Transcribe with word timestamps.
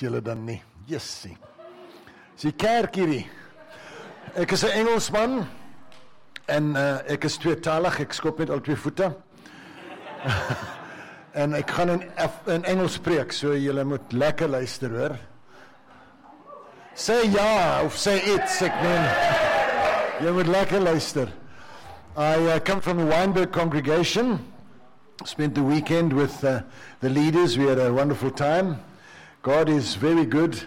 julle 0.00 0.22
dan 0.22 0.44
nie. 0.44 0.62
Jessie. 0.88 1.36
Die 2.40 2.52
kerk 2.56 2.96
hierdie. 2.96 3.26
Ek 4.34 4.52
is 4.52 4.64
'n 4.64 4.72
Engelsman 4.80 5.46
en 6.48 6.76
uh, 6.76 6.98
ek 7.06 7.24
is 7.24 7.36
tweetalig. 7.36 8.00
Ek 8.00 8.12
skop 8.12 8.38
met 8.38 8.50
al 8.50 8.60
twee 8.60 8.76
voete. 8.76 9.12
en 11.42 11.54
ek 11.54 11.70
gaan 11.70 11.90
in 11.90 12.02
in 12.46 12.64
Engels 12.64 12.98
preek, 12.98 13.32
so 13.32 13.54
julle 13.54 13.84
moet 13.84 14.12
lekker 14.12 14.48
luister, 14.48 14.90
hoor. 14.90 15.16
Sê 16.94 17.22
ja 17.28 17.82
of 17.84 17.96
sê 17.96 18.16
iets, 18.34 18.62
ek 18.62 18.74
meen. 18.82 19.04
Jy 20.24 20.32
moet 20.32 20.48
lekker 20.48 20.80
luister. 20.80 21.28
I 22.16 22.36
uh, 22.36 22.58
come 22.60 22.80
from 22.80 22.98
the 22.98 23.06
Weinberg 23.06 23.52
congregation. 23.52 24.38
Spent 25.24 25.54
the 25.54 25.62
weekend 25.62 26.12
with 26.12 26.44
uh, 26.44 26.62
the 27.00 27.08
leaders. 27.08 27.56
We 27.56 27.66
had 27.66 27.78
a 27.78 27.92
wonderful 27.92 28.30
time. 28.30 28.80
God 29.42 29.68
is 29.68 29.96
very 29.96 30.24
good. 30.24 30.62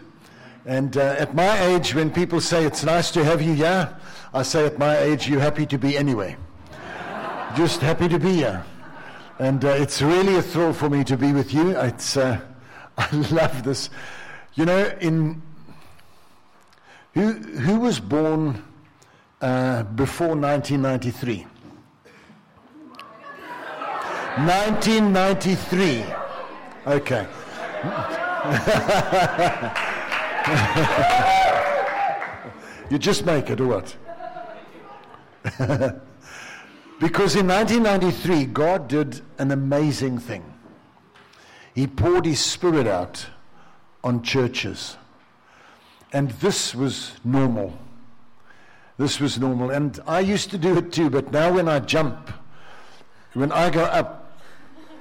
And 0.65 0.97
uh, 0.97 1.15
at 1.17 1.33
my 1.33 1.61
age, 1.61 1.95
when 1.95 2.11
people 2.11 2.41
say 2.41 2.65
it's 2.65 2.83
nice 2.83 3.09
to 3.11 3.23
have 3.23 3.41
you 3.41 3.53
here, 3.53 3.95
I 4.33 4.43
say 4.43 4.65
at 4.65 4.77
my 4.77 4.97
age, 4.97 5.29
you're 5.29 5.39
happy 5.39 5.65
to 5.67 5.77
be 5.77 5.97
anyway. 5.97 6.35
Just 7.55 7.79
happy 7.79 8.09
to 8.09 8.19
be 8.19 8.33
here. 8.33 8.65
And 9.39 9.63
uh, 9.63 9.69
it's 9.69 10.01
really 10.01 10.35
a 10.35 10.41
thrill 10.41 10.73
for 10.73 10.89
me 10.89 11.05
to 11.05 11.15
be 11.15 11.31
with 11.31 11.53
you. 11.53 11.69
It's, 11.69 12.17
uh, 12.17 12.41
I 12.97 13.15
love 13.31 13.63
this. 13.63 13.89
You 14.55 14.65
know, 14.65 14.93
in 14.99 15.41
who, 17.13 17.31
who 17.31 17.79
was 17.79 18.01
born 18.01 18.61
uh, 19.39 19.83
before 19.83 20.35
1993? 20.35 21.47
1993. 24.37 26.05
Okay. 26.87 27.25
you 32.89 32.97
just 32.97 33.25
make 33.25 33.49
it 33.49 33.59
or 33.59 33.67
what? 33.67 33.95
because 36.99 37.35
in 37.35 37.47
1993, 37.47 38.45
God 38.45 38.87
did 38.87 39.21
an 39.37 39.51
amazing 39.51 40.19
thing. 40.19 40.53
He 41.73 41.87
poured 41.87 42.25
His 42.25 42.39
Spirit 42.39 42.87
out 42.87 43.27
on 44.03 44.21
churches. 44.21 44.97
And 46.13 46.31
this 46.31 46.73
was 46.73 47.13
normal. 47.23 47.77
This 48.97 49.19
was 49.19 49.37
normal. 49.37 49.71
And 49.71 49.99
I 50.07 50.21
used 50.21 50.51
to 50.51 50.57
do 50.57 50.77
it 50.77 50.93
too, 50.93 51.09
but 51.09 51.31
now 51.31 51.53
when 51.53 51.67
I 51.67 51.79
jump, 51.79 52.31
when 53.33 53.51
I 53.51 53.69
go 53.69 53.83
up, 53.83 54.39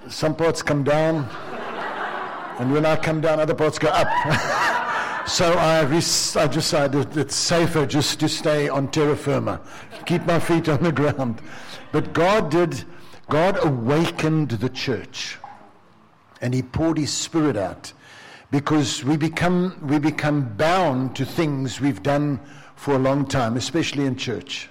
some 0.08 0.34
parts 0.34 0.62
come 0.62 0.82
down, 0.82 1.28
and 2.58 2.72
when 2.72 2.86
I 2.86 2.96
come 2.96 3.20
down, 3.20 3.40
other 3.40 3.54
parts 3.54 3.78
go 3.78 3.88
up. 3.88 4.06
so 5.28 5.52
I, 5.54 5.82
res- 5.82 6.36
I 6.36 6.46
decided 6.46 7.16
it's 7.16 7.34
safer 7.34 7.86
just 7.86 8.20
to 8.20 8.28
stay 8.28 8.68
on 8.68 8.90
terra 8.90 9.16
firma, 9.16 9.60
keep 10.06 10.24
my 10.26 10.38
feet 10.38 10.68
on 10.68 10.82
the 10.82 10.92
ground. 10.92 11.40
But 11.92 12.12
God 12.12 12.50
did, 12.50 12.84
God 13.28 13.58
awakened 13.64 14.50
the 14.50 14.68
church, 14.68 15.38
and 16.40 16.54
He 16.54 16.62
poured 16.62 16.98
His 16.98 17.12
Spirit 17.12 17.56
out 17.56 17.92
because 18.50 19.02
we 19.02 19.16
become, 19.16 19.76
we 19.82 19.98
become 19.98 20.54
bound 20.56 21.16
to 21.16 21.24
things 21.24 21.80
we've 21.80 22.02
done 22.02 22.38
for 22.76 22.94
a 22.94 22.98
long 22.98 23.26
time, 23.26 23.56
especially 23.56 24.04
in 24.04 24.14
church. 24.14 24.68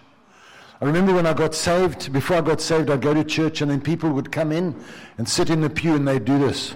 I 0.79 0.85
remember 0.85 1.13
when 1.13 1.25
I 1.25 1.33
got 1.33 1.55
saved, 1.55 2.13
before 2.13 2.37
I 2.37 2.41
got 2.41 2.61
saved, 2.61 2.89
I'd 2.89 3.01
go 3.01 3.13
to 3.13 3.23
church 3.23 3.61
and 3.61 3.71
then 3.71 3.81
people 3.81 4.09
would 4.11 4.31
come 4.31 4.51
in 4.51 4.75
and 5.17 5.27
sit 5.27 5.49
in 5.49 5.61
the 5.61 5.69
pew 5.69 5.95
and 5.95 6.07
they'd 6.07 6.25
do 6.25 6.37
this. 6.37 6.75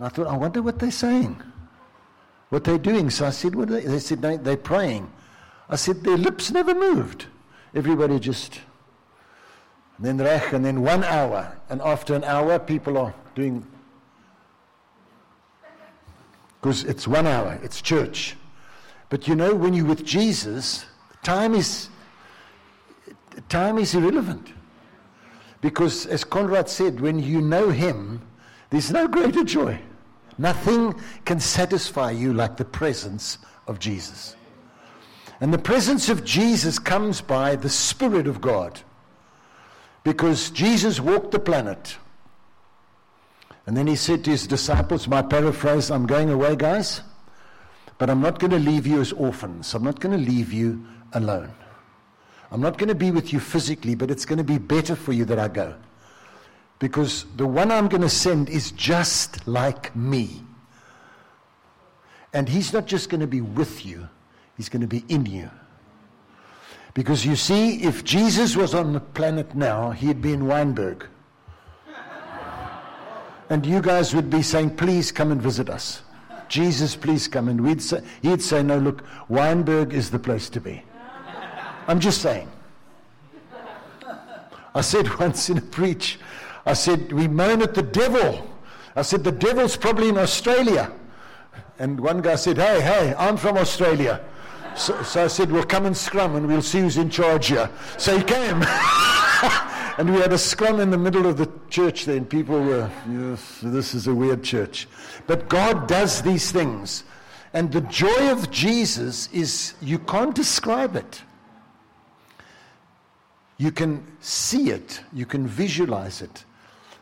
And 0.00 0.06
I 0.06 0.08
thought, 0.08 0.28
I 0.28 0.36
wonder 0.38 0.62
what 0.62 0.78
they're 0.78 0.90
saying, 0.90 1.42
what 2.48 2.64
they're 2.64 2.78
doing. 2.78 3.10
So 3.10 3.26
I 3.26 3.30
said, 3.30 3.54
what 3.54 3.68
they? 3.68 3.82
they 3.82 3.98
said, 3.98 4.22
they, 4.22 4.38
they're 4.38 4.56
praying. 4.56 5.12
I 5.68 5.76
said, 5.76 6.02
their 6.02 6.16
lips 6.16 6.50
never 6.50 6.74
moved. 6.74 7.26
Everybody 7.74 8.18
just, 8.18 8.62
and 9.98 10.18
then 10.18 10.26
and 10.54 10.64
then 10.64 10.80
one 10.80 11.04
hour. 11.04 11.54
And 11.68 11.82
after 11.82 12.14
an 12.14 12.24
hour, 12.24 12.58
people 12.58 12.96
are 12.96 13.14
doing, 13.34 13.66
because 16.62 16.84
it's 16.84 17.06
one 17.06 17.26
hour, 17.26 17.60
it's 17.62 17.82
church. 17.82 18.36
But 19.10 19.28
you 19.28 19.34
know, 19.34 19.54
when 19.54 19.74
you're 19.74 19.84
with 19.84 20.06
Jesus, 20.06 20.86
time 21.22 21.54
is, 21.54 21.90
time 23.50 23.76
is 23.76 23.94
irrelevant. 23.94 24.54
Because 25.60 26.06
as 26.06 26.24
Conrad 26.24 26.70
said, 26.70 27.00
when 27.00 27.18
you 27.18 27.42
know 27.42 27.68
him, 27.68 28.22
there's 28.70 28.90
no 28.90 29.06
greater 29.06 29.44
joy. 29.44 29.78
Nothing 30.40 30.94
can 31.26 31.38
satisfy 31.38 32.12
you 32.12 32.32
like 32.32 32.56
the 32.56 32.64
presence 32.64 33.36
of 33.66 33.78
Jesus. 33.78 34.36
And 35.38 35.52
the 35.52 35.58
presence 35.58 36.08
of 36.08 36.24
Jesus 36.24 36.78
comes 36.78 37.20
by 37.20 37.56
the 37.56 37.68
Spirit 37.68 38.26
of 38.26 38.40
God. 38.40 38.80
Because 40.02 40.48
Jesus 40.48 40.98
walked 40.98 41.32
the 41.32 41.38
planet. 41.38 41.98
And 43.66 43.76
then 43.76 43.86
he 43.86 43.96
said 43.96 44.24
to 44.24 44.30
his 44.30 44.46
disciples, 44.46 45.06
my 45.06 45.20
paraphrase, 45.20 45.90
I'm 45.90 46.06
going 46.06 46.30
away, 46.30 46.56
guys, 46.56 47.02
but 47.98 48.08
I'm 48.08 48.22
not 48.22 48.38
going 48.38 48.52
to 48.52 48.58
leave 48.58 48.86
you 48.86 48.98
as 48.98 49.12
orphans. 49.12 49.74
I'm 49.74 49.84
not 49.84 50.00
going 50.00 50.18
to 50.18 50.30
leave 50.32 50.54
you 50.54 50.86
alone. 51.12 51.52
I'm 52.50 52.62
not 52.62 52.78
going 52.78 52.88
to 52.88 52.94
be 52.94 53.10
with 53.10 53.30
you 53.30 53.40
physically, 53.40 53.94
but 53.94 54.10
it's 54.10 54.24
going 54.24 54.38
to 54.38 54.44
be 54.44 54.56
better 54.56 54.96
for 54.96 55.12
you 55.12 55.26
that 55.26 55.38
I 55.38 55.48
go. 55.48 55.74
Because 56.80 57.26
the 57.36 57.46
one 57.46 57.70
I'm 57.70 57.86
going 57.86 58.02
to 58.02 58.08
send 58.08 58.48
is 58.48 58.72
just 58.72 59.46
like 59.46 59.94
me. 59.94 60.42
And 62.32 62.48
he's 62.48 62.72
not 62.72 62.86
just 62.86 63.08
going 63.10 63.20
to 63.20 63.26
be 63.28 63.40
with 63.40 63.86
you, 63.86 64.08
he's 64.56 64.68
going 64.68 64.80
to 64.80 64.88
be 64.88 65.04
in 65.08 65.26
you. 65.26 65.50
Because 66.94 67.24
you 67.24 67.36
see, 67.36 67.82
if 67.84 68.02
Jesus 68.02 68.56
was 68.56 68.74
on 68.74 68.92
the 68.92 69.00
planet 69.00 69.54
now, 69.54 69.90
he'd 69.90 70.20
be 70.20 70.32
in 70.32 70.42
Wynberg. 70.42 71.06
And 73.48 73.66
you 73.66 73.80
guys 73.80 74.14
would 74.14 74.30
be 74.30 74.42
saying, 74.42 74.76
please 74.76 75.12
come 75.12 75.32
and 75.32 75.42
visit 75.42 75.68
us. 75.68 76.02
Jesus, 76.48 76.96
please 76.96 77.28
come. 77.28 77.48
And 77.48 77.60
we'd 77.60 77.82
say, 77.82 78.02
he'd 78.22 78.42
say, 78.42 78.62
no, 78.62 78.78
look, 78.78 79.04
Wynberg 79.28 79.92
is 79.92 80.10
the 80.10 80.18
place 80.18 80.48
to 80.50 80.60
be. 80.60 80.82
I'm 81.86 82.00
just 82.00 82.22
saying. 82.22 82.48
I 84.74 84.80
said 84.80 85.18
once 85.20 85.50
in 85.50 85.58
a 85.58 85.62
preach, 85.62 86.18
I 86.66 86.74
said, 86.74 87.12
we 87.12 87.28
moan 87.28 87.62
at 87.62 87.74
the 87.74 87.82
devil. 87.82 88.46
I 88.96 89.02
said, 89.02 89.24
the 89.24 89.32
devil's 89.32 89.76
probably 89.76 90.08
in 90.08 90.18
Australia. 90.18 90.92
And 91.78 91.98
one 91.98 92.20
guy 92.20 92.36
said, 92.36 92.58
hey, 92.58 92.80
hey, 92.80 93.14
I'm 93.16 93.36
from 93.36 93.56
Australia. 93.56 94.20
So, 94.76 95.02
so 95.02 95.24
I 95.24 95.26
said, 95.28 95.50
well, 95.50 95.64
come 95.64 95.86
and 95.86 95.96
scrum 95.96 96.36
and 96.36 96.46
we'll 96.46 96.62
see 96.62 96.80
who's 96.80 96.96
in 96.96 97.10
charge 97.10 97.48
here. 97.48 97.70
So 97.98 98.16
he 98.16 98.22
came. 98.22 98.62
and 99.98 100.12
we 100.12 100.20
had 100.20 100.32
a 100.32 100.38
scrum 100.38 100.80
in 100.80 100.90
the 100.90 100.98
middle 100.98 101.26
of 101.26 101.36
the 101.36 101.50
church 101.68 102.04
there, 102.04 102.16
and 102.16 102.28
people 102.28 102.60
were, 102.60 102.90
yes, 103.10 103.60
this 103.62 103.94
is 103.94 104.06
a 104.06 104.14
weird 104.14 104.42
church. 104.42 104.88
But 105.26 105.48
God 105.48 105.86
does 105.86 106.22
these 106.22 106.52
things. 106.52 107.04
And 107.52 107.72
the 107.72 107.80
joy 107.82 108.30
of 108.30 108.50
Jesus 108.50 109.28
is, 109.32 109.74
you 109.82 109.98
can't 109.98 110.34
describe 110.34 110.96
it. 110.96 111.22
You 113.58 113.72
can 113.72 114.06
see 114.20 114.70
it, 114.70 115.00
you 115.12 115.26
can 115.26 115.46
visualize 115.46 116.22
it. 116.22 116.44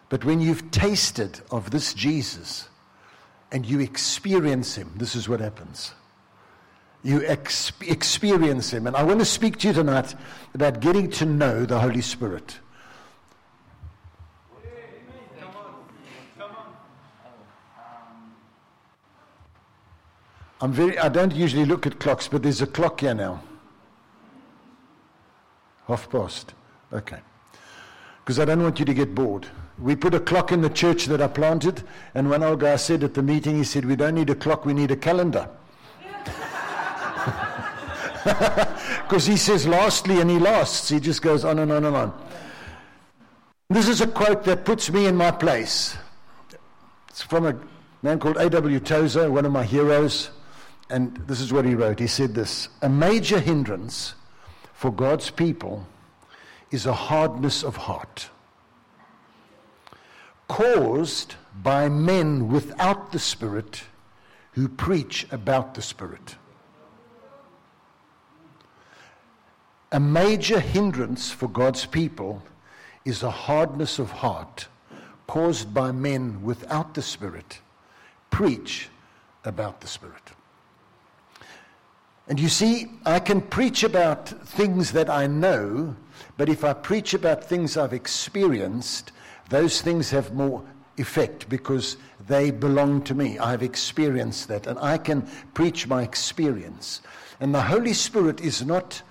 But 0.08 0.24
when 0.24 0.40
you've 0.40 0.70
tasted 0.70 1.40
of 1.50 1.70
this 1.70 1.92
Jesus 1.92 2.68
and 3.52 3.66
you 3.66 3.80
experience 3.80 4.74
him, 4.74 4.92
this 4.96 5.14
is 5.14 5.28
what 5.28 5.40
happens. 5.40 5.92
You 7.02 7.24
ex- 7.26 7.72
experience 7.82 8.72
him. 8.72 8.86
And 8.86 8.96
I 8.96 9.02
want 9.02 9.20
to 9.20 9.24
speak 9.24 9.58
to 9.58 9.68
you 9.68 9.74
tonight 9.74 10.14
about 10.54 10.80
getting 10.80 11.10
to 11.12 11.26
know 11.26 11.64
the 11.64 11.78
Holy 11.78 12.00
Spirit. 12.00 12.58
I'm 20.60 20.72
very, 20.72 20.98
I 20.98 21.08
don't 21.08 21.32
usually 21.32 21.64
look 21.64 21.86
at 21.86 22.00
clocks, 22.00 22.26
but 22.26 22.42
there's 22.42 22.60
a 22.60 22.66
clock 22.66 23.00
here 23.00 23.14
now. 23.14 23.42
Half 25.86 26.10
past. 26.10 26.54
Okay. 26.92 27.20
Because 28.24 28.40
I 28.40 28.44
don't 28.44 28.62
want 28.62 28.78
you 28.80 28.84
to 28.84 28.94
get 28.94 29.14
bored. 29.14 29.46
We 29.80 29.94
put 29.94 30.14
a 30.14 30.20
clock 30.20 30.50
in 30.50 30.60
the 30.60 30.70
church 30.70 31.06
that 31.06 31.20
I 31.22 31.28
planted, 31.28 31.82
and 32.14 32.28
one 32.28 32.42
old 32.42 32.60
guy 32.60 32.76
said 32.76 33.04
at 33.04 33.14
the 33.14 33.22
meeting, 33.22 33.56
he 33.56 33.64
said, 33.64 33.84
We 33.84 33.96
don't 33.96 34.14
need 34.14 34.30
a 34.30 34.34
clock, 34.34 34.64
we 34.64 34.74
need 34.74 34.90
a 34.90 34.96
calendar. 34.96 35.48
Because 39.08 39.24
he 39.24 39.38
says 39.38 39.66
lastly, 39.66 40.20
and 40.20 40.28
he 40.30 40.38
lasts. 40.38 40.90
He 40.90 41.00
just 41.00 41.22
goes 41.22 41.44
on 41.44 41.58
and 41.60 41.72
on 41.72 41.84
and 41.84 41.96
on. 41.96 42.28
This 43.70 43.88
is 43.88 44.02
a 44.02 44.06
quote 44.06 44.44
that 44.44 44.66
puts 44.66 44.90
me 44.90 45.06
in 45.06 45.16
my 45.16 45.30
place. 45.30 45.96
It's 47.08 47.22
from 47.22 47.46
a 47.46 47.58
man 48.02 48.18
called 48.18 48.36
A.W. 48.36 48.80
Tozer, 48.80 49.30
one 49.30 49.46
of 49.46 49.52
my 49.52 49.64
heroes. 49.64 50.30
And 50.90 51.16
this 51.26 51.40
is 51.40 51.52
what 51.52 51.64
he 51.64 51.74
wrote. 51.74 51.98
He 51.98 52.06
said 52.06 52.34
this 52.34 52.68
A 52.82 52.88
major 52.88 53.40
hindrance 53.40 54.14
for 54.74 54.92
God's 54.92 55.30
people 55.30 55.86
is 56.70 56.86
a 56.86 56.92
hardness 56.92 57.62
of 57.62 57.76
heart. 57.76 58.28
Caused 60.48 61.34
by 61.62 61.88
men 61.88 62.48
without 62.48 63.12
the 63.12 63.18
Spirit 63.18 63.84
who 64.52 64.68
preach 64.68 65.26
about 65.30 65.74
the 65.74 65.82
Spirit. 65.82 66.36
A 69.92 70.00
major 70.00 70.60
hindrance 70.60 71.30
for 71.30 71.48
God's 71.48 71.86
people 71.86 72.42
is 73.04 73.22
a 73.22 73.30
hardness 73.30 73.98
of 73.98 74.10
heart 74.10 74.66
caused 75.26 75.72
by 75.72 75.92
men 75.92 76.42
without 76.42 76.94
the 76.94 77.02
Spirit 77.02 77.60
preach 78.30 78.88
about 79.44 79.80
the 79.80 79.86
Spirit. 79.86 80.32
And 82.28 82.38
you 82.38 82.48
see, 82.48 82.90
I 83.06 83.20
can 83.20 83.40
preach 83.40 83.84
about 83.84 84.28
things 84.28 84.92
that 84.92 85.08
I 85.08 85.26
know, 85.26 85.96
but 86.36 86.50
if 86.50 86.62
I 86.62 86.74
preach 86.74 87.14
about 87.14 87.44
things 87.44 87.76
I've 87.76 87.94
experienced, 87.94 89.12
those 89.48 89.80
things 89.80 90.10
have 90.10 90.34
more 90.34 90.62
effect 90.96 91.48
because 91.48 91.96
they 92.26 92.50
belong 92.50 93.02
to 93.02 93.14
me. 93.14 93.38
I've 93.38 93.62
experienced 93.62 94.48
that, 94.48 94.66
and 94.66 94.78
I 94.78 94.98
can 94.98 95.22
preach 95.54 95.86
my 95.86 96.02
experience. 96.02 97.00
And 97.40 97.54
the 97.54 97.62
Holy 97.62 97.94
Spirit 97.94 98.40
is 98.40 98.64
not, 98.64 99.02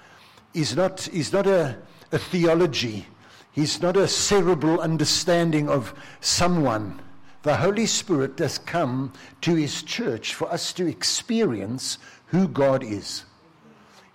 is 0.53 0.75
not, 0.75 1.07
is 1.09 1.31
not 1.33 1.47
a, 1.47 1.77
a 2.11 2.19
theology, 2.19 3.07
He's 3.51 3.81
not 3.81 3.97
a 3.97 4.07
cerebral 4.07 4.79
understanding 4.81 5.67
of 5.67 5.95
someone. 6.21 7.01
The 7.41 7.55
Holy 7.55 7.87
Spirit 7.87 8.37
has 8.37 8.59
come 8.59 9.13
to 9.41 9.55
His 9.55 9.81
church 9.81 10.35
for 10.35 10.51
us 10.51 10.71
to 10.73 10.85
experience 10.85 11.97
who 12.27 12.47
God 12.47 12.83
is. 12.83 13.25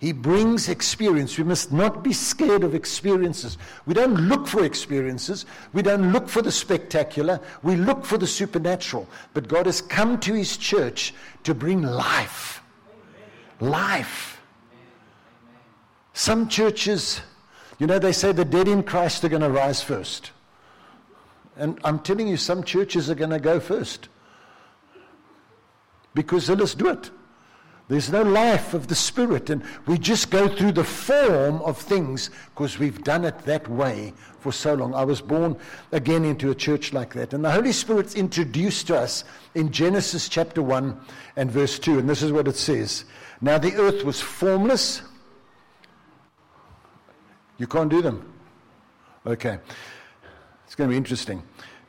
He 0.03 0.11
brings 0.11 0.67
experience. 0.67 1.37
We 1.37 1.45
must 1.45 1.71
not 1.71 2.03
be 2.03 2.11
scared 2.11 2.65
of 2.65 2.75
experiences. 2.75 3.57
We 3.85 3.93
don't 3.93 4.27
look 4.27 4.47
for 4.47 4.65
experiences. 4.65 5.45
We 5.71 5.81
don't 5.81 6.11
look 6.11 6.27
for 6.27 6.41
the 6.41 6.51
spectacular. 6.51 7.39
We 7.61 7.77
look 7.77 8.03
for 8.03 8.17
the 8.17 8.27
supernatural. 8.27 9.07
But 9.33 9.47
God 9.47 9.65
has 9.65 9.81
come 9.81 10.19
to 10.19 10.33
His 10.33 10.57
church 10.57 11.13
to 11.43 11.55
bring 11.55 11.83
life. 11.83 12.61
Life. 13.61 14.41
Some 16.11 16.49
churches, 16.49 17.21
you 17.79 17.87
know, 17.87 17.97
they 17.97 18.11
say 18.11 18.33
the 18.33 18.43
dead 18.43 18.67
in 18.67 18.83
Christ 18.83 19.23
are 19.23 19.29
going 19.29 19.41
to 19.41 19.49
rise 19.49 19.81
first. 19.81 20.31
And 21.55 21.79
I'm 21.85 21.99
telling 21.99 22.27
you, 22.27 22.35
some 22.35 22.65
churches 22.65 23.09
are 23.09 23.15
going 23.15 23.29
to 23.29 23.39
go 23.39 23.61
first. 23.61 24.09
Because 26.13 26.47
they 26.47 26.55
let's 26.55 26.75
do 26.75 26.89
it. 26.89 27.09
There's 27.93 28.11
no 28.11 28.23
life 28.23 28.73
of 28.73 28.87
the 28.87 28.95
Spirit, 28.95 29.51
and 29.51 29.63
we 29.85 29.99
just 29.99 30.31
go 30.31 30.47
through 30.47 30.71
the 30.71 30.83
form 30.83 31.61
of 31.61 31.77
things 31.77 32.31
because 32.55 32.79
we've 32.79 33.03
done 33.03 33.23
it 33.23 33.37
that 33.41 33.67
way 33.67 34.13
for 34.39 34.51
so 34.51 34.73
long. 34.73 34.95
I 34.95 35.03
was 35.03 35.21
born 35.21 35.55
again 35.91 36.25
into 36.25 36.49
a 36.49 36.55
church 36.55 36.91
like 36.91 37.13
that. 37.13 37.35
And 37.35 37.45
the 37.45 37.51
Holy 37.51 37.71
Spirit's 37.71 38.15
introduced 38.15 38.87
to 38.87 38.97
us 38.97 39.25
in 39.53 39.71
Genesis 39.71 40.27
chapter 40.27 40.63
1 40.63 40.99
and 41.35 41.51
verse 41.51 41.77
2, 41.77 41.99
and 41.99 42.09
this 42.09 42.23
is 42.23 42.31
what 42.31 42.47
it 42.47 42.55
says 42.55 43.05
Now 43.41 43.59
the 43.59 43.75
earth 43.75 44.03
was 44.03 44.19
formless. 44.19 45.03
You 47.59 47.67
can't 47.67 47.91
do 47.91 48.01
them. 48.01 48.33
Okay. 49.27 49.59
It's 50.65 50.73
going 50.73 50.89
to 50.89 50.93
be 50.93 50.97
interesting. 50.97 51.43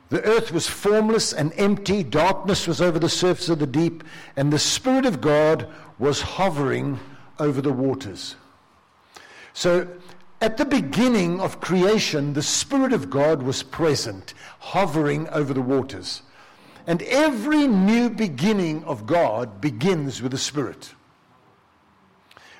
The 0.09 0.23
earth 0.23 0.51
was 0.51 0.67
formless 0.67 1.33
and 1.33 1.51
empty, 1.57 2.03
darkness 2.03 2.67
was 2.67 2.79
over 2.79 2.99
the 2.99 3.09
surface 3.09 3.49
of 3.49 3.57
the 3.57 3.65
deep, 3.65 4.03
and 4.35 4.53
the 4.53 4.59
Spirit 4.59 5.05
of 5.05 5.19
God 5.19 5.67
was 5.99 6.21
hovering 6.21 6.99
over 7.39 7.61
the 7.61 7.71
waters. 7.71 8.35
So, 9.53 9.87
at 10.41 10.57
the 10.57 10.65
beginning 10.65 11.39
of 11.39 11.61
creation, 11.61 12.33
the 12.33 12.43
Spirit 12.43 12.91
of 12.91 13.09
God 13.09 13.41
was 13.41 13.63
present, 13.63 14.33
hovering 14.59 15.29
over 15.29 15.53
the 15.53 15.61
waters. 15.61 16.21
And 16.87 17.01
every 17.03 17.65
new 17.67 18.09
beginning 18.09 18.83
of 18.83 19.07
God 19.07 19.61
begins 19.61 20.21
with 20.21 20.33
the 20.33 20.37
Spirit. 20.37 20.93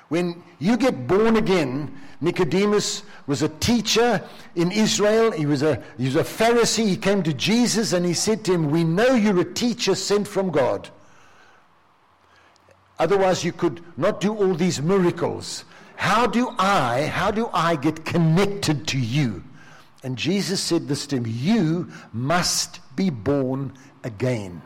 When 0.08 0.42
you 0.58 0.76
get 0.76 1.06
born 1.06 1.36
again, 1.36 1.96
Nicodemus 2.20 3.02
was 3.26 3.42
a 3.42 3.48
teacher 3.48 4.22
in 4.54 4.72
Israel. 4.72 5.32
He 5.32 5.46
was 5.46 5.62
a, 5.62 5.82
he 5.98 6.06
was 6.06 6.16
a 6.16 6.22
Pharisee. 6.22 6.86
He 6.86 6.96
came 6.96 7.22
to 7.24 7.32
Jesus 7.32 7.92
and 7.92 8.06
he 8.06 8.14
said 8.14 8.44
to 8.44 8.54
him, 8.54 8.70
We 8.70 8.84
know 8.84 9.14
you're 9.14 9.40
a 9.40 9.52
teacher 9.52 9.94
sent 9.94 10.26
from 10.26 10.50
God. 10.50 10.88
Otherwise, 12.98 13.44
you 13.44 13.52
could 13.52 13.82
not 13.96 14.20
do 14.20 14.34
all 14.34 14.54
these 14.54 14.80
miracles. 14.80 15.64
How 15.96 16.26
do 16.26 16.50
I, 16.58 17.06
how 17.06 17.30
do 17.30 17.48
I 17.52 17.76
get 17.76 18.04
connected 18.04 18.86
to 18.88 18.98
you? 18.98 19.42
And 20.02 20.16
Jesus 20.16 20.60
said 20.60 20.88
this 20.88 21.06
to 21.08 21.16
him 21.16 21.24
You 21.26 21.90
must 22.12 22.80
be 22.94 23.10
born 23.10 23.72
again. 24.04 24.62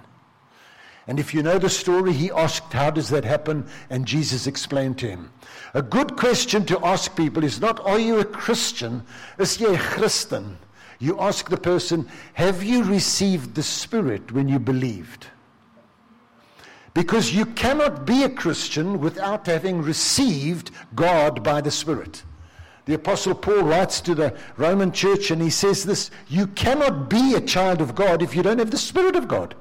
And 1.07 1.19
if 1.19 1.35
you 1.35 1.43
know 1.43 1.59
the 1.59 1.71
story, 1.71 2.13
he 2.13 2.31
asked, 2.31 2.73
How 2.73 2.91
does 2.91 3.09
that 3.09 3.25
happen? 3.25 3.67
And 3.89 4.07
Jesus 4.07 4.47
explained 4.47 4.99
to 4.99 5.09
him. 5.09 5.33
A 5.75 5.83
good 5.83 6.17
question 6.17 6.65
to 6.67 6.85
ask 6.85 7.17
people 7.17 7.43
is 7.43 7.61
not, 7.61 7.81
Are 7.81 7.99
you 7.99 8.21
a 8.21 8.25
Christian? 8.25 9.03
Is 9.39 9.57
jy 9.57 9.75
a 9.75 9.79
Christen? 9.79 10.59
You 10.99 11.19
ask 11.19 11.49
the 11.49 11.57
person, 11.57 12.09
Have 12.35 12.63
you 12.63 12.85
received 12.85 13.55
the 13.55 13.63
Spirit 13.63 14.31
when 14.33 14.49
you 14.49 14.59
believed? 14.59 15.27
Because 16.93 17.33
you 17.33 17.47
cannot 17.47 18.05
be 18.05 18.25
a 18.25 18.29
Christian 18.29 19.01
without 19.01 19.47
having 19.47 19.83
received 19.83 20.71
God 20.95 21.45
by 21.45 21.61
the 21.61 21.71
Spirit. 21.71 22.25
The 22.87 22.95
Apostle 22.95 23.35
Paul 23.35 23.63
writes 23.63 24.01
to 24.01 24.15
the 24.15 24.37
Roman 24.57 24.91
church 24.91 25.31
and 25.31 25.41
he 25.41 25.51
says 25.51 25.85
this 25.85 26.11
You 26.29 26.49
cannot 26.49 27.09
be 27.09 27.35
a 27.35 27.41
child 27.41 27.81
of 27.81 27.95
God 27.95 28.23
if 28.23 28.35
you 28.35 28.43
don't 28.43 28.59
have 28.59 28.73
the 28.73 28.79
Spirit 28.79 29.15
of 29.15 29.29
God. 29.29 29.55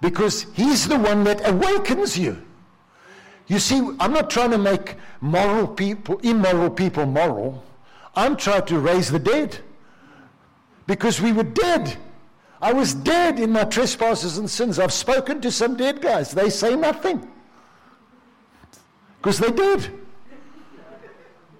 Because 0.00 0.46
He's 0.54 0.88
the 0.88 0.98
one 0.98 1.24
that 1.24 1.48
awakens 1.48 2.18
you. 2.18 2.42
You 3.46 3.60
see, 3.60 3.78
I'm 4.00 4.12
not 4.12 4.30
trying 4.30 4.50
to 4.50 4.58
make 4.58 4.96
moral 5.20 5.68
people, 5.68 6.18
immoral 6.18 6.70
people 6.70 7.06
moral. 7.06 7.62
I'm 8.14 8.36
trying 8.36 8.66
to 8.66 8.78
raise 8.78 9.10
the 9.10 9.18
dead. 9.20 9.58
Because 10.86 11.20
we 11.20 11.32
were 11.32 11.44
dead. 11.44 11.96
I 12.62 12.72
was 12.72 12.94
dead 12.94 13.40
in 13.40 13.50
my 13.50 13.64
trespasses 13.64 14.38
and 14.38 14.48
sins. 14.48 14.78
I've 14.78 14.92
spoken 14.92 15.40
to 15.40 15.50
some 15.50 15.76
dead 15.76 16.00
guys. 16.00 16.30
They 16.30 16.48
say 16.48 16.76
nothing. 16.76 17.28
Because 19.18 19.40
they're 19.40 19.50
dead. 19.50 19.90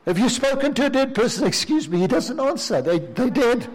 Have 0.07 0.19
you 0.19 0.29
spoken 0.29 0.75
to 0.75 0.87
a 0.87 0.91
dead 0.91 1.15
person? 1.15 1.45
Excuse 1.45 1.89
me, 1.89 1.99
he 1.99 2.07
doesn't 2.07 2.39
answer. 2.39 2.81
They, 2.81 3.01
they're 3.01 3.31
dead. 3.31 3.69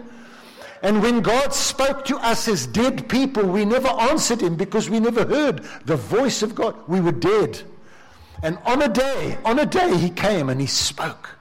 And 0.82 1.02
when 1.02 1.20
God 1.20 1.52
spoke 1.52 2.04
to 2.06 2.16
us 2.16 2.48
as 2.48 2.66
dead 2.66 3.08
people, 3.10 3.44
we 3.44 3.66
never 3.66 3.88
answered 3.88 4.40
him 4.40 4.56
because 4.56 4.88
we 4.88 4.98
never 4.98 5.26
heard 5.26 5.64
the 5.84 5.96
voice 5.96 6.42
of 6.42 6.54
God. 6.54 6.76
We 6.86 7.00
were 7.00 7.12
dead. 7.12 7.60
And 8.42 8.58
on 8.64 8.80
a 8.80 8.88
day, 8.88 9.36
on 9.44 9.58
a 9.58 9.66
day, 9.66 9.96
he 9.96 10.08
came 10.08 10.48
and 10.48 10.60
he 10.60 10.66
spoke. 10.66 11.36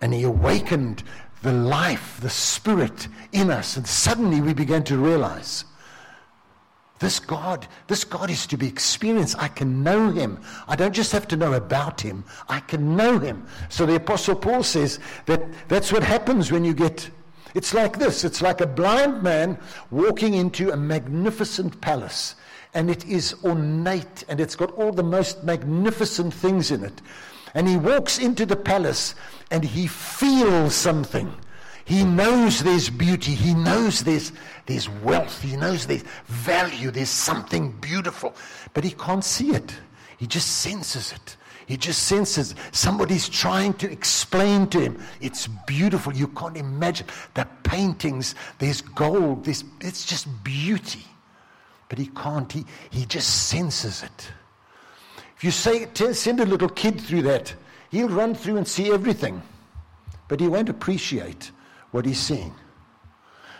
And 0.00 0.14
he 0.14 0.22
awakened 0.22 1.02
the 1.44 1.52
life, 1.52 2.18
the 2.22 2.30
spirit 2.30 3.06
in 3.32 3.50
us. 3.50 3.76
And 3.76 3.86
suddenly 3.86 4.40
we 4.40 4.54
began 4.54 4.82
to 4.84 4.96
realize 4.96 5.66
this 7.00 7.20
God, 7.20 7.68
this 7.86 8.02
God 8.02 8.30
is 8.30 8.46
to 8.46 8.56
be 8.56 8.66
experienced. 8.66 9.36
I 9.38 9.48
can 9.48 9.82
know 9.82 10.10
him. 10.10 10.40
I 10.66 10.74
don't 10.74 10.94
just 10.94 11.12
have 11.12 11.28
to 11.28 11.36
know 11.36 11.52
about 11.52 12.00
him, 12.00 12.24
I 12.48 12.60
can 12.60 12.96
know 12.96 13.18
him. 13.18 13.46
So 13.68 13.84
the 13.84 13.96
Apostle 13.96 14.36
Paul 14.36 14.62
says 14.62 14.98
that 15.26 15.42
that's 15.68 15.92
what 15.92 16.02
happens 16.02 16.50
when 16.50 16.64
you 16.64 16.72
get. 16.72 17.10
It's 17.54 17.74
like 17.74 17.98
this 17.98 18.24
it's 18.24 18.40
like 18.40 18.62
a 18.62 18.66
blind 18.66 19.22
man 19.22 19.58
walking 19.90 20.34
into 20.34 20.70
a 20.70 20.76
magnificent 20.76 21.78
palace. 21.82 22.36
And 22.72 22.90
it 22.90 23.04
is 23.04 23.36
ornate 23.44 24.24
and 24.28 24.40
it's 24.40 24.56
got 24.56 24.72
all 24.72 24.92
the 24.92 25.04
most 25.04 25.44
magnificent 25.44 26.32
things 26.32 26.70
in 26.70 26.84
it. 26.84 27.02
And 27.54 27.68
he 27.68 27.76
walks 27.76 28.18
into 28.18 28.44
the 28.44 28.56
palace 28.56 29.14
and 29.50 29.64
he 29.64 29.86
feels 29.86 30.74
something. 30.74 31.32
He 31.84 32.02
knows 32.02 32.62
there's 32.62 32.88
beauty. 32.90 33.34
He 33.34 33.54
knows 33.54 34.00
there's, 34.00 34.32
there's 34.66 34.88
wealth. 34.88 35.40
He 35.42 35.56
knows 35.56 35.86
there's 35.86 36.04
value. 36.26 36.90
There's 36.90 37.10
something 37.10 37.72
beautiful. 37.72 38.34
But 38.72 38.84
he 38.84 38.90
can't 38.90 39.24
see 39.24 39.50
it. 39.50 39.74
He 40.16 40.26
just 40.26 40.60
senses 40.60 41.12
it. 41.12 41.36
He 41.66 41.76
just 41.76 42.04
senses 42.04 42.54
somebody's 42.72 43.28
trying 43.28 43.74
to 43.74 43.90
explain 43.90 44.66
to 44.68 44.80
him. 44.80 45.02
It's 45.20 45.46
beautiful. 45.66 46.14
You 46.14 46.28
can't 46.28 46.56
imagine 46.56 47.06
the 47.34 47.46
paintings. 47.62 48.34
There's 48.58 48.80
gold. 48.80 49.44
There's, 49.44 49.64
it's 49.80 50.04
just 50.04 50.26
beauty. 50.42 51.04
But 51.88 51.98
he 51.98 52.06
can't. 52.06 52.50
He, 52.50 52.64
he 52.90 53.06
just 53.06 53.48
senses 53.48 54.02
it. 54.02 54.32
You 55.44 55.50
say, 55.50 55.86
send 55.92 56.40
a 56.40 56.46
little 56.46 56.70
kid 56.70 56.98
through 56.98 57.20
that, 57.22 57.54
he'll 57.90 58.08
run 58.08 58.34
through 58.34 58.56
and 58.56 58.66
see 58.66 58.90
everything. 58.90 59.42
But 60.26 60.40
he 60.40 60.48
won't 60.48 60.70
appreciate 60.70 61.50
what 61.90 62.06
he's 62.06 62.18
seeing. 62.18 62.54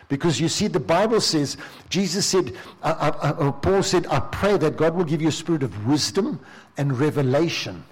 Because 0.09 0.41
you 0.41 0.49
see, 0.49 0.67
the 0.67 0.81
Bible 0.81 1.21
says, 1.21 1.59
Jesus 1.91 2.25
said, 2.25 2.57
uh, 2.83 3.13
uh, 3.23 3.35
uh, 3.39 3.53
Paul 3.53 3.83
said, 3.83 4.07
I 4.07 4.21
pray 4.21 4.57
that 4.57 4.79
God 4.79 4.95
will 4.95 5.05
give 5.05 5.21
you 5.21 5.29
a 5.29 5.33
spirit 5.33 5.63
of 5.63 5.87
wisdom 5.87 6.41
and 6.79 6.99
revelation. 6.99 7.85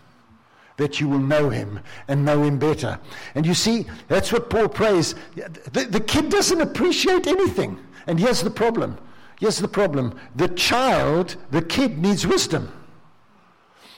that 0.78 1.00
you 1.00 1.08
will 1.08 1.18
know 1.18 1.50
him 1.50 1.80
and 2.08 2.24
know 2.24 2.42
him 2.42 2.58
better. 2.58 2.98
And 3.34 3.46
you 3.46 3.54
see, 3.54 3.86
that's 4.08 4.32
what 4.32 4.48
Paul 4.48 4.68
prays. 4.68 5.14
The, 5.34 5.84
the 5.84 6.00
kid 6.00 6.30
doesn't 6.30 6.60
appreciate 6.60 7.26
anything. 7.26 7.78
And 8.06 8.18
here's 8.18 8.42
the 8.42 8.50
problem. 8.50 8.96
Here's 9.38 9.58
the 9.58 9.68
problem. 9.68 10.18
The 10.36 10.48
child, 10.48 11.36
the 11.50 11.62
kid 11.62 11.98
needs 11.98 12.26
wisdom. 12.26 12.72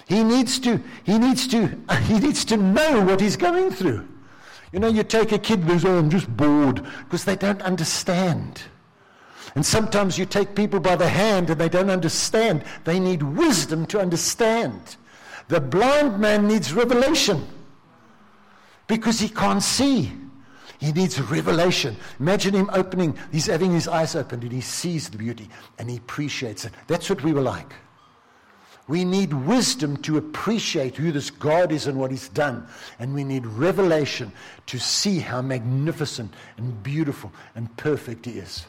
He 0.07 0.23
needs 0.23 0.59
to, 0.61 0.81
he 1.05 1.19
needs 1.19 1.47
to, 1.49 1.67
he 2.03 2.19
needs 2.19 2.45
to 2.47 2.57
know 2.57 3.03
what 3.05 3.21
he's 3.21 3.37
going 3.37 3.71
through. 3.71 4.07
You 4.73 4.81
know, 4.81 4.89
you 4.89 5.05
take 5.05 5.33
a 5.33 5.39
kid 5.39 5.61
who's, 5.61 5.85
oh, 5.85 5.99
I'm 5.99 6.11
just 6.11 6.37
bored, 6.37 6.85
because 7.05 7.25
they 7.25 7.37
don't 7.37 7.63
understand. 7.63 8.63
And 9.55 9.65
sometimes 9.65 10.19
you 10.19 10.27
take 10.27 10.57
people 10.57 10.81
by 10.81 10.97
the 10.97 11.09
hand 11.09 11.49
and 11.49 11.61
they 11.61 11.69
don't 11.69 11.91
understand. 11.91 12.65
They 12.83 12.99
need 12.99 13.23
wisdom 13.23 13.87
to 13.87 14.01
understand. 14.01 14.97
The 15.49 15.61
blind 15.61 16.19
man 16.19 16.49
needs 16.49 16.73
revelation 16.73 17.47
because 18.89 19.21
he 19.21 19.29
can't 19.29 19.63
see. 19.63 20.13
He 20.81 20.93
needs 20.93 21.21
revelation. 21.21 21.97
Imagine 22.19 22.55
him 22.55 22.71
opening, 22.73 23.17
he's 23.31 23.47
having 23.47 23.71
his 23.71 23.87
eyes 23.87 24.17
opened 24.17 24.43
and 24.43 24.53
he 24.53 24.61
sees 24.61 25.09
the 25.09 25.19
beauty 25.19 25.49
and 25.79 25.89
he 25.89 25.99
appreciates 25.99 26.65
it. 26.65 26.73
That's 26.89 27.09
what 27.09 27.23
we 27.23 27.33
were 27.33 27.41
like. 27.41 27.73
We 28.87 29.05
need 29.05 29.33
wisdom 29.33 29.97
to 29.99 30.19
appreciate 30.19 30.97
who 30.97 31.11
this 31.11 31.31
God 31.31 31.73
is 31.73 31.87
and 31.87 31.99
what 31.99 32.11
He's 32.11 32.29
done. 32.29 32.67
And 32.99 33.15
we 33.15 33.25
need 33.25 33.47
revelation 33.47 34.31
to 34.67 34.79
see 34.79 35.21
how 35.21 35.41
magnificent 35.41 36.35
and 36.59 36.83
beautiful 36.83 37.33
and 37.55 37.75
perfect 37.77 38.27
He 38.27 38.33
is. 38.33 38.67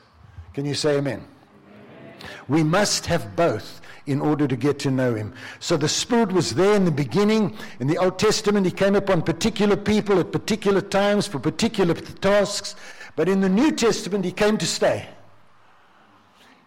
Can 0.54 0.66
you 0.66 0.74
say 0.74 0.98
amen? 0.98 1.26
amen? 1.68 2.32
We 2.48 2.64
must 2.64 3.06
have 3.08 3.36
both 3.36 3.82
in 4.08 4.22
order 4.22 4.48
to 4.48 4.56
get 4.56 4.80
to 4.80 4.92
know 4.92 5.16
him. 5.16 5.34
So 5.60 5.78
the 5.78 5.90
Spirit 5.90 6.32
was 6.32 6.54
there 6.54 6.76
in 6.76 6.86
the 6.86 6.92
beginning. 6.92 7.58
In 7.80 7.88
the 7.88 7.98
Old 7.98 8.20
Testament, 8.20 8.66
he 8.66 8.72
came 8.72 8.96
upon 8.96 9.22
particular 9.24 9.76
people 9.76 10.20
at 10.20 10.32
particular 10.32 10.82
times 10.82 11.28
for 11.28 11.40
particular 11.40 11.94
tasks. 11.94 12.76
But 13.16 13.30
in 13.30 13.42
the 13.42 13.50
New 13.50 13.72
Testament, 13.72 14.26
he 14.26 14.32
came 14.32 14.58
to 14.58 14.66
stay. 14.66 15.08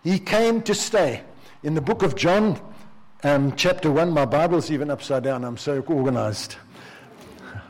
He 0.02 0.18
came 0.18 0.62
to 0.62 0.74
stay. 0.74 1.22
In 1.62 1.74
the 1.74 1.80
book 1.80 2.02
of 2.02 2.14
John, 2.14 2.60
um, 3.22 3.54
chapter 3.56 3.90
1, 3.90 4.10
my 4.10 4.24
Bible's 4.24 4.70
even 4.70 4.90
upside 4.90 5.24
down. 5.24 5.44
I'm 5.44 5.56
so 5.56 5.80
organized. 5.80 6.56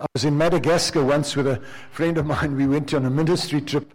I 0.00 0.06
was 0.12 0.24
in 0.24 0.36
Madagascar 0.36 1.04
once 1.04 1.34
with 1.36 1.46
a 1.46 1.60
friend 1.90 2.18
of 2.18 2.26
mine. 2.26 2.56
We 2.56 2.66
went 2.66 2.94
on 2.94 3.04
a 3.04 3.10
ministry 3.10 3.60
trip 3.60 3.92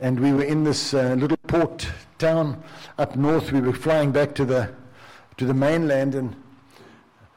and 0.00 0.20
we 0.20 0.32
were 0.32 0.44
in 0.44 0.64
this 0.64 0.94
uh, 0.94 1.14
little 1.18 1.36
port 1.36 1.88
town 2.18 2.62
up 2.98 3.16
north. 3.16 3.52
We 3.52 3.60
were 3.60 3.72
flying 3.72 4.12
back 4.12 4.34
to 4.36 4.44
the 4.44 4.74
to 5.36 5.44
the 5.44 5.54
mainland, 5.54 6.16
and 6.16 6.34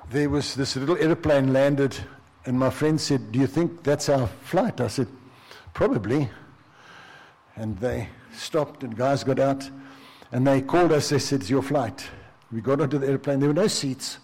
there 0.09 0.29
was 0.29 0.55
this 0.55 0.75
little 0.75 0.97
airplane 0.97 1.53
landed, 1.53 1.95
and 2.45 2.57
my 2.57 2.71
friend 2.71 2.99
said, 2.99 3.31
Do 3.31 3.39
you 3.39 3.47
think 3.47 3.83
that's 3.83 4.09
our 4.09 4.27
flight? 4.27 4.81
I 4.81 4.87
said, 4.87 5.07
Probably. 5.73 6.29
And 7.55 7.77
they 7.77 8.09
stopped, 8.33 8.83
and 8.83 8.95
guys 8.95 9.23
got 9.23 9.39
out, 9.39 9.69
and 10.31 10.47
they 10.47 10.61
called 10.61 10.91
us. 10.91 11.09
They 11.09 11.19
said, 11.19 11.41
It's 11.41 11.49
your 11.49 11.61
flight. 11.61 12.07
We 12.51 12.61
got 12.61 12.81
onto 12.81 12.97
the 12.97 13.07
airplane. 13.07 13.39
There 13.39 13.49
were 13.49 13.53
no 13.53 13.67
seats, 13.67 14.17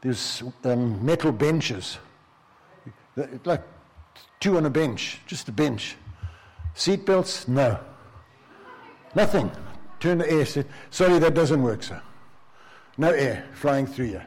there 0.00 0.10
was 0.10 0.42
um, 0.64 1.04
metal 1.04 1.32
benches, 1.32 1.98
like 3.44 3.62
two 4.40 4.56
on 4.56 4.66
a 4.66 4.70
bench, 4.70 5.20
just 5.26 5.48
a 5.48 5.52
bench. 5.52 5.96
Seat 6.74 7.06
belts? 7.06 7.46
No. 7.48 7.78
Nothing. 9.14 9.50
Turn 10.00 10.18
the 10.18 10.30
air. 10.30 10.44
Sorry, 10.90 11.18
that 11.20 11.34
doesn't 11.34 11.62
work, 11.62 11.82
sir. 11.82 12.02
No 12.98 13.10
air 13.10 13.46
flying 13.54 13.86
through 13.86 14.06
you. 14.06 14.20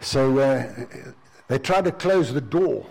So 0.00 0.38
uh, 0.38 0.72
they 1.48 1.58
tried 1.58 1.84
to 1.84 1.92
close 1.92 2.32
the 2.32 2.40
door, 2.40 2.86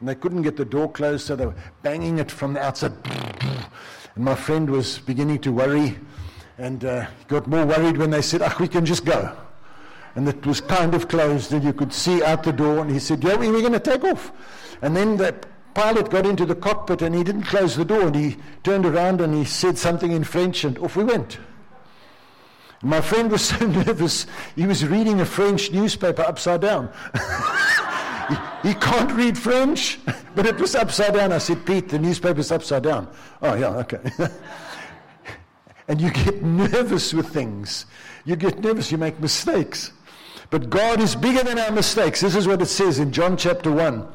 and 0.00 0.08
they 0.08 0.14
couldn't 0.14 0.42
get 0.42 0.56
the 0.56 0.64
door 0.64 0.90
closed, 0.90 1.26
so 1.26 1.36
they 1.36 1.46
were 1.46 1.54
banging 1.82 2.18
it 2.18 2.30
from 2.30 2.54
the 2.54 2.60
outside. 2.62 2.92
And 4.14 4.24
my 4.24 4.34
friend 4.34 4.68
was 4.68 4.98
beginning 4.98 5.40
to 5.40 5.52
worry, 5.52 5.96
and 6.58 6.84
uh, 6.84 7.06
got 7.28 7.46
more 7.46 7.66
worried 7.66 7.96
when 7.96 8.10
they 8.10 8.22
said, 8.22 8.42
"Ah, 8.42 8.56
we 8.58 8.68
can 8.68 8.86
just 8.86 9.04
go." 9.04 9.36
And 10.14 10.26
it 10.28 10.46
was 10.46 10.60
kind 10.60 10.94
of 10.94 11.08
closed, 11.08 11.52
and 11.52 11.62
you 11.62 11.72
could 11.72 11.92
see 11.92 12.22
out 12.22 12.42
the 12.42 12.52
door. 12.52 12.78
And 12.78 12.90
he 12.90 12.98
said, 12.98 13.22
"Yeah, 13.22 13.36
we're 13.36 13.60
going 13.60 13.72
to 13.72 13.80
take 13.80 14.04
off." 14.04 14.32
And 14.82 14.96
then 14.96 15.16
the 15.16 15.34
pilot 15.74 16.08
got 16.08 16.24
into 16.24 16.46
the 16.46 16.54
cockpit, 16.54 17.02
and 17.02 17.14
he 17.14 17.22
didn't 17.22 17.42
close 17.42 17.76
the 17.76 17.84
door, 17.84 18.06
and 18.06 18.14
he 18.14 18.36
turned 18.62 18.86
around 18.86 19.20
and 19.20 19.34
he 19.34 19.44
said 19.44 19.76
something 19.76 20.12
in 20.12 20.24
French, 20.24 20.64
and 20.64 20.78
off 20.78 20.96
we 20.96 21.04
went. 21.04 21.38
My 22.82 23.00
friend 23.00 23.30
was 23.30 23.42
so 23.50 23.66
nervous, 23.66 24.26
he 24.54 24.66
was 24.66 24.86
reading 24.86 25.20
a 25.20 25.26
French 25.26 25.70
newspaper 25.70 26.22
upside 26.22 26.62
down. 26.62 26.90
he, 28.62 28.68
he, 28.68 28.74
can't 28.74 29.12
read 29.12 29.36
French, 29.36 29.98
but 30.34 30.46
it 30.46 30.56
was 30.56 30.74
upside 30.74 31.14
down. 31.14 31.32
I 31.32 31.38
said, 31.38 31.66
Pete, 31.66 31.90
the 31.90 31.98
newspaper's 31.98 32.50
upside 32.50 32.82
down. 32.82 33.08
Oh, 33.42 33.54
yeah, 33.54 33.76
okay. 33.76 34.00
And 35.88 36.00
you 36.00 36.10
get 36.10 36.42
nervous 36.42 37.14
with 37.14 37.28
things. 37.28 37.86
You 38.24 38.36
get 38.36 38.60
nervous, 38.60 38.90
you 38.90 38.98
make 38.98 39.20
mistakes. 39.20 39.92
But 40.50 40.70
God 40.70 41.00
is 41.00 41.16
bigger 41.16 41.42
than 41.42 41.58
our 41.58 41.72
mistakes. 41.72 42.20
This 42.20 42.36
is 42.36 42.46
what 42.46 42.62
it 42.62 42.66
says 42.66 42.98
in 42.98 43.12
John 43.12 43.36
chapter 43.36 43.70
1, 43.70 44.06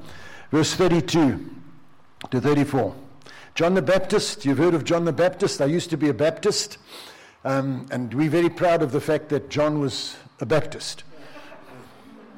verse 0.52 0.74
32 0.74 1.50
to 2.30 2.42
34. 2.42 2.96
John 3.54 3.74
the 3.74 3.82
Baptist, 3.82 4.46
you've 4.46 4.58
heard 4.58 4.74
of 4.74 4.86
John 4.86 5.06
the 5.06 5.12
Baptist. 5.12 5.62
I 5.62 5.66
used 5.66 5.90
to 5.90 5.98
be 5.98 6.10
a 6.10 6.14
Baptist. 6.14 6.78
Um, 7.44 7.88
and 7.92 8.14
we're 8.14 8.30
very 8.30 8.50
proud 8.50 8.82
of 8.82 8.92
the 8.92 9.02
fact 9.02 9.30
that 9.30 9.50
John 9.50 9.80
was 9.80 10.16
a 10.40 10.46
Baptist. 10.46 11.04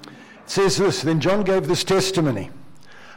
It 0.06 0.12
says 0.50 0.78
this 0.78 1.02
Then 1.02 1.20
John 1.20 1.44
gave 1.44 1.68
this 1.68 1.84
testimony 1.84 2.50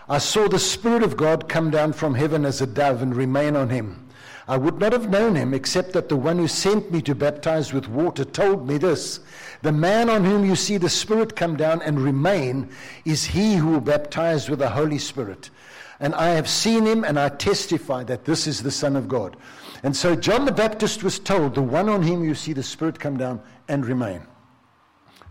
I 0.08 0.18
saw 0.18 0.46
the 0.46 0.58
Spirit 0.58 1.02
of 1.02 1.16
God 1.16 1.48
come 1.48 1.70
down 1.70 1.92
from 1.92 2.14
heaven 2.14 2.44
as 2.44 2.60
a 2.60 2.66
dove 2.66 3.02
and 3.02 3.14
remain 3.14 3.56
on 3.56 3.70
him. 3.70 4.05
I 4.48 4.56
would 4.56 4.78
not 4.78 4.92
have 4.92 5.10
known 5.10 5.34
him 5.34 5.54
except 5.54 5.92
that 5.94 6.08
the 6.08 6.16
one 6.16 6.38
who 6.38 6.46
sent 6.46 6.92
me 6.92 7.02
to 7.02 7.16
baptize 7.16 7.72
with 7.72 7.88
water 7.88 8.24
told 8.24 8.66
me 8.66 8.78
this 8.78 9.18
The 9.62 9.72
man 9.72 10.08
on 10.08 10.24
whom 10.24 10.44
you 10.44 10.54
see 10.54 10.76
the 10.76 10.88
Spirit 10.88 11.34
come 11.34 11.56
down 11.56 11.82
and 11.82 12.00
remain 12.00 12.70
is 13.04 13.24
he 13.24 13.56
who 13.56 13.70
will 13.70 13.80
baptize 13.80 14.48
with 14.48 14.60
the 14.60 14.70
Holy 14.70 14.98
Spirit. 14.98 15.50
And 15.98 16.14
I 16.14 16.28
have 16.28 16.48
seen 16.48 16.86
him 16.86 17.04
and 17.04 17.18
I 17.18 17.30
testify 17.30 18.04
that 18.04 18.24
this 18.24 18.46
is 18.46 18.62
the 18.62 18.70
Son 18.70 18.94
of 18.94 19.08
God. 19.08 19.36
And 19.82 19.96
so 19.96 20.14
John 20.14 20.44
the 20.44 20.52
Baptist 20.52 21.02
was 21.02 21.18
told, 21.18 21.54
the 21.54 21.62
one 21.62 21.88
on 21.88 22.02
whom 22.02 22.22
you 22.22 22.34
see 22.34 22.52
the 22.52 22.62
Spirit 22.62 23.00
come 23.00 23.16
down 23.16 23.40
and 23.66 23.84
remain. 23.84 24.22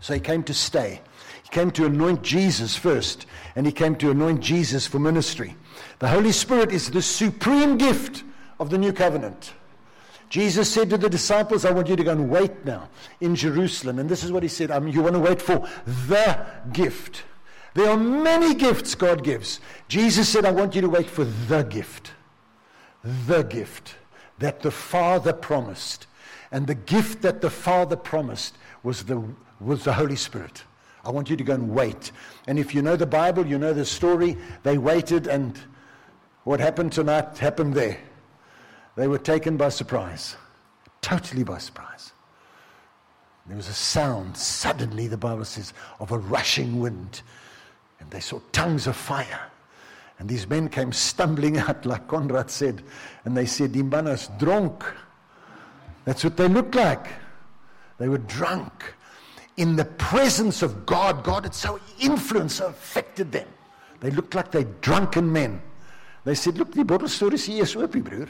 So 0.01 0.13
he 0.13 0.19
came 0.19 0.43
to 0.43 0.53
stay. 0.53 1.01
He 1.43 1.49
came 1.49 1.71
to 1.71 1.85
anoint 1.85 2.21
Jesus 2.21 2.75
first, 2.75 3.27
and 3.55 3.65
he 3.65 3.71
came 3.71 3.95
to 3.97 4.11
anoint 4.11 4.41
Jesus 4.41 4.87
for 4.87 4.99
ministry. 4.99 5.55
The 5.99 6.07
Holy 6.07 6.31
Spirit 6.31 6.71
is 6.71 6.89
the 6.89 7.01
supreme 7.01 7.77
gift 7.77 8.23
of 8.59 8.69
the 8.69 8.77
new 8.77 8.93
covenant. 8.93 9.53
Jesus 10.29 10.71
said 10.71 10.89
to 10.89 10.97
the 10.97 11.09
disciples, 11.09 11.65
I 11.65 11.71
want 11.71 11.87
you 11.87 11.95
to 11.95 12.03
go 12.03 12.11
and 12.11 12.29
wait 12.29 12.65
now 12.65 12.89
in 13.21 13.35
Jerusalem. 13.35 13.99
And 13.99 14.09
this 14.09 14.23
is 14.23 14.31
what 14.31 14.43
he 14.43 14.49
said 14.49 14.71
um, 14.71 14.87
You 14.87 15.01
want 15.01 15.13
to 15.13 15.19
wait 15.19 15.41
for 15.41 15.67
the 15.85 16.45
gift. 16.73 17.23
There 17.73 17.89
are 17.89 17.97
many 17.97 18.55
gifts 18.55 18.95
God 18.95 19.23
gives. 19.23 19.59
Jesus 19.87 20.29
said, 20.29 20.45
I 20.45 20.51
want 20.51 20.75
you 20.75 20.81
to 20.81 20.89
wait 20.89 21.07
for 21.07 21.25
the 21.25 21.63
gift. 21.63 22.11
The 23.03 23.43
gift 23.43 23.95
that 24.39 24.61
the 24.61 24.71
Father 24.71 25.33
promised. 25.33 26.07
And 26.51 26.67
the 26.67 26.75
gift 26.75 27.21
that 27.21 27.41
the 27.41 27.49
Father 27.49 27.95
promised 27.95 28.57
was 28.81 29.03
the, 29.03 29.23
was 29.59 29.83
the 29.83 29.93
Holy 29.93 30.15
Spirit. 30.15 30.63
I 31.03 31.11
want 31.11 31.29
you 31.29 31.37
to 31.37 31.43
go 31.43 31.53
and 31.53 31.69
wait. 31.69 32.11
And 32.47 32.57
if 32.57 32.73
you 32.73 32.81
know 32.81 32.95
the 32.95 33.05
Bible, 33.05 33.45
you 33.45 33.57
know 33.57 33.73
the 33.73 33.85
story. 33.85 34.37
They 34.63 34.77
waited, 34.77 35.27
and 35.27 35.59
what 36.45 36.59
happened 36.59 36.93
tonight 36.93 37.37
happened 37.37 37.73
there. 37.73 37.99
They 38.95 39.07
were 39.07 39.17
taken 39.17 39.57
by 39.57 39.69
surprise, 39.69 40.35
totally 41.01 41.43
by 41.43 41.57
surprise. 41.57 42.13
There 43.45 43.57
was 43.57 43.67
a 43.67 43.73
sound, 43.73 44.35
suddenly, 44.35 45.07
the 45.07 45.17
Bible 45.17 45.45
says, 45.45 45.73
of 45.99 46.11
a 46.11 46.17
rushing 46.17 46.79
wind. 46.79 47.21
And 47.99 48.09
they 48.09 48.19
saw 48.19 48.39
tongues 48.51 48.87
of 48.87 48.95
fire 48.95 49.51
and 50.19 50.29
these 50.29 50.47
men 50.47 50.69
came 50.69 50.91
stumbling 50.93 51.57
out, 51.57 51.85
like 51.85 52.07
Conrad 52.07 52.49
said, 52.49 52.81
and 53.25 53.35
they 53.35 53.45
said, 53.45 53.73
Imbanas 53.73 54.37
drunk. 54.39 54.83
That's 56.05 56.23
what 56.23 56.37
they 56.37 56.47
looked 56.47 56.75
like. 56.75 57.07
They 57.97 58.07
were 58.07 58.19
drunk. 58.19 58.93
In 59.57 59.75
the 59.75 59.85
presence 59.85 60.61
of 60.61 60.85
God, 60.85 61.23
God 61.23 61.43
had 61.43 61.55
so 61.55 61.79
influenced, 61.99 62.57
so 62.57 62.67
affected 62.67 63.31
them. 63.31 63.47
They 64.01 64.11
looked 64.11 64.35
like 64.35 64.51
they 64.51 64.65
drunken 64.81 65.31
men. 65.31 65.61
They 66.23 66.35
said, 66.35 66.57
Look, 66.57 66.73
die 66.73 66.83
bottelstorie 66.83 67.33
is 67.33 67.45
hier 67.45 67.63
is 67.63 67.75
oopie, 67.75 68.03
broer. 68.03 68.27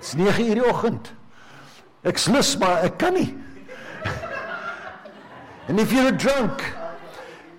Dit's 0.00 0.16
9 0.16 0.48
uur 0.48 0.54
die 0.58 0.66
oggend. 0.66 1.12
Ek's 2.08 2.26
lus, 2.32 2.54
maar 2.58 2.86
ek 2.88 2.98
kan 2.98 3.14
nie. 3.14 3.34
and 5.68 5.78
if 5.78 5.92
you're 5.92 6.12
drunk, 6.12 6.64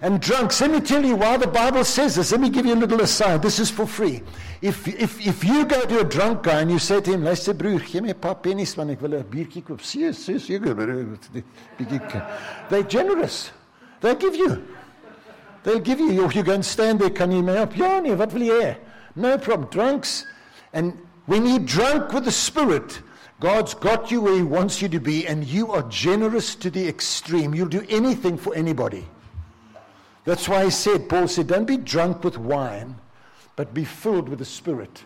and 0.02 0.20
drunks. 0.20 0.60
Let 0.62 0.72
me 0.72 0.82
tell 0.82 1.06
you 1.06 1.16
why 1.16 1.38
the 1.38 1.48
Bible 1.48 1.84
says 1.84 2.16
this. 2.16 2.32
Let 2.32 2.42
me 2.42 2.50
give 2.50 2.66
you 2.66 2.74
a 2.74 2.76
little 2.76 3.02
aside. 3.02 3.42
This 3.42 3.60
is 3.60 3.70
for 3.70 3.86
free. 3.86 4.24
If, 4.62 4.88
if, 4.88 5.26
if 5.26 5.44
you 5.44 5.66
go 5.66 5.86
to 5.86 6.00
a 6.00 6.04
drunk 6.04 6.44
guy 6.44 6.62
and 6.62 6.72
you 6.72 6.80
say 6.80 7.02
to 7.02 7.14
him, 7.14 7.24
luister 7.24 7.54
broer, 7.54 7.80
gee 7.80 8.02
my 8.02 8.14
paar 8.14 8.36
pennies 8.36 8.76
want 8.78 8.92
ek 8.92 9.02
wil 9.02 9.14
'n 9.14 9.24
biertjie 9.24 9.64
koop. 9.64 9.82
See, 9.82 10.12
see, 10.14 10.58
They're 12.70 12.84
generous. 12.84 13.52
They 14.02 14.16
give 14.16 14.36
you. 14.36 14.64
They'll 15.64 15.80
give 15.80 16.00
you, 16.00 16.30
you 16.32 16.44
go 16.44 16.54
and 16.54 16.66
stand 16.66 17.00
there, 17.00 17.10
jy 17.10 17.42
my 17.42 17.52
help? 17.52 17.76
Ja 17.78 18.00
nee, 18.00 18.16
wat 18.16 18.34
wil 18.34 18.42
jy? 18.42 18.78
No 19.16 19.38
problem. 19.38 19.70
Drunks. 19.70 20.26
And 20.74 20.98
when 21.26 21.46
you're 21.46 21.60
drunk 21.60 22.14
with 22.14 22.26
the 22.26 22.32
Spirit, 22.32 23.02
God's 23.40 23.74
got 23.74 24.12
you 24.12 24.22
where 24.22 24.36
He 24.36 24.44
wants 24.44 24.82
you 24.82 24.90
to 24.90 25.00
be, 25.00 25.28
and 25.28 25.46
you 25.46 25.72
are 25.72 25.84
generous 25.84 26.56
to 26.56 26.70
the 26.70 26.88
extreme. 26.88 27.54
You'll 27.54 27.68
do 27.68 27.86
anything 27.90 28.38
for 28.38 28.54
anybody. 28.56 29.06
That's 30.24 30.48
why 30.48 30.66
he 30.66 30.70
said, 30.70 31.10
Paul 31.10 31.28
said, 31.28 31.48
don't 31.48 31.66
be 31.66 31.78
drunk 31.78 32.24
with 32.24 32.38
wine, 32.38 32.96
but 33.56 33.74
be 33.74 33.84
filled 33.84 34.30
with 34.30 34.40
the 34.40 34.46
Spirit. 34.46 35.04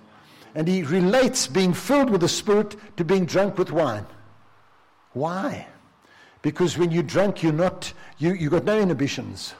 And 0.53 0.67
he 0.67 0.83
relates 0.83 1.47
being 1.47 1.73
filled 1.73 2.09
with 2.09 2.21
the 2.21 2.29
Spirit 2.29 2.75
to 2.97 3.05
being 3.05 3.25
drunk 3.25 3.57
with 3.57 3.71
wine. 3.71 4.05
Why? 5.13 5.67
Because 6.41 6.77
when 6.77 6.91
you're 6.91 7.03
drunk, 7.03 7.41
you're 7.41 7.53
not, 7.53 7.91
you, 8.17 8.33
you've 8.33 8.51
got 8.51 8.65
no 8.65 8.79
inhibitions. 8.79 9.53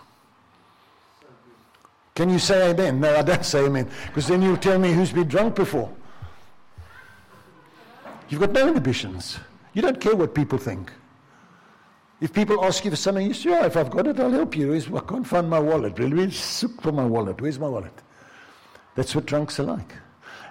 Can 2.14 2.30
you 2.30 2.40
say 2.40 2.72
amen? 2.72 3.00
No, 3.00 3.16
I 3.16 3.22
don't 3.22 3.46
say 3.46 3.66
amen. 3.66 3.90
Because 4.08 4.28
then 4.28 4.42
you'll 4.42 4.58
tell 4.58 4.80
me 4.80 4.92
who's 4.92 5.12
been 5.12 5.28
drunk 5.28 5.56
before. 5.56 5.92
You've 8.30 8.42
got 8.42 8.52
no 8.52 8.68
inhibitions. 8.68 9.40
You 9.74 9.82
don't 9.82 10.00
care 10.00 10.16
what 10.16 10.34
people 10.34 10.58
think. 10.58 10.92
If 12.22 12.34
people 12.34 12.64
ask 12.64 12.84
you 12.86 12.92
for 12.92 12.98
something, 12.98 13.28
you 13.28 13.34
say, 13.34 13.50
yeah, 13.50 13.66
if 13.66 13.76
I've 13.76 13.90
got 13.90 14.08
it, 14.08 14.20
I'll 14.20 14.32
help 14.32 14.56
you. 14.56 14.74
I 14.74 15.00
can't 15.02 15.28
find 15.28 15.50
my 15.50 15.60
wallet. 15.60 16.00
Really, 16.00 16.28
look 16.28 16.82
for 16.82 16.92
my 16.92 17.06
wallet. 17.06 17.42
Where's 17.42 17.60
my 17.60 17.68
wallet? 17.68 17.94
That's 18.96 19.14
what 19.14 19.26
drunks 19.26 19.60
are 19.60 19.64
like. 19.64 19.94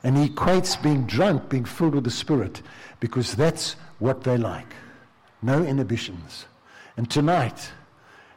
And 0.03 0.19
he 0.19 0.29
equates 0.29 0.81
being 0.81 1.07
drunk, 1.07 1.49
being 1.49 1.65
filled 1.65 1.95
with 1.95 2.05
the 2.05 2.11
Spirit, 2.11 2.61
because 3.01 3.35
that's 3.35 3.77
what 3.99 4.23
they 4.23 4.37
like. 4.37 4.75
No 5.41 5.65
inhibitions. 5.65 6.45
And 6.99 7.11
tonight, 7.11 7.73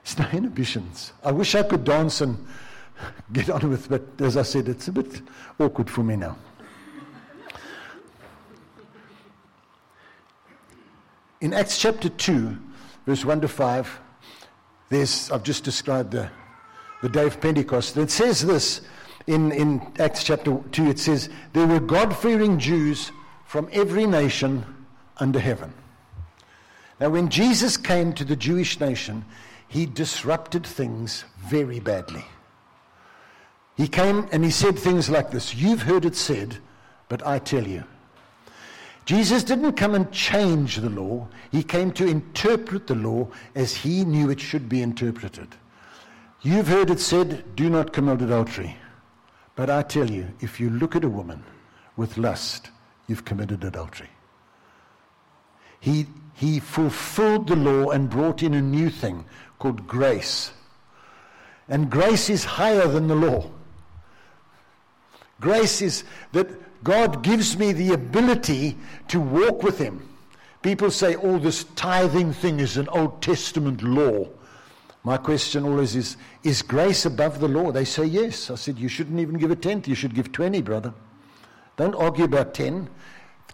it's 0.01 0.17
no 0.17 0.27
inhibitions. 0.31 1.11
I 1.23 1.33
wish 1.33 1.53
I 1.53 1.63
could 1.63 1.83
dance 1.83 2.21
and 2.21 2.37
get 3.33 3.49
on 3.49 3.69
with 3.69 3.91
it, 3.91 4.07
but 4.17 4.25
as 4.25 4.37
I 4.37 4.43
said, 4.43 4.69
it's 4.69 4.87
a 4.87 4.93
bit 4.93 5.21
awkward 5.59 5.89
for 5.89 6.03
me 6.03 6.15
now. 6.15 6.37
In 11.39 11.53
Acts 11.53 11.77
chapter 11.77 12.09
2, 12.09 12.57
verse 13.05 13.23
1 13.23 13.41
to 13.41 13.47
5, 13.47 13.99
there's, 14.89 15.29
I've 15.29 15.43
just 15.43 15.63
described 15.63 16.11
the, 16.11 16.29
the 17.03 17.09
day 17.09 17.27
of 17.27 17.39
Pentecost. 17.39 17.95
It 17.95 18.09
says 18.09 18.45
this 18.45 18.81
in, 19.27 19.51
in 19.51 19.81
Acts 19.99 20.23
chapter 20.23 20.59
2, 20.71 20.89
it 20.89 20.99
says, 20.99 21.29
There 21.53 21.67
were 21.67 21.79
God 21.79 22.15
fearing 22.15 22.57
Jews 22.57 23.11
from 23.45 23.69
every 23.71 24.07
nation 24.07 24.65
under 25.17 25.39
heaven. 25.39 25.73
Now, 26.99 27.09
when 27.09 27.29
Jesus 27.29 27.77
came 27.77 28.13
to 28.13 28.25
the 28.25 28.35
Jewish 28.35 28.79
nation, 28.79 29.23
he 29.67 29.85
disrupted 29.85 30.65
things 30.65 31.23
very 31.37 31.79
badly. 31.79 32.25
He 33.75 33.87
came 33.87 34.27
and 34.31 34.43
he 34.43 34.49
said 34.49 34.79
things 34.79 35.07
like 35.07 35.29
this 35.29 35.53
You've 35.53 35.83
heard 35.83 36.03
it 36.03 36.15
said, 36.15 36.57
but 37.09 37.25
I 37.27 37.37
tell 37.37 37.67
you. 37.67 37.83
Jesus 39.07 39.41
didn't 39.45 39.77
come 39.77 39.95
and 39.95 40.11
change 40.11 40.75
the 40.75 40.89
law, 40.89 41.29
he 41.49 41.63
came 41.63 41.93
to 41.93 42.05
interpret 42.05 42.87
the 42.87 42.95
law 42.95 43.29
as 43.55 43.73
he 43.73 44.03
knew 44.03 44.29
it 44.29 44.41
should 44.41 44.67
be 44.67 44.81
interpreted. 44.81 45.47
You've 46.41 46.67
heard 46.67 46.89
it 46.89 46.99
said, 46.99 47.55
Do 47.55 47.69
not 47.69 47.93
commit 47.93 48.21
adultery. 48.21 48.75
But 49.55 49.69
I 49.69 49.83
tell 49.83 50.11
you, 50.11 50.27
if 50.41 50.59
you 50.59 50.69
look 50.69 50.93
at 50.93 51.05
a 51.05 51.09
woman 51.09 51.41
with 51.95 52.17
lust, 52.17 52.69
you've 53.07 53.23
committed 53.23 53.63
adultery. 53.63 54.09
He, 55.79 56.07
he 56.33 56.59
fulfilled 56.59 57.47
the 57.47 57.55
law 57.55 57.91
and 57.91 58.09
brought 58.09 58.43
in 58.43 58.53
a 58.53 58.61
new 58.61 58.89
thing 58.89 59.23
called 59.57 59.87
grace. 59.87 60.51
And 61.69 61.89
grace 61.89 62.29
is 62.29 62.43
higher 62.43 62.89
than 62.89 63.07
the 63.07 63.15
law. 63.15 63.49
Grace 65.39 65.81
is 65.81 66.03
that 66.33 66.49
God 66.83 67.23
gives 67.23 67.57
me 67.57 67.71
the 67.71 67.93
ability 67.93 68.77
to 69.09 69.19
walk 69.19 69.63
with 69.63 69.77
Him. 69.77 70.07
People 70.61 70.91
say, 70.91 71.15
oh, 71.15 71.37
this 71.37 71.63
tithing 71.75 72.33
thing 72.33 72.59
is 72.59 72.77
an 72.77 72.89
Old 72.89 73.21
Testament 73.21 73.83
law. 73.83 74.27
My 75.03 75.17
question 75.17 75.63
always 75.63 75.95
is, 75.95 76.17
is 76.43 76.61
grace 76.61 77.05
above 77.05 77.39
the 77.39 77.47
law? 77.47 77.71
They 77.71 77.85
say 77.85 78.05
yes. 78.05 78.51
I 78.51 78.55
said, 78.55 78.77
you 78.77 78.89
shouldn't 78.89 79.19
even 79.19 79.37
give 79.37 79.51
a 79.51 79.55
tenth. 79.55 79.87
You 79.87 79.95
should 79.95 80.13
give 80.13 80.31
20, 80.31 80.61
brother. 80.61 80.93
Don't 81.77 81.95
argue 81.95 82.25
about 82.25 82.53
10. 82.53 82.89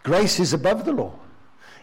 Grace 0.02 0.40
is 0.40 0.54
above 0.54 0.86
the 0.86 0.94
law. 0.94 1.14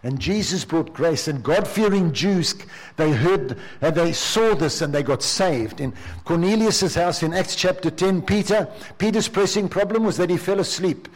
And 0.02 0.18
Jesus 0.18 0.64
brought 0.64 0.94
grace, 0.94 1.28
and 1.28 1.42
God 1.42 1.68
fearing 1.68 2.12
Jews, 2.12 2.54
they 2.96 3.12
heard, 3.12 3.58
and 3.82 3.94
they 3.94 4.12
saw 4.14 4.54
this, 4.54 4.80
and 4.80 4.94
they 4.94 5.02
got 5.02 5.22
saved. 5.22 5.80
In 5.80 5.92
Cornelius' 6.24 6.94
house 6.94 7.22
in 7.22 7.34
Acts 7.34 7.54
chapter 7.54 7.90
10, 7.90 8.22
Peter, 8.22 8.66
Peter's 8.96 9.28
pressing 9.28 9.68
problem 9.68 10.04
was 10.04 10.16
that 10.16 10.30
he 10.30 10.38
fell 10.38 10.58
asleep. 10.58 11.06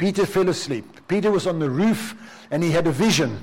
Peter 0.00 0.24
fell 0.24 0.48
asleep. 0.48 1.06
Peter 1.08 1.30
was 1.30 1.46
on 1.46 1.58
the 1.58 1.68
roof, 1.68 2.14
and 2.50 2.62
he 2.62 2.70
had 2.70 2.86
a 2.86 2.90
vision. 2.90 3.38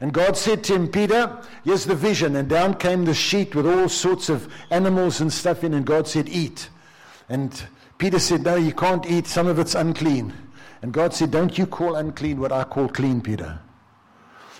And 0.00 0.12
God 0.14 0.36
said 0.36 0.62
to 0.64 0.76
him, 0.76 0.86
Peter, 0.86 1.36
here's 1.64 1.86
the 1.86 1.96
vision. 1.96 2.36
And 2.36 2.48
down 2.48 2.74
came 2.74 3.04
the 3.04 3.14
sheet 3.14 3.52
with 3.56 3.66
all 3.66 3.88
sorts 3.88 4.28
of 4.28 4.48
animals 4.70 5.20
and 5.20 5.32
stuff 5.32 5.64
in, 5.64 5.74
and 5.74 5.84
God 5.84 6.06
said, 6.06 6.28
Eat. 6.28 6.68
And 7.28 7.60
Peter 7.98 8.20
said, 8.20 8.44
No, 8.44 8.54
you 8.54 8.72
can't 8.72 9.10
eat. 9.10 9.26
Some 9.26 9.48
of 9.48 9.58
it's 9.58 9.74
unclean. 9.74 10.32
And 10.82 10.92
God 10.92 11.14
said, 11.14 11.32
Don't 11.32 11.58
you 11.58 11.66
call 11.66 11.96
unclean 11.96 12.38
what 12.38 12.52
I 12.52 12.62
call 12.62 12.88
clean, 12.88 13.20
Peter. 13.20 13.58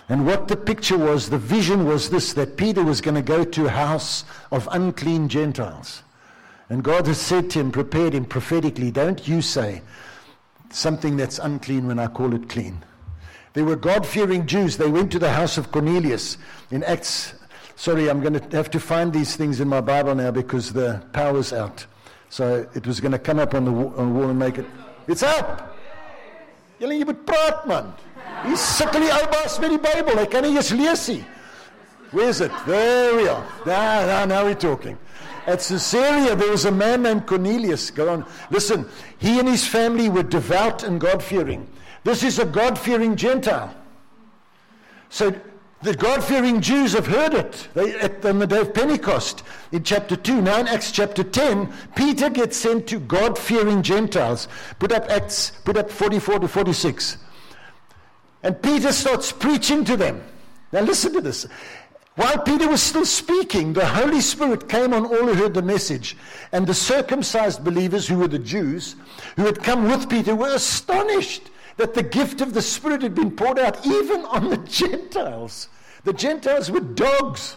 And 0.09 0.25
what 0.25 0.49
the 0.49 0.57
picture 0.57 0.97
was, 0.97 1.29
the 1.29 1.37
vision 1.37 1.85
was 1.85 2.09
this 2.09 2.33
that 2.33 2.57
Peter 2.57 2.83
was 2.83 2.99
going 2.99 3.15
to 3.15 3.21
go 3.21 3.45
to 3.45 3.67
a 3.67 3.69
house 3.69 4.25
of 4.51 4.67
unclean 4.73 5.29
Gentiles. 5.29 6.03
And 6.67 6.83
God 6.83 7.07
has 7.07 7.17
said 7.17 7.49
to 7.51 7.59
him, 7.61 7.71
prepared 7.71 8.11
him 8.11 8.25
prophetically, 8.25 8.91
Don't 8.91 9.25
you 9.25 9.41
say 9.41 9.83
something 10.71 11.17
that's 11.17 11.39
unclean 11.39 11.87
when 11.87 11.99
I 11.99 12.07
call 12.07 12.33
it 12.33 12.49
clean. 12.49 12.83
They 13.53 13.63
were 13.63 13.75
God 13.75 14.05
fearing 14.05 14.45
Jews. 14.45 14.77
They 14.77 14.89
went 14.89 15.11
to 15.11 15.19
the 15.19 15.31
house 15.31 15.57
of 15.57 15.71
Cornelius 15.71 16.37
in 16.71 16.83
Acts. 16.83 17.33
Sorry, 17.75 18.09
I'm 18.09 18.21
going 18.21 18.33
to 18.33 18.55
have 18.55 18.69
to 18.71 18.79
find 18.79 19.11
these 19.11 19.35
things 19.35 19.59
in 19.59 19.67
my 19.67 19.81
Bible 19.81 20.13
now 20.15 20.31
because 20.31 20.73
the 20.73 21.01
power's 21.13 21.51
out. 21.53 21.85
So 22.29 22.69
it 22.75 22.85
was 22.85 22.99
going 22.99 23.13
to 23.13 23.19
come 23.19 23.39
up 23.39 23.53
on 23.53 23.65
the, 23.65 23.71
on 23.71 24.13
the 24.13 24.19
wall 24.19 24.29
and 24.29 24.37
make 24.37 24.57
it. 24.57 24.65
It's 25.07 25.23
up! 25.23 25.77
Julle 26.79 26.95
jy 26.95 27.03
moet 27.03 27.25
praat 27.27 27.65
man. 27.67 27.89
Hier 28.45 28.55
sukkel 28.55 29.03
die 29.03 29.11
ou 29.11 29.25
baas 29.33 29.57
met 29.59 29.73
die 29.73 29.79
Bybel. 29.83 30.15
Hy 30.21 30.27
kan 30.31 30.45
nie 30.47 30.55
eens 30.55 30.71
lees. 30.71 31.09
Where 32.11 32.29
is 32.29 32.39
it? 32.41 32.51
There 32.65 33.15
we 33.17 33.27
are. 33.27 33.43
Now, 33.65 34.05
now, 34.05 34.25
now 34.25 34.45
we're 34.45 34.55
talking. 34.55 34.97
At 35.47 35.59
Caesarea, 35.59 36.35
there 36.35 36.51
was 36.51 36.65
a 36.65 36.71
man 36.71 37.03
named 37.03 37.25
Cornelius. 37.25 37.91
Go 37.91 38.09
on. 38.09 38.25
Listen, 38.49 38.87
he 39.17 39.39
and 39.39 39.47
his 39.47 39.65
family 39.65 40.09
were 40.09 40.23
devout 40.23 40.83
and 40.83 40.99
God 40.99 41.23
fearing. 41.23 41.67
This 42.03 42.23
is 42.23 42.39
a 42.39 42.45
God 42.45 42.77
fearing 42.77 43.15
Gentile. 43.15 43.73
So 45.09 45.33
the 45.81 45.95
God 45.95 46.23
fearing 46.23 46.59
Jews 46.59 46.93
have 46.93 47.07
heard 47.07 47.33
it 47.33 47.67
they, 47.73 47.97
at, 47.99 48.25
on 48.25 48.39
the 48.39 48.47
day 48.47 48.59
of 48.59 48.73
Pentecost 48.73 49.43
in 49.71 49.83
chapter 49.83 50.15
2. 50.15 50.41
Now 50.41 50.59
in 50.59 50.67
Acts 50.67 50.91
chapter 50.91 51.23
10, 51.23 51.71
Peter 51.95 52.29
gets 52.29 52.57
sent 52.57 52.87
to 52.87 52.99
God 52.99 53.37
fearing 53.37 53.81
Gentiles. 53.81 54.47
Put 54.77 54.91
up 54.91 55.09
Acts, 55.09 55.51
put 55.63 55.77
up 55.77 55.89
44 55.89 56.39
to 56.39 56.47
46. 56.47 57.17
And 58.43 58.61
Peter 58.61 58.91
starts 58.91 59.31
preaching 59.31 59.85
to 59.85 59.97
them. 59.97 60.21
Now 60.71 60.81
listen 60.81 61.13
to 61.13 61.21
this. 61.21 61.47
While 62.19 62.39
Peter 62.39 62.67
was 62.67 62.83
still 62.83 63.05
speaking, 63.05 63.71
the 63.71 63.85
Holy 63.85 64.19
Spirit 64.19 64.67
came 64.67 64.93
on 64.93 65.05
all 65.05 65.25
who 65.25 65.35
heard 65.35 65.53
the 65.53 65.61
message. 65.61 66.17
And 66.51 66.67
the 66.67 66.73
circumcised 66.73 67.63
believers, 67.63 68.09
who 68.09 68.17
were 68.17 68.27
the 68.27 68.37
Jews, 68.37 68.97
who 69.37 69.45
had 69.45 69.63
come 69.63 69.87
with 69.87 70.09
Peter, 70.09 70.35
were 70.35 70.53
astonished 70.53 71.43
that 71.77 71.93
the 71.93 72.03
gift 72.03 72.41
of 72.41 72.53
the 72.53 72.61
Spirit 72.61 73.03
had 73.03 73.15
been 73.15 73.31
poured 73.31 73.57
out 73.57 73.85
even 73.85 74.25
on 74.25 74.49
the 74.49 74.57
Gentiles. 74.69 75.69
The 76.03 76.11
Gentiles 76.11 76.69
were 76.69 76.81
dogs. 76.81 77.55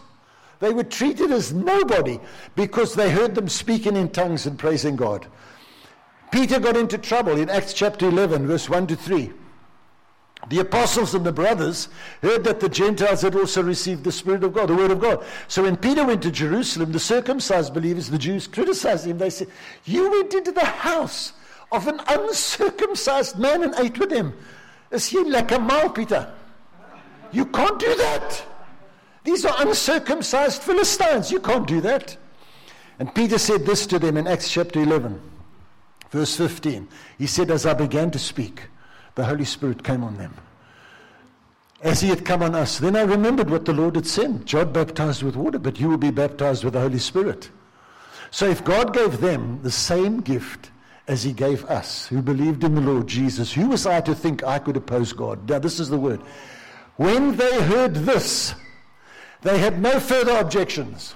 They 0.60 0.70
were 0.70 0.84
treated 0.84 1.32
as 1.32 1.52
nobody 1.52 2.20
because 2.54 2.94
they 2.94 3.10
heard 3.10 3.34
them 3.34 3.48
speaking 3.48 3.96
in 3.96 4.10
tongues 4.10 4.46
and 4.46 4.56
praising 4.56 4.94
God. 4.94 5.26
Peter 6.30 6.60
got 6.60 6.76
into 6.76 6.98
trouble 6.98 7.36
in 7.36 7.50
Acts 7.50 7.72
chapter 7.72 8.06
11, 8.06 8.46
verse 8.46 8.70
1 8.70 8.86
to 8.86 8.94
3. 8.94 9.32
The 10.48 10.58
apostles 10.58 11.14
and 11.14 11.24
the 11.24 11.32
brothers 11.32 11.88
heard 12.20 12.42
that 12.44 12.58
the 12.58 12.68
Gentiles 12.68 13.22
had 13.22 13.36
also 13.36 13.62
received 13.62 14.02
the 14.02 14.10
Spirit 14.10 14.42
of 14.42 14.52
God, 14.52 14.68
the 14.68 14.74
Word 14.74 14.90
of 14.90 15.00
God. 15.00 15.24
So 15.46 15.62
when 15.62 15.76
Peter 15.76 16.04
went 16.04 16.22
to 16.22 16.32
Jerusalem, 16.32 16.90
the 16.90 16.98
circumcised 16.98 17.72
believers, 17.72 18.10
the 18.10 18.18
Jews, 18.18 18.48
criticized 18.48 19.06
him. 19.06 19.18
They 19.18 19.30
said, 19.30 19.48
You 19.84 20.10
went 20.10 20.34
into 20.34 20.50
the 20.50 20.64
house 20.64 21.32
of 21.70 21.86
an 21.86 22.00
uncircumcised 22.08 23.38
man 23.38 23.62
and 23.62 23.74
ate 23.76 23.98
with 23.98 24.10
him. 24.10 24.36
Is 24.90 25.08
he 25.08 25.22
like 25.22 25.52
a 25.52 25.60
mal, 25.60 25.88
Peter? 25.90 26.32
You 27.30 27.46
can't 27.46 27.78
do 27.78 27.94
that. 27.96 28.44
These 29.24 29.44
are 29.44 29.54
uncircumcised 29.58 30.62
Philistines. 30.62 31.30
You 31.30 31.40
can't 31.40 31.66
do 31.66 31.80
that. 31.82 32.16
And 32.98 33.14
Peter 33.14 33.38
said 33.38 33.64
this 33.64 33.86
to 33.86 33.98
them 33.98 34.16
in 34.16 34.26
Acts 34.26 34.50
chapter 34.50 34.80
11, 34.82 35.20
verse 36.10 36.36
15. 36.36 36.88
He 37.16 37.26
said, 37.26 37.50
As 37.50 37.64
I 37.64 37.74
began 37.74 38.10
to 38.10 38.18
speak, 38.18 38.62
the 39.14 39.24
Holy 39.24 39.44
Spirit 39.44 39.84
came 39.84 40.02
on 40.02 40.16
them. 40.16 40.34
As 41.82 42.00
he 42.00 42.08
had 42.08 42.24
come 42.24 42.42
on 42.42 42.54
us. 42.54 42.78
Then 42.78 42.94
I 42.94 43.02
remembered 43.02 43.50
what 43.50 43.64
the 43.64 43.72
Lord 43.72 43.96
had 43.96 44.06
said. 44.06 44.46
John 44.46 44.72
baptized 44.72 45.22
with 45.22 45.36
water, 45.36 45.58
but 45.58 45.80
you 45.80 45.88
will 45.88 45.98
be 45.98 46.12
baptized 46.12 46.62
with 46.64 46.74
the 46.74 46.80
Holy 46.80 46.98
Spirit. 46.98 47.50
So 48.30 48.48
if 48.48 48.64
God 48.64 48.94
gave 48.94 49.20
them 49.20 49.60
the 49.62 49.70
same 49.70 50.20
gift 50.20 50.70
as 51.08 51.24
he 51.24 51.32
gave 51.32 51.64
us, 51.64 52.06
who 52.06 52.22
believed 52.22 52.62
in 52.62 52.74
the 52.74 52.80
Lord 52.80 53.08
Jesus, 53.08 53.52
who 53.52 53.68
was 53.68 53.84
I 53.84 54.00
to 54.02 54.14
think 54.14 54.44
I 54.44 54.58
could 54.58 54.76
oppose 54.76 55.12
God? 55.12 55.48
Now, 55.48 55.58
this 55.58 55.80
is 55.80 55.88
the 55.88 55.98
word. 55.98 56.20
When 56.96 57.36
they 57.36 57.62
heard 57.62 57.94
this, 57.94 58.54
they 59.42 59.58
had 59.58 59.82
no 59.82 59.98
further 59.98 60.38
objections. 60.38 61.14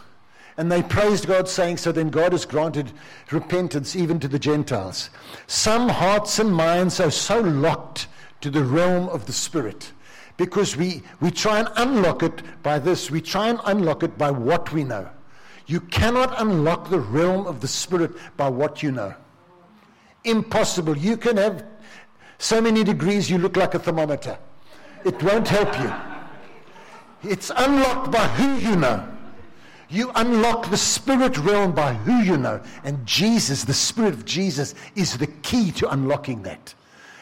And 0.59 0.73
they 0.73 0.83
praised 0.83 1.27
God, 1.27 1.49
saying, 1.49 1.77
So 1.77 1.93
then 1.93 2.09
God 2.09 2.33
has 2.33 2.47
granted 2.47 2.93
repentance 3.31 3.95
even 3.95 4.19
to 4.21 4.29
the 4.29 4.39
Gentiles. 4.39 5.11
Some 5.47 5.89
hearts 5.89 6.39
and 6.39 6.55
minds 6.55 6.99
are 6.99 7.11
so 7.11 7.41
locked 7.41 8.09
to 8.41 8.51
the 8.51 8.65
realm 8.65 9.09
of 9.11 9.27
the 9.27 9.33
Spirit 9.33 9.93
because 10.37 10.77
we, 10.77 11.03
we 11.21 11.31
try 11.31 11.61
and 11.61 11.69
unlock 11.77 12.23
it 12.23 12.43
by 12.63 12.79
this. 12.79 13.11
We 13.11 13.21
try 13.21 13.49
and 13.49 13.61
unlock 13.65 14.03
it 14.03 14.17
by 14.17 14.31
what 14.31 14.73
we 14.73 14.85
know. 14.85 15.09
You 15.67 15.81
cannot 15.81 16.41
unlock 16.41 16.91
the 16.91 17.01
realm 17.01 17.47
of 17.47 17.61
the 17.61 17.69
Spirit 17.69 18.13
by 18.37 18.49
what 18.49 18.83
you 18.83 18.93
know. 18.93 19.15
Impossible. 20.25 20.97
You 20.97 21.17
can 21.17 21.37
have 21.37 21.65
so 22.39 22.61
many 22.61 22.85
degrees 22.85 23.31
you 23.31 23.39
look 23.39 23.57
like 23.57 23.75
a 23.75 23.79
thermometer. 23.79 24.39
It 25.05 25.23
won't 25.23 25.49
help 25.49 25.79
you. 25.79 27.31
It's 27.31 27.51
unlocked 27.55 28.11
by 28.11 28.27
who 28.29 28.57
you 28.57 28.77
know. 28.77 29.16
You 29.89 30.11
unlock 30.15 30.71
the 30.71 30.77
spirit 30.77 31.39
realm 31.39 31.73
by 31.73 31.95
who 31.95 32.21
you 32.23 32.37
know. 32.37 32.61
And 32.85 33.05
Jesus, 33.07 33.65
the 33.65 33.75
Spirit 33.75 34.15
of 34.15 34.25
Jesus, 34.25 34.75
is 34.97 35.17
the 35.17 35.29
key 35.29 35.71
to 35.73 35.91
unlocking 35.91 36.43
that. 36.43 36.75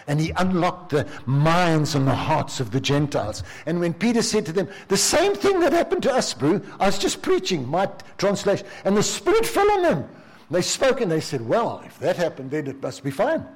And 0.06 0.20
he 0.20 0.32
unlocked 0.36 0.90
the 0.90 1.06
minds 1.26 1.94
and 1.94 2.06
the 2.06 2.14
hearts 2.14 2.60
of 2.60 2.70
the 2.70 2.80
Gentiles. 2.80 3.42
And 3.66 3.80
when 3.80 3.94
Peter 3.94 4.22
said 4.22 4.44
to 4.46 4.52
them, 4.52 4.68
the 4.88 4.96
same 4.96 5.34
thing 5.34 5.60
that 5.60 5.72
happened 5.72 6.02
to 6.04 6.12
us, 6.12 6.34
bro, 6.34 6.60
I 6.78 6.86
was 6.86 6.98
just 6.98 7.22
preaching 7.22 7.66
my 7.66 7.88
translation, 8.18 8.66
and 8.84 8.96
the 8.96 9.02
Spirit 9.02 9.46
fell 9.46 9.70
on 9.70 9.82
them. 9.82 10.08
They 10.50 10.62
spoke 10.62 11.00
and 11.00 11.10
they 11.10 11.20
said, 11.20 11.46
Well, 11.46 11.82
if 11.86 11.98
that 11.98 12.16
happened, 12.16 12.50
then 12.50 12.66
it 12.66 12.82
must 12.82 13.02
be 13.02 13.10
fine. 13.10 13.46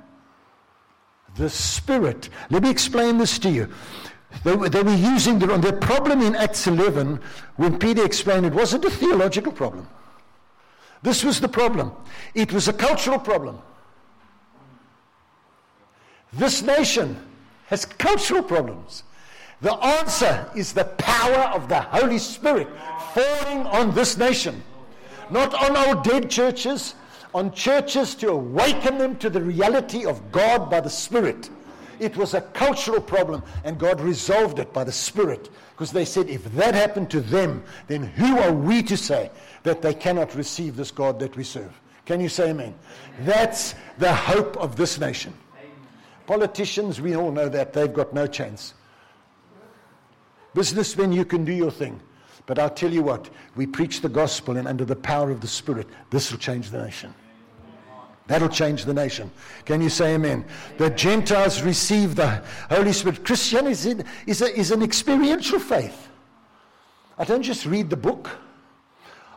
The 1.37 1.51
Spirit. 1.51 2.31
Let 2.51 2.63
me 2.63 2.71
explain 2.71 3.19
this 3.19 3.39
to 3.41 3.51
you. 3.51 3.69
They 4.45 4.55
were, 4.55 4.69
they 4.69 4.83
were 4.83 4.95
using 4.95 5.39
the, 5.39 5.47
the 5.59 5.73
problem 5.73 6.21
in 6.21 6.37
Acts 6.37 6.67
11, 6.67 7.21
when 7.57 7.79
Peter 7.79 8.05
explained 8.05 8.47
it, 8.47 8.53
wasn't 8.53 8.85
a 8.85 8.91
theological 8.91 9.53
problem. 9.53 9.89
This 11.03 11.25
was 11.25 11.41
the 11.41 11.49
problem. 11.49 11.93
It 12.35 12.53
was 12.53 12.69
a 12.69 12.73
cultural 12.73 13.19
problem. 13.19 13.59
This 16.33 16.63
nation 16.63 17.17
has 17.67 17.85
cultural 17.85 18.43
problems. 18.43 19.05
The 19.61 19.73
answer 19.73 20.49
is 20.55 20.73
the 20.73 20.85
power 20.85 21.51
of 21.55 21.69
the 21.69 21.81
Holy 21.81 22.19
Spirit 22.19 22.69
falling 23.13 23.67
on 23.67 23.95
this 23.95 24.17
nation. 24.17 24.63
Not 25.31 25.55
on 25.55 25.77
our 25.77 26.03
dead 26.03 26.31
churches, 26.31 26.95
on 27.35 27.53
churches 27.53 28.15
to 28.17 28.31
awaken 28.31 28.99
them 28.99 29.17
to 29.17 29.29
the 29.29 29.41
reality 29.41 30.07
of 30.07 30.33
God 30.33 30.71
by 30.71 30.81
the 30.81 30.91
Spirit. 30.91 31.51
It 32.01 32.17
was 32.17 32.35
a 32.35 32.41
cultural 32.41 33.01
problem, 33.01 33.43
and 33.65 33.79
God 33.79 34.01
resolved 34.01 34.59
it 34.59 34.73
by 34.73 34.85
the 34.85 34.93
Spirit. 34.93 35.51
Because 35.73 35.93
they 35.93 36.05
said, 36.05 36.29
if 36.29 36.45
that 36.55 36.75
happened 36.75 37.11
to 37.11 37.21
them, 37.21 37.63
then 37.87 38.03
who 38.03 38.39
are 38.39 38.53
we 38.53 38.83
to 38.85 38.97
say 38.97 39.31
that 39.63 39.83
they 39.83 39.95
cannot 39.95 40.35
receive 40.35 40.77
this 40.77 40.91
God 40.91 41.19
that 41.21 41.37
we 41.37 41.45
serve? 41.45 41.73
Can 42.07 42.21
you 42.21 42.29
say 42.29 42.51
amen? 42.51 42.75
That's 43.21 43.75
the 43.99 44.15
hope 44.15 44.57
of 44.57 44.77
this 44.77 44.99
nation. 44.99 45.35
Politicians, 46.27 47.01
we 47.01 47.17
all 47.17 47.31
know 47.31 47.49
that. 47.49 47.73
They've 47.73 47.93
got 47.93 48.13
no 48.13 48.27
chance. 48.27 48.75
Businessmen, 50.55 51.13
you 51.13 51.25
can 51.25 51.45
do 51.45 51.53
your 51.53 51.71
thing. 51.71 52.01
But 52.47 52.59
I'll 52.59 52.71
tell 52.71 52.91
you 52.91 53.03
what, 53.03 53.29
we 53.57 53.67
preach 53.67 54.01
the 54.01 54.09
gospel, 54.09 54.57
and 54.57 54.67
under 54.67 54.85
the 54.85 54.97
power 54.97 55.31
of 55.31 55.41
the 55.41 55.47
Spirit, 55.47 55.87
this 56.11 56.31
will 56.31 56.39
change 56.39 56.71
the 56.71 56.83
nation. 56.83 57.15
That'll 58.29 58.51
change 58.51 58.85
the 58.85 58.93
nation. 58.93 59.31
Can 59.65 59.81
you 59.81 59.89
say 59.89 60.15
amen? 60.15 60.45
The 60.77 60.91
Gentiles 60.91 61.63
receive 61.63 62.15
the 62.15 62.43
Holy 62.71 62.93
Spirit. 62.93 63.25
Christianity 63.25 63.73
is, 63.73 63.87
is, 64.27 64.43
is 64.43 64.71
an 64.71 64.83
experiential 64.83 65.59
faith. 65.59 66.09
I 67.19 67.25
don't 67.25 67.43
just 67.43 67.67
read 67.67 67.91
the 67.91 67.97
book, 67.97 68.31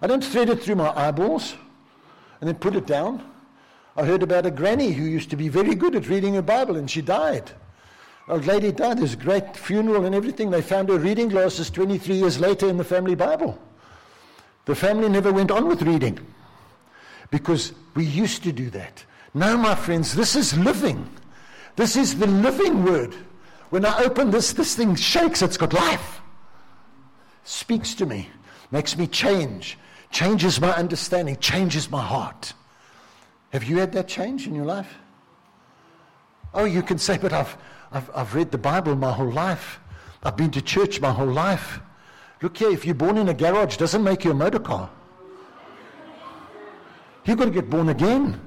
I 0.01 0.07
don't 0.07 0.23
thread 0.23 0.49
it 0.49 0.61
through 0.61 0.75
my 0.75 0.91
eyeballs 0.95 1.55
and 2.39 2.47
then 2.47 2.55
put 2.55 2.75
it 2.75 2.85
down. 2.85 3.23
I 3.95 4.03
heard 4.03 4.23
about 4.23 4.45
a 4.45 4.51
granny 4.51 4.91
who 4.91 5.03
used 5.03 5.29
to 5.29 5.35
be 5.35 5.47
very 5.47 5.73
good 5.73 5.95
at 5.95 6.07
reading 6.07 6.33
her 6.33 6.41
Bible 6.41 6.75
and 6.75 6.89
she 6.89 7.01
died. 7.01 7.51
Old 8.27 8.45
lady 8.45 8.71
died. 8.71 8.99
There's 8.99 9.13
a 9.13 9.17
great 9.17 9.55
funeral 9.55 10.05
and 10.05 10.15
everything. 10.15 10.49
They 10.49 10.61
found 10.61 10.89
her 10.89 10.97
reading 10.97 11.29
glasses 11.29 11.69
23 11.69 12.15
years 12.15 12.39
later 12.39 12.67
in 12.67 12.77
the 12.77 12.83
family 12.83 13.15
Bible. 13.15 13.59
The 14.65 14.75
family 14.75 15.09
never 15.09 15.31
went 15.31 15.51
on 15.51 15.67
with 15.67 15.81
reading 15.81 16.19
because 17.31 17.73
we 17.95 18.05
used 18.05 18.43
to 18.43 18.51
do 18.51 18.69
that. 18.69 19.03
No, 19.33 19.57
my 19.57 19.73
friends, 19.73 20.13
this 20.13 20.35
is 20.35 20.55
living. 20.57 21.09
This 21.75 21.95
is 21.95 22.19
the 22.19 22.27
living 22.27 22.83
word. 22.83 23.15
When 23.69 23.85
I 23.85 24.03
open 24.03 24.29
this, 24.29 24.53
this 24.53 24.75
thing 24.75 24.95
shakes. 24.95 25.41
It's 25.41 25.57
got 25.57 25.73
life. 25.73 26.21
Speaks 27.43 27.95
to 27.95 28.05
me, 28.05 28.29
makes 28.69 28.97
me 28.97 29.07
change, 29.07 29.77
changes 30.11 30.61
my 30.61 30.71
understanding, 30.73 31.37
changes 31.37 31.89
my 31.89 32.03
heart. 32.03 32.53
Have 33.51 33.63
you 33.63 33.79
had 33.79 33.93
that 33.93 34.07
change 34.07 34.45
in 34.45 34.53
your 34.53 34.65
life? 34.65 34.93
Oh, 36.53 36.65
you 36.65 36.83
can 36.83 36.97
say, 36.97 37.17
but 37.17 37.33
I've, 37.33 37.57
I've, 37.91 38.09
I've 38.13 38.35
read 38.35 38.51
the 38.51 38.57
Bible 38.57 38.95
my 38.95 39.11
whole 39.11 39.31
life. 39.31 39.79
I've 40.21 40.37
been 40.37 40.51
to 40.51 40.61
church 40.61 40.99
my 41.01 41.11
whole 41.11 41.31
life. 41.31 41.79
Look 42.41 42.57
here, 42.57 42.71
if 42.71 42.85
you're 42.85 42.95
born 42.95 43.17
in 43.17 43.29
a 43.29 43.33
garage, 43.33 43.77
doesn't 43.77 44.03
make 44.03 44.25
you 44.25 44.31
a 44.31 44.33
motor 44.35 44.59
car. 44.59 44.89
You've 47.25 47.37
got 47.37 47.45
to 47.45 47.51
get 47.51 47.69
born 47.69 47.89
again. 47.89 48.39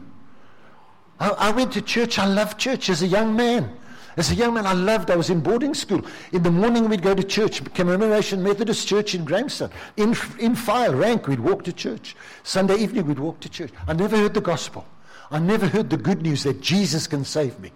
I, 1.21 1.31
I 1.31 1.51
went 1.53 1.73
to 1.73 1.83
church. 1.83 2.19
I 2.19 2.27
loved 2.27 2.59
church 2.59 2.91
as 2.91 3.03
a 3.03 3.07
young 3.07 3.37
man. 3.37 3.77
As 4.17 4.31
a 4.31 4.35
young 4.35 4.55
man, 4.55 4.65
I 4.65 4.75
loved, 4.75 5.11
I 5.11 5.17
was 5.17 5.29
in 5.29 5.41
boarding 5.41 5.75
school. 5.75 6.01
In 6.33 6.45
the 6.45 6.51
morning, 6.51 6.89
we'd 6.89 7.03
go 7.03 7.15
to 7.15 7.25
church, 7.25 7.65
Commemoration 7.75 8.43
Methodist 8.43 8.87
Church 8.87 9.15
in 9.15 9.25
Grahamstown. 9.25 9.71
In, 9.97 10.17
in 10.39 10.55
file, 10.55 10.95
rank, 10.95 11.27
we'd 11.27 11.41
walk 11.41 11.65
to 11.65 11.73
church. 11.73 12.15
Sunday 12.45 12.77
evening, 12.77 13.07
we'd 13.07 13.19
walk 13.19 13.41
to 13.41 13.49
church. 13.49 13.73
I 13.89 13.93
never 13.93 14.17
heard 14.17 14.35
the 14.35 14.41
gospel. 14.41 14.87
I 15.33 15.41
never 15.41 15.67
heard 15.67 15.91
the 15.91 15.97
good 15.97 16.23
news 16.23 16.45
that 16.45 16.61
Jesus 16.61 17.09
can 17.09 17.25
save 17.25 17.59
me. 17.59 17.73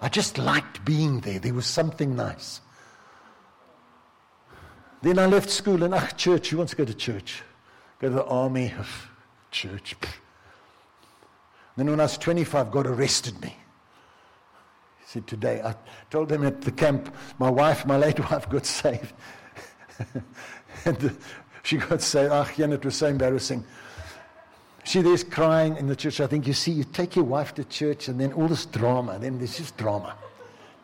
I 0.00 0.08
just 0.08 0.38
liked 0.38 0.82
being 0.84 1.20
there. 1.20 1.38
There 1.38 1.52
was 1.52 1.66
something 1.66 2.16
nice. 2.16 2.62
Then 5.02 5.18
I 5.18 5.26
left 5.26 5.50
school 5.50 5.82
and, 5.82 5.94
ah, 5.94 6.06
church, 6.16 6.48
who 6.48 6.56
wants 6.56 6.70
to 6.70 6.76
go 6.76 6.84
to 6.86 6.94
church? 6.94 7.42
Go 8.00 8.08
to 8.08 8.14
the 8.14 8.24
army, 8.24 8.72
church. 9.50 9.94
Then 11.76 11.90
when 11.90 12.00
I 12.00 12.04
was 12.04 12.18
25, 12.18 12.70
God 12.70 12.86
arrested 12.86 13.40
me. 13.40 13.56
He 15.00 15.06
said, 15.06 15.26
today, 15.26 15.62
I 15.62 15.74
told 16.10 16.28
them 16.28 16.44
at 16.44 16.60
the 16.60 16.72
camp, 16.72 17.14
my 17.38 17.50
wife, 17.50 17.86
my 17.86 17.96
late 17.96 18.20
wife 18.30 18.48
got 18.48 18.66
saved. 18.66 19.12
and 20.84 21.16
she 21.62 21.78
got 21.78 22.02
saved. 22.02 22.32
Ah, 22.32 22.50
yeah, 22.56 22.70
it 22.70 22.84
was 22.84 22.96
so 22.96 23.06
embarrassing. 23.06 23.64
She 24.84 25.00
there's 25.00 25.22
crying 25.22 25.76
in 25.76 25.86
the 25.86 25.94
church. 25.94 26.20
I 26.20 26.26
think 26.26 26.46
you 26.46 26.52
see, 26.52 26.72
you 26.72 26.84
take 26.84 27.14
your 27.14 27.24
wife 27.24 27.54
to 27.54 27.64
church 27.64 28.08
and 28.08 28.18
then 28.18 28.32
all 28.32 28.48
this 28.48 28.66
drama. 28.66 29.18
Then 29.18 29.38
there's 29.38 29.56
just 29.56 29.76
drama. 29.76 30.16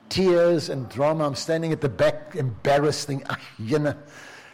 Tears 0.08 0.68
and 0.68 0.88
drama. 0.88 1.26
I'm 1.26 1.34
standing 1.34 1.72
at 1.72 1.80
the 1.80 1.88
back, 1.88 2.36
embarrassed, 2.36 3.08
thinking, 3.08 3.26
ah, 3.28 3.38
know. 3.58 3.94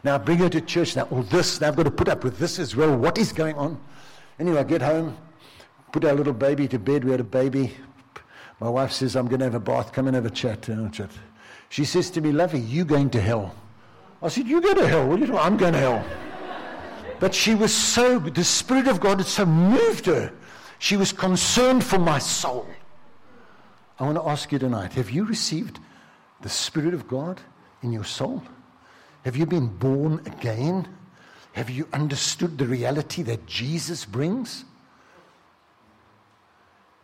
Now 0.03 0.15
I 0.17 0.19
bring 0.19 0.39
her 0.39 0.49
to 0.49 0.61
church. 0.61 0.97
Now 0.97 1.05
all 1.11 1.23
this, 1.23 1.61
now 1.61 1.69
I've 1.69 1.77
got 1.77 1.85
to 1.85 1.91
put 1.91 2.09
up 2.09 2.25
with 2.25 2.39
this 2.39 2.59
as 2.59 2.75
well. 2.75 2.97
What 2.97 3.19
is 3.19 3.33
going 3.33 3.57
on? 3.57 3.79
Anyway, 4.39 4.59
I 4.59 4.65
get 4.65 4.83
home, 4.83 5.17
put 5.95 6.05
our 6.05 6.15
little 6.15 6.33
baby 6.33 6.67
to 6.67 6.77
bed. 6.77 7.05
We 7.05 7.13
had 7.13 7.21
a 7.21 7.23
baby. 7.23 7.73
My 8.59 8.69
wife 8.69 8.91
says, 8.91 9.15
I'm 9.15 9.29
going 9.29 9.39
to 9.39 9.45
have 9.45 9.55
a 9.55 9.61
bath. 9.61 9.93
Come 9.93 10.09
and 10.09 10.17
have 10.17 10.27
a 10.27 10.31
chat. 10.31 10.69
And 10.69 10.93
chat. 10.93 11.11
She 11.69 11.85
says 11.85 12.11
to 12.11 12.21
me, 12.21 12.33
Lovey, 12.33 12.59
you 12.59 12.85
going 12.85 13.11
to 13.11 13.21
hell. 13.21 13.55
I 14.21 14.27
said, 14.27 14.49
You 14.49 14.61
go 14.61 14.75
to 14.75 14.89
hell. 14.89 15.07
What 15.07 15.21
are 15.21 15.25
you 15.25 15.31
know? 15.31 15.39
I'm 15.39 15.57
going 15.57 15.73
to 15.73 15.79
hell. 15.79 16.05
But 17.21 17.33
she 17.33 17.55
was 17.55 17.73
so, 17.73 18.19
the 18.19 18.43
Spirit 18.43 18.89
of 18.89 18.99
God 18.99 19.19
had 19.19 19.29
so 19.29 19.47
moved 19.47 20.07
her. 20.07 20.33
She 20.81 20.97
was 20.97 21.13
concerned 21.13 21.85
for 21.85 22.01
my 22.01 22.19
soul. 22.19 22.67
I 24.01 24.03
want 24.03 24.17
to 24.17 24.29
ask 24.29 24.51
you 24.51 24.59
tonight 24.59 24.95
have 24.95 25.11
you 25.11 25.25
received 25.25 25.79
the 26.41 26.49
Spirit 26.49 26.93
of 26.93 27.07
God 27.07 27.41
in 27.83 27.93
your 27.93 28.03
soul? 28.03 28.43
Have 29.25 29.37
you 29.37 29.47
been 29.47 29.69
born 29.69 30.21
again? 30.27 30.89
Have 31.53 31.71
you 31.71 31.87
understood 31.93 32.59
the 32.59 32.67
reality 32.67 33.23
that 33.23 33.47
Jesus 33.47 34.05
brings? 34.05 34.65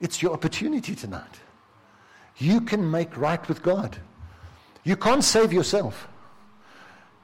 It's 0.00 0.22
your 0.22 0.32
opportunity 0.32 0.94
tonight. 0.94 1.40
You 2.38 2.60
can 2.60 2.90
make 2.90 3.16
right 3.16 3.46
with 3.48 3.62
God. 3.62 3.98
You 4.84 4.96
can't 4.96 5.22
save 5.22 5.52
yourself. 5.52 6.08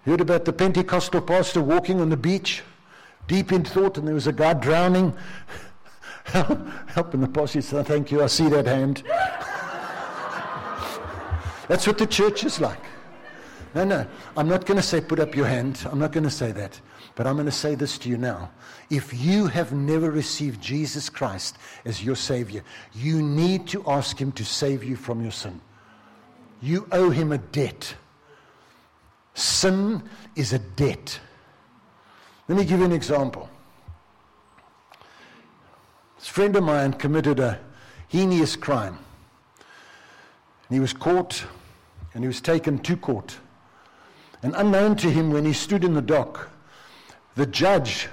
Heard 0.04 0.20
about 0.20 0.44
the 0.44 0.52
Pentecostal 0.52 1.20
pastor 1.20 1.62
walking 1.62 2.00
on 2.00 2.10
the 2.10 2.16
beach? 2.16 2.62
deep 3.26 3.52
in 3.52 3.64
thought, 3.64 3.98
and 3.98 4.06
there 4.06 4.14
was 4.14 4.26
a 4.26 4.32
guy 4.32 4.54
drowning. 4.54 5.14
Help, 6.26 6.58
help, 6.88 7.12
the 7.12 7.28
pastor 7.28 7.62
said, 7.62 7.86
Thank 7.86 8.10
you, 8.10 8.20
I 8.20 8.26
see 8.26 8.48
that 8.48 8.66
hand. 8.66 9.04
That's 11.68 11.86
what 11.86 11.98
the 11.98 12.06
church 12.06 12.42
is 12.42 12.60
like. 12.60 12.80
No, 13.76 13.84
no. 13.84 14.04
I'm 14.36 14.48
not 14.48 14.66
going 14.66 14.76
to 14.76 14.82
say 14.82 15.00
put 15.00 15.20
up 15.20 15.36
your 15.36 15.46
hand. 15.46 15.86
I'm 15.88 16.00
not 16.00 16.10
going 16.10 16.24
to 16.24 16.30
say 16.30 16.50
that. 16.50 16.80
But 17.16 17.26
I'm 17.26 17.34
going 17.34 17.46
to 17.46 17.52
say 17.52 17.74
this 17.74 17.96
to 17.98 18.10
you 18.10 18.18
now. 18.18 18.50
If 18.90 19.12
you 19.12 19.46
have 19.46 19.72
never 19.72 20.10
received 20.10 20.60
Jesus 20.60 21.08
Christ 21.08 21.56
as 21.86 22.04
your 22.04 22.14
Savior, 22.14 22.62
you 22.94 23.22
need 23.22 23.66
to 23.68 23.82
ask 23.86 24.20
Him 24.20 24.30
to 24.32 24.44
save 24.44 24.84
you 24.84 24.96
from 24.96 25.22
your 25.22 25.32
sin. 25.32 25.60
You 26.60 26.86
owe 26.92 27.08
Him 27.08 27.32
a 27.32 27.38
debt. 27.38 27.94
Sin 29.32 30.02
is 30.36 30.52
a 30.52 30.58
debt. 30.58 31.18
Let 32.48 32.58
me 32.58 32.64
give 32.66 32.80
you 32.80 32.84
an 32.84 32.92
example. 32.92 33.48
This 36.18 36.28
friend 36.28 36.54
of 36.54 36.64
mine 36.64 36.92
committed 36.92 37.40
a 37.40 37.58
heinous 38.08 38.56
crime. 38.56 38.98
And 40.68 40.74
he 40.74 40.80
was 40.80 40.92
caught 40.92 41.44
and 42.12 42.22
he 42.22 42.28
was 42.28 42.42
taken 42.42 42.78
to 42.80 42.96
court. 42.96 43.38
And 44.42 44.54
unknown 44.54 44.96
to 44.96 45.10
him, 45.10 45.32
when 45.32 45.46
he 45.46 45.54
stood 45.54 45.82
in 45.82 45.94
the 45.94 46.02
dock, 46.02 46.50
the 47.36 47.46
judge 47.46 48.08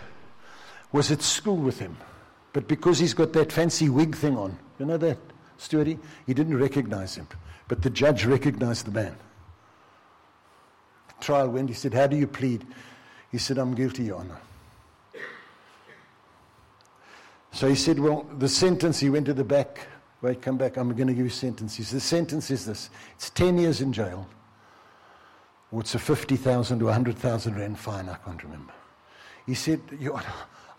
was 0.91 1.11
at 1.11 1.21
school 1.21 1.57
with 1.57 1.79
him. 1.79 1.97
But 2.51 2.67
because 2.67 2.99
he's 2.99 3.15
got 3.15 3.33
that 3.33 3.51
fancy 3.51 3.89
wig 3.89 4.15
thing 4.15 4.37
on, 4.37 4.57
you 4.77 4.85
know 4.85 4.97
that, 4.97 5.17
Stewardy? 5.57 5.97
He 6.27 6.33
didn't 6.33 6.57
recognize 6.57 7.15
him. 7.15 7.27
But 7.67 7.81
the 7.81 7.89
judge 7.89 8.25
recognized 8.25 8.85
the 8.85 8.91
man. 8.91 9.15
The 11.07 11.25
trial 11.25 11.49
went. 11.49 11.69
He 11.69 11.75
said, 11.75 11.93
How 11.93 12.05
do 12.05 12.15
you 12.15 12.27
plead? 12.27 12.65
He 13.31 13.39
said, 13.39 13.57
I'm 13.57 13.73
guilty, 13.73 14.03
Your 14.03 14.19
Honor. 14.19 14.37
So 17.51 17.67
he 17.67 17.75
said, 17.75 17.97
Well, 17.97 18.27
the 18.37 18.49
sentence, 18.49 18.99
he 18.99 19.09
went 19.09 19.25
to 19.25 19.33
the 19.33 19.43
back. 19.43 19.87
Wait, 20.21 20.41
come 20.41 20.57
back. 20.57 20.77
I'm 20.77 20.93
going 20.95 21.07
to 21.07 21.13
give 21.13 21.25
you 21.25 21.31
sentence. 21.31 21.77
The 21.77 21.99
sentence 21.99 22.51
is 22.51 22.65
this 22.65 22.89
it's 23.15 23.29
10 23.31 23.57
years 23.57 23.81
in 23.81 23.91
jail, 23.91 24.27
or 25.71 25.81
it's 25.81 25.95
a 25.95 25.99
50,000 25.99 26.81
or 26.81 26.85
100,000 26.85 27.55
rand 27.55 27.79
fine. 27.79 28.09
I 28.09 28.15
can't 28.15 28.43
remember. 28.43 28.73
He 29.45 29.53
said, 29.55 29.81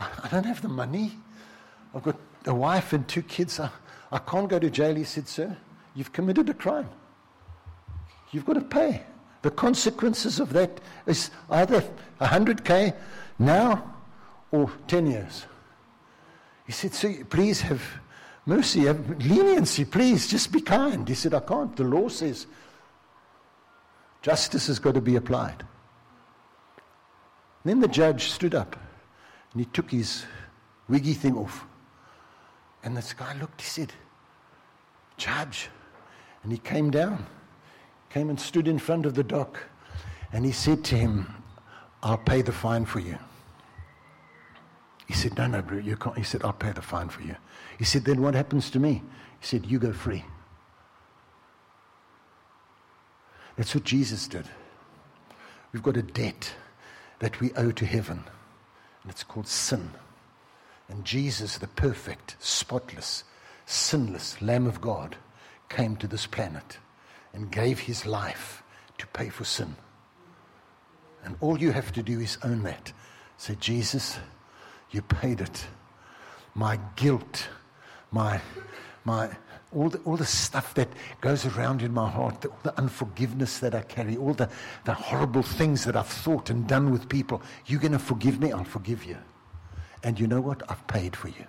I 0.00 0.28
don't 0.30 0.44
have 0.44 0.62
the 0.62 0.68
money. 0.68 1.18
I've 1.94 2.02
got 2.02 2.16
a 2.46 2.54
wife 2.54 2.92
and 2.92 3.06
two 3.06 3.22
kids. 3.22 3.60
I, 3.60 3.70
I 4.10 4.18
can't 4.18 4.48
go 4.48 4.58
to 4.58 4.70
jail. 4.70 4.94
He 4.94 5.04
said, 5.04 5.28
Sir, 5.28 5.56
you've 5.94 6.12
committed 6.12 6.48
a 6.48 6.54
crime. 6.54 6.88
You've 8.32 8.46
got 8.46 8.54
to 8.54 8.62
pay. 8.62 9.02
The 9.42 9.50
consequences 9.50 10.40
of 10.40 10.52
that 10.54 10.80
is 11.06 11.30
either 11.50 11.84
100K 12.20 12.94
now 13.38 13.94
or 14.50 14.70
10 14.88 15.06
years. 15.06 15.44
He 16.66 16.72
said, 16.72 16.94
Sir, 16.94 17.24
please 17.28 17.60
have 17.60 17.82
mercy, 18.46 18.86
have 18.86 19.22
leniency, 19.22 19.84
please, 19.84 20.26
just 20.26 20.50
be 20.50 20.60
kind. 20.60 21.06
He 21.06 21.14
said, 21.14 21.34
I 21.34 21.40
can't. 21.40 21.76
The 21.76 21.84
law 21.84 22.08
says 22.08 22.46
justice 24.22 24.68
has 24.68 24.78
got 24.78 24.94
to 24.94 25.02
be 25.02 25.16
applied. 25.16 25.64
And 27.64 27.70
then 27.70 27.80
the 27.80 27.88
judge 27.88 28.30
stood 28.30 28.54
up 28.54 28.76
and 29.52 29.60
he 29.60 29.64
took 29.66 29.90
his 29.90 30.26
wiggy 30.86 31.14
thing 31.14 31.36
off. 31.36 31.64
And 32.82 32.94
this 32.94 33.14
guy 33.14 33.34
looked, 33.40 33.62
he 33.62 33.66
said, 33.66 33.92
Judge. 35.16 35.70
And 36.42 36.52
he 36.52 36.58
came 36.58 36.90
down, 36.90 37.24
came 38.10 38.28
and 38.28 38.38
stood 38.38 38.68
in 38.68 38.78
front 38.78 39.06
of 39.06 39.14
the 39.14 39.24
dock, 39.24 39.58
and 40.30 40.44
he 40.44 40.52
said 40.52 40.84
to 40.84 40.96
him, 40.96 41.42
I'll 42.02 42.18
pay 42.18 42.42
the 42.42 42.52
fine 42.52 42.84
for 42.84 43.00
you. 43.00 43.18
He 45.06 45.14
said, 45.14 45.38
No, 45.38 45.46
no, 45.46 45.62
bro, 45.62 45.78
you 45.78 45.96
can't. 45.96 46.18
He 46.18 46.24
said, 46.24 46.42
I'll 46.44 46.52
pay 46.52 46.72
the 46.72 46.82
fine 46.82 47.08
for 47.08 47.22
you. 47.22 47.36
He 47.78 47.84
said, 47.84 48.04
Then 48.04 48.20
what 48.20 48.34
happens 48.34 48.68
to 48.70 48.78
me? 48.78 49.02
He 49.40 49.46
said, 49.46 49.64
You 49.64 49.78
go 49.78 49.92
free. 49.92 50.24
That's 53.56 53.74
what 53.74 53.84
Jesus 53.84 54.28
did. 54.28 54.44
We've 55.72 55.82
got 55.82 55.96
a 55.96 56.02
debt 56.02 56.52
that 57.24 57.40
we 57.40 57.50
owe 57.54 57.70
to 57.70 57.86
heaven, 57.86 58.22
and 59.02 59.10
it's 59.10 59.22
called 59.22 59.48
sin. 59.48 59.88
And 60.90 61.06
Jesus, 61.06 61.56
the 61.56 61.66
perfect, 61.68 62.36
spotless, 62.38 63.24
sinless 63.64 64.42
Lamb 64.42 64.66
of 64.66 64.82
God, 64.82 65.16
came 65.70 65.96
to 65.96 66.06
this 66.06 66.26
planet 66.26 66.76
and 67.32 67.50
gave 67.50 67.78
his 67.78 68.04
life 68.04 68.62
to 68.98 69.06
pay 69.06 69.30
for 69.30 69.44
sin. 69.44 69.74
And 71.24 71.36
all 71.40 71.58
you 71.58 71.72
have 71.72 71.92
to 71.92 72.02
do 72.02 72.20
is 72.20 72.36
own 72.44 72.62
that. 72.64 72.92
Say, 73.38 73.56
Jesus, 73.58 74.18
you 74.90 75.00
paid 75.00 75.40
it. 75.40 75.66
My 76.54 76.78
guilt, 76.94 77.48
my, 78.10 78.38
my, 79.02 79.30
all 79.74 79.88
the, 79.88 79.98
all 80.00 80.16
the 80.16 80.24
stuff 80.24 80.74
that 80.74 80.88
goes 81.20 81.46
around 81.46 81.82
in 81.82 81.92
my 81.92 82.08
heart, 82.08 82.40
the, 82.40 82.48
all 82.48 82.58
the 82.62 82.78
unforgiveness 82.78 83.58
that 83.58 83.74
I 83.74 83.82
carry, 83.82 84.16
all 84.16 84.34
the, 84.34 84.48
the 84.84 84.94
horrible 84.94 85.42
things 85.42 85.84
that 85.84 85.96
I've 85.96 86.08
thought 86.08 86.50
and 86.50 86.66
done 86.66 86.90
with 86.90 87.08
people. 87.08 87.42
You're 87.66 87.80
going 87.80 87.92
to 87.92 87.98
forgive 87.98 88.40
me? 88.40 88.52
I'll 88.52 88.64
forgive 88.64 89.04
you. 89.04 89.16
And 90.02 90.20
you 90.20 90.26
know 90.26 90.40
what? 90.40 90.62
I've 90.70 90.86
paid 90.86 91.16
for 91.16 91.28
you. 91.28 91.46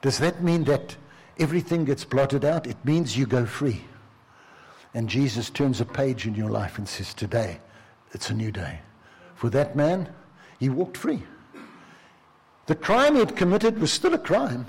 Does 0.00 0.18
that 0.18 0.42
mean 0.42 0.64
that 0.64 0.96
everything 1.38 1.84
gets 1.84 2.04
blotted 2.04 2.44
out? 2.44 2.66
It 2.66 2.84
means 2.84 3.16
you 3.16 3.26
go 3.26 3.46
free. 3.46 3.82
And 4.94 5.08
Jesus 5.08 5.48
turns 5.48 5.80
a 5.80 5.86
page 5.86 6.26
in 6.26 6.34
your 6.34 6.50
life 6.50 6.76
and 6.76 6.88
says, 6.88 7.14
Today, 7.14 7.60
it's 8.12 8.28
a 8.28 8.34
new 8.34 8.50
day. 8.50 8.80
For 9.34 9.48
that 9.50 9.74
man, 9.74 10.12
he 10.58 10.68
walked 10.68 10.96
free. 10.96 11.22
The 12.66 12.74
crime 12.74 13.14
he 13.14 13.20
had 13.20 13.36
committed 13.36 13.80
was 13.80 13.92
still 13.92 14.14
a 14.14 14.18
crime, 14.18 14.66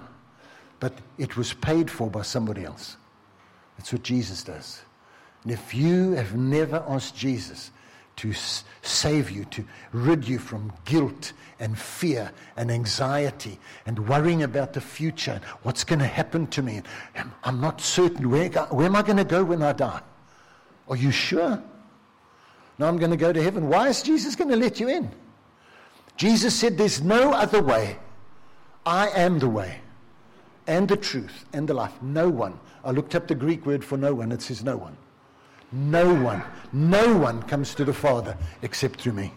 but 0.84 0.92
it 1.18 1.38
was 1.38 1.54
paid 1.54 1.90
for 1.90 2.10
by 2.10 2.24
somebody 2.24 2.66
else. 2.66 2.98
That's 3.78 3.94
what 3.94 4.04
Jesus 4.04 4.44
does. 4.44 4.82
And 5.44 5.54
if 5.54 5.74
you 5.74 6.12
have 6.12 6.36
never 6.36 6.84
asked 6.90 7.16
Jesus 7.16 7.72
to 8.18 8.34
save 8.82 9.32
you, 9.32 9.46
to 9.46 9.64
rid 9.94 10.28
you 10.28 10.40
from 10.40 10.74
guilt 10.84 11.32
and 11.62 11.80
fear 11.80 12.34
and 12.58 12.70
anxiety 12.70 13.58
and 13.86 14.10
worrying 14.10 14.44
about 14.44 14.74
the 14.74 14.82
future, 14.82 15.40
what's 15.62 15.86
going 15.86 16.00
to 16.00 16.06
happen 16.06 16.48
to 16.48 16.62
me, 16.62 16.82
I'm 17.46 17.62
not 17.62 17.80
certain 17.80 18.30
where, 18.30 18.50
where 18.50 18.88
am 18.88 18.98
I 18.98 19.04
going 19.04 19.16
to 19.16 19.24
go 19.24 19.42
when 19.42 19.64
I 19.64 19.72
die? 19.72 20.02
Are 20.90 20.98
you 20.98 21.12
sure? 21.12 21.64
No, 22.78 22.88
I'm 22.90 22.98
going 22.98 23.12
to 23.12 23.16
go 23.16 23.32
to 23.32 23.42
heaven. 23.42 23.70
Why 23.70 23.88
is 23.88 24.04
Jesus 24.04 24.36
going 24.36 24.50
to 24.50 24.58
let 24.58 24.82
you 24.82 24.90
in? 24.90 25.10
Jesus 26.18 26.54
said, 26.54 26.78
There's 26.78 27.02
no 27.02 27.32
other 27.32 27.64
way. 27.64 28.00
I 28.86 29.08
am 29.12 29.40
the 29.40 29.48
way 29.48 29.80
and 30.68 30.88
the 30.88 30.98
truth 30.98 31.46
and 31.54 31.68
the 31.68 31.74
life. 31.74 31.94
No 32.02 32.30
one. 32.30 32.60
I 32.84 32.92
looked 32.92 33.16
up 33.16 33.28
the 33.28 33.36
Greek 33.36 33.66
word 33.66 33.84
for 33.84 33.98
no 33.98 34.14
one. 34.14 34.32
It 34.32 34.42
says 34.42 34.64
no 34.64 34.78
one. 34.78 34.98
No 35.72 36.14
one. 36.14 36.44
No 36.72 37.18
one 37.18 37.42
comes 37.44 37.74
to 37.76 37.86
the 37.86 37.94
Father 37.94 38.38
except 38.62 39.02
through 39.02 39.14
me. 39.14 39.34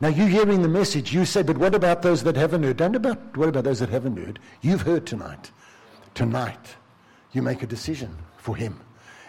Now 0.00 0.08
you 0.08 0.26
hearing 0.26 0.62
the 0.62 0.68
message, 0.68 1.14
you 1.14 1.24
say, 1.24 1.42
but 1.42 1.58
what 1.58 1.74
about 1.74 2.02
those 2.02 2.24
that 2.24 2.36
haven't 2.36 2.64
heard? 2.64 2.76
Don't 2.76 2.96
about 2.96 3.36
what 3.36 3.48
about 3.48 3.64
those 3.64 3.78
that 3.78 3.88
haven't 3.88 4.16
heard? 4.16 4.40
You've 4.60 4.82
heard 4.82 5.06
tonight. 5.06 5.52
Tonight, 6.14 6.76
you 7.30 7.40
make 7.40 7.62
a 7.62 7.66
decision 7.66 8.16
for 8.36 8.56
him. 8.56 8.80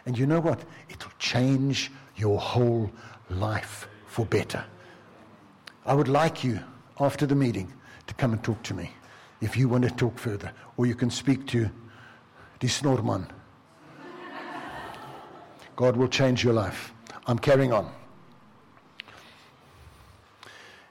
And 0.05 0.17
you 0.17 0.25
know 0.25 0.39
what? 0.39 0.63
It'll 0.89 1.11
change 1.19 1.91
your 2.15 2.39
whole 2.39 2.91
life 3.29 3.87
for 4.07 4.25
better. 4.25 4.65
I 5.85 5.93
would 5.93 6.07
like 6.07 6.43
you, 6.43 6.59
after 6.99 7.25
the 7.25 7.35
meeting, 7.35 7.71
to 8.07 8.13
come 8.15 8.33
and 8.33 8.43
talk 8.43 8.61
to 8.63 8.73
me 8.73 8.91
if 9.43 9.57
you 9.57 9.67
want 9.67 9.83
to 9.83 9.91
talk 9.91 10.17
further. 10.17 10.51
Or 10.77 10.85
you 10.85 10.95
can 10.95 11.09
speak 11.09 11.45
to 11.47 11.69
the 12.59 12.67
Snorman. 12.67 13.27
God 15.75 15.97
will 15.97 16.07
change 16.07 16.43
your 16.43 16.53
life. 16.53 16.93
I'm 17.27 17.39
carrying 17.39 17.73
on. 17.73 17.91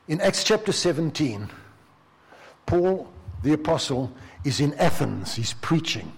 In 0.09 0.21
Acts 0.21 0.45
chapter 0.45 0.73
17, 0.73 1.49
Paul 2.67 3.13
the 3.43 3.53
apostle 3.53 4.13
is 4.45 4.61
in 4.61 4.75
Athens. 4.75 5.35
He's 5.35 5.55
preaching 5.55 6.13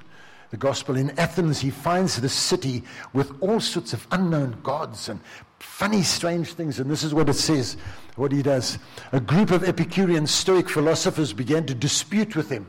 the 0.51 0.57
gospel. 0.57 0.97
In 0.97 1.19
Athens, 1.19 1.61
he 1.61 1.71
finds 1.71 2.21
the 2.21 2.29
city 2.29 2.83
with 3.13 3.33
all 3.41 3.61
sorts 3.61 3.93
of 3.93 4.07
unknown 4.11 4.59
gods 4.63 5.09
and 5.09 5.21
funny, 5.65 6.03
strange 6.03 6.53
things. 6.53 6.79
And 6.79 6.91
this 6.91 7.03
is 7.03 7.13
what 7.13 7.29
it 7.29 7.35
says, 7.35 7.77
what 8.17 8.33
he 8.33 8.43
does. 8.43 8.79
A 9.13 9.21
group 9.21 9.51
of 9.51 9.65
Epicurean 9.65 10.27
Stoic 10.27 10.69
philosophers 10.69 11.33
began 11.33 11.67
to 11.67 11.75
dispute 11.75 12.37
with 12.37 12.49
him. 12.49 12.67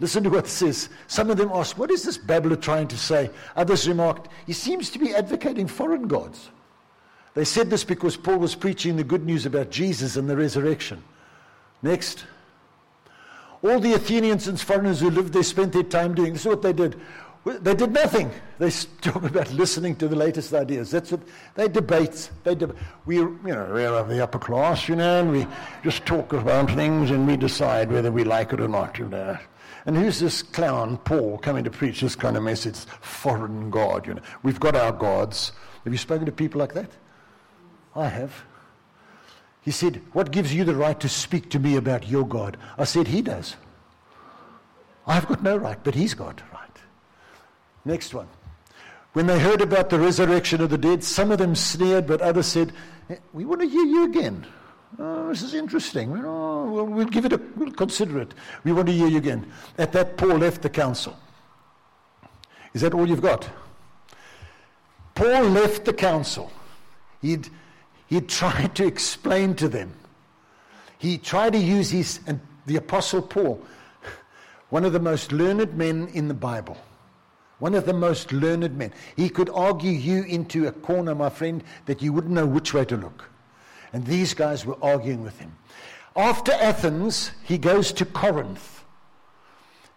Listen 0.00 0.24
to 0.24 0.30
what 0.30 0.44
it 0.44 0.48
says. 0.48 0.88
Some 1.06 1.30
of 1.30 1.36
them 1.36 1.50
asked, 1.52 1.78
What 1.78 1.90
is 1.90 2.02
this 2.02 2.18
babbler 2.18 2.56
trying 2.56 2.88
to 2.88 2.96
say? 2.96 3.30
Others 3.56 3.88
remarked, 3.88 4.28
He 4.46 4.52
seems 4.52 4.90
to 4.90 4.98
be 4.98 5.14
advocating 5.14 5.66
foreign 5.66 6.08
gods. 6.08 6.50
They 7.34 7.44
said 7.44 7.70
this 7.70 7.84
because 7.84 8.16
Paul 8.16 8.38
was 8.38 8.54
preaching 8.54 8.96
the 8.96 9.04
good 9.04 9.24
news 9.24 9.46
about 9.46 9.70
Jesus 9.70 10.16
and 10.16 10.28
the 10.28 10.36
resurrection. 10.36 11.02
Next. 11.82 12.24
All 13.62 13.80
the 13.80 13.94
Athenians 13.94 14.46
and 14.46 14.60
foreigners 14.60 15.00
who 15.00 15.10
lived 15.10 15.32
there 15.32 15.42
spent 15.42 15.72
their 15.72 15.82
time 15.82 16.14
doing 16.14 16.34
this 16.34 16.42
is 16.42 16.48
what 16.48 16.62
they 16.62 16.72
did. 16.72 17.00
They 17.44 17.74
did 17.74 17.92
nothing. 17.92 18.30
They 18.58 18.70
talk 19.02 19.22
about 19.22 19.52
listening 19.52 19.96
to 19.96 20.08
the 20.08 20.16
latest 20.16 20.54
ideas. 20.54 20.90
That's 20.90 21.10
what 21.10 21.20
they 21.54 21.68
debate. 21.68 22.30
They 22.42 22.54
deb- 22.54 22.76
we, 23.04 23.16
you 23.16 23.38
know, 23.44 23.68
we're 23.70 23.88
of 23.88 24.08
the 24.08 24.22
upper 24.22 24.38
class, 24.38 24.88
you 24.88 24.96
know, 24.96 25.20
and 25.20 25.30
we 25.30 25.46
just 25.82 26.06
talk 26.06 26.32
about 26.32 26.70
things 26.70 27.10
and 27.10 27.26
we 27.26 27.36
decide 27.36 27.92
whether 27.92 28.10
we 28.10 28.24
like 28.24 28.52
it 28.52 28.60
or 28.60 28.68
not, 28.68 28.98
you 28.98 29.08
know. 29.08 29.36
And 29.86 29.96
who's 29.96 30.18
this 30.18 30.42
clown, 30.42 30.96
Paul, 30.98 31.36
coming 31.38 31.64
to 31.64 31.70
preach 31.70 32.00
this 32.00 32.16
kind 32.16 32.38
of 32.38 32.42
message? 32.42 32.76
Foreign 33.02 33.70
God, 33.70 34.06
you 34.06 34.14
know. 34.14 34.22
We've 34.42 34.60
got 34.60 34.74
our 34.74 34.92
gods. 34.92 35.52
Have 35.84 35.92
you 35.92 35.98
spoken 35.98 36.24
to 36.24 36.32
people 36.32 36.58
like 36.58 36.72
that? 36.72 36.90
I 37.94 38.08
have. 38.08 38.44
He 39.60 39.70
said, 39.70 40.00
What 40.12 40.30
gives 40.30 40.54
you 40.54 40.64
the 40.64 40.74
right 40.74 40.98
to 41.00 41.08
speak 41.08 41.50
to 41.50 41.58
me 41.58 41.76
about 41.76 42.08
your 42.08 42.26
God? 42.26 42.56
I 42.78 42.84
said, 42.84 43.08
He 43.08 43.20
does. 43.20 43.56
I've 45.06 45.26
got 45.26 45.42
no 45.42 45.58
right, 45.58 45.78
but 45.84 45.94
He's 45.94 46.14
got. 46.14 46.42
Next 47.84 48.14
one. 48.14 48.28
When 49.12 49.26
they 49.26 49.38
heard 49.38 49.60
about 49.60 49.90
the 49.90 49.98
resurrection 49.98 50.60
of 50.60 50.70
the 50.70 50.78
dead, 50.78 51.04
some 51.04 51.30
of 51.30 51.38
them 51.38 51.54
sneered, 51.54 52.06
but 52.06 52.20
others 52.20 52.46
said, 52.46 52.72
eh, 53.08 53.16
We 53.32 53.44
want 53.44 53.60
to 53.60 53.68
hear 53.68 53.84
you 53.84 54.04
again. 54.04 54.46
Oh, 54.98 55.28
this 55.28 55.42
is 55.42 55.54
interesting. 55.54 56.16
Oh, 56.24 56.70
we'll, 56.70 56.86
we'll 56.86 57.06
give 57.06 57.24
it 57.24 57.32
a, 57.32 57.40
we'll 57.56 57.72
consider 57.72 58.20
it. 58.20 58.34
We 58.64 58.72
want 58.72 58.86
to 58.86 58.92
hear 58.92 59.08
you 59.08 59.18
again. 59.18 59.50
At 59.78 59.92
that, 59.92 60.16
Paul 60.16 60.38
left 60.38 60.62
the 60.62 60.70
council. 60.70 61.16
Is 62.72 62.80
that 62.80 62.94
all 62.94 63.08
you've 63.08 63.22
got? 63.22 63.48
Paul 65.14 65.44
left 65.44 65.84
the 65.84 65.92
council. 65.92 66.50
He'd, 67.22 67.48
he'd 68.08 68.28
tried 68.28 68.74
to 68.76 68.86
explain 68.86 69.54
to 69.56 69.68
them. 69.68 69.94
He 70.98 71.18
tried 71.18 71.52
to 71.52 71.58
use 71.58 71.90
his, 71.90 72.20
and 72.26 72.40
the 72.66 72.76
Apostle 72.76 73.22
Paul, 73.22 73.62
one 74.70 74.84
of 74.84 74.92
the 74.92 75.00
most 75.00 75.32
learned 75.32 75.76
men 75.76 76.08
in 76.14 76.28
the 76.28 76.34
Bible, 76.34 76.76
one 77.58 77.74
of 77.74 77.86
the 77.86 77.92
most 77.92 78.32
learned 78.32 78.76
men. 78.76 78.92
He 79.16 79.28
could 79.28 79.50
argue 79.50 79.92
you 79.92 80.24
into 80.24 80.66
a 80.66 80.72
corner, 80.72 81.14
my 81.14 81.30
friend, 81.30 81.62
that 81.86 82.02
you 82.02 82.12
wouldn't 82.12 82.34
know 82.34 82.46
which 82.46 82.74
way 82.74 82.84
to 82.86 82.96
look. 82.96 83.28
And 83.92 84.04
these 84.04 84.34
guys 84.34 84.66
were 84.66 84.82
arguing 84.82 85.22
with 85.22 85.38
him. 85.38 85.56
After 86.16 86.52
Athens, 86.52 87.30
he 87.44 87.58
goes 87.58 87.92
to 87.92 88.04
Corinth. 88.04 88.84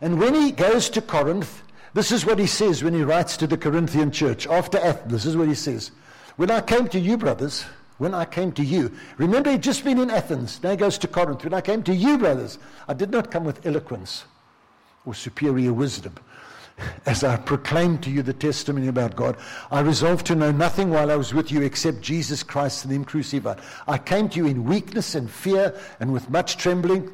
And 0.02 0.20
when 0.20 0.36
he 0.36 0.52
goes 0.52 0.90
to 0.92 1.02
Corinth, 1.02 1.64
this 1.94 2.12
is 2.12 2.26
what 2.26 2.38
he 2.38 2.46
says 2.46 2.84
when 2.84 2.94
he 2.94 3.02
writes 3.02 3.38
to 3.38 3.48
the 3.48 3.58
Corinthian 3.58 4.12
church. 4.12 4.46
After 4.48 4.78
Athens, 4.78 5.12
this 5.12 5.26
is 5.26 5.36
what 5.36 5.48
he 5.48 5.56
says. 5.56 5.92
When 6.36 6.52
I 6.52 6.62
came 6.62 6.88
to 6.90 7.00
you, 7.00 7.18
brothers, 7.18 7.66
when 7.98 8.14
I 8.14 8.26
came 8.26 8.52
to 8.54 8.64
you, 8.64 8.92
remember 9.18 9.50
he'd 9.50 9.64
just 9.64 9.84
been 9.84 9.98
in 9.98 10.12
Athens. 10.12 10.62
Now 10.62 10.72
he 10.72 10.78
goes 10.78 11.00
to 11.00 11.08
Corinth. 11.08 11.44
When 11.44 11.56
I 11.56 11.62
came 11.62 11.82
to 11.84 11.96
you, 11.96 12.20
brothers, 12.20 12.60
I 12.88 12.94
did 12.94 13.10
not 13.10 13.32
come 13.32 13.44
with 13.44 13.66
eloquence 13.66 14.26
or 15.06 15.16
superior 15.16 15.74
wisdom 15.74 16.14
as 17.06 17.24
I 17.24 17.38
proclaimed 17.38 18.04
to 18.04 18.12
you 18.12 18.22
the 18.22 18.34
testimony 18.34 18.88
about 18.88 19.16
God, 19.16 19.38
I 19.72 19.80
resolved 19.80 20.26
to 20.28 20.36
know 20.36 20.52
nothing 20.52 20.90
while 20.90 21.12
I 21.12 21.16
was 21.16 21.34
with 21.34 21.52
you 21.52 21.62
except 21.62 22.02
Jesus 22.02 22.44
Christ 22.44 22.84
and 22.84 22.94
Him 22.94 23.06
crucified. 23.06 23.60
I 23.88 23.98
came 23.98 24.30
to 24.30 24.38
you 24.38 24.48
in 24.48 24.66
weakness 24.66 25.16
and 25.16 25.30
fear 25.30 25.74
and 26.00 26.14
with 26.14 26.30
much 26.30 26.58
trembling. 26.58 27.12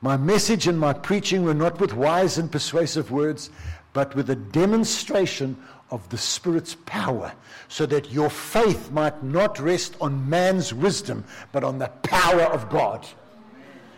My 0.00 0.16
message 0.16 0.66
and 0.66 0.78
my 0.78 0.92
preaching 0.92 1.44
were 1.44 1.54
not 1.54 1.80
with 1.80 1.94
wise 1.94 2.38
and 2.38 2.50
persuasive 2.50 3.10
words, 3.10 3.50
but 3.92 4.14
with 4.14 4.28
a 4.30 4.36
demonstration 4.36 5.56
of 5.90 6.08
the 6.08 6.18
Spirit's 6.18 6.76
power, 6.86 7.32
so 7.68 7.86
that 7.86 8.10
your 8.10 8.28
faith 8.28 8.90
might 8.90 9.22
not 9.22 9.60
rest 9.60 9.96
on 10.00 10.28
man's 10.28 10.74
wisdom, 10.74 11.24
but 11.52 11.62
on 11.62 11.78
the 11.78 11.88
power 12.02 12.42
of 12.42 12.68
God. 12.68 13.06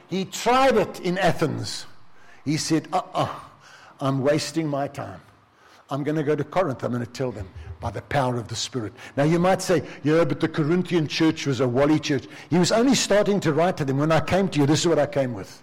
He 0.09 0.27
tried 0.27 0.77
it 0.77 1.01
in 1.01 1.17
Athens. 1.17 1.87
He 2.45 2.59
said, 2.59 2.89
uh 2.93 2.99
uh-uh. 2.99 3.25
uh 3.25 3.39
I'm 4.01 4.23
wasting 4.23 4.69
my 4.69 4.89
time. 4.89 5.21
I'm 5.91 6.05
going 6.05 6.17
to 6.17 6.23
go 6.23 6.37
to 6.37 6.45
Corinth. 6.45 6.83
I'm 6.83 6.93
going 6.93 7.05
to 7.05 7.11
tell 7.11 7.33
them 7.33 7.49
by 7.81 7.91
the 7.91 8.03
power 8.03 8.37
of 8.37 8.49
the 8.49 8.57
Spirit. 8.57 8.93
Now, 9.17 9.25
you 9.25 9.39
might 9.39 9.63
say, 9.63 9.83
yeah, 10.03 10.25
but 10.25 10.41
the 10.41 10.49
Corinthian 10.49 11.07
church 11.09 11.47
was 11.47 11.61
a 11.61 11.69
Wally 11.69 11.99
church. 11.99 12.27
He 12.51 12.59
was 12.59 12.73
only 12.73 12.95
starting 12.95 13.41
to 13.41 13.53
write 13.53 13.77
to 13.79 13.85
them. 13.85 13.99
When 13.99 14.13
I 14.13 14.21
came 14.21 14.49
to 14.51 14.61
you, 14.61 14.67
this 14.67 14.81
is 14.81 14.87
what 14.87 14.99
I 14.99 15.07
came 15.07 15.35
with. 15.35 15.63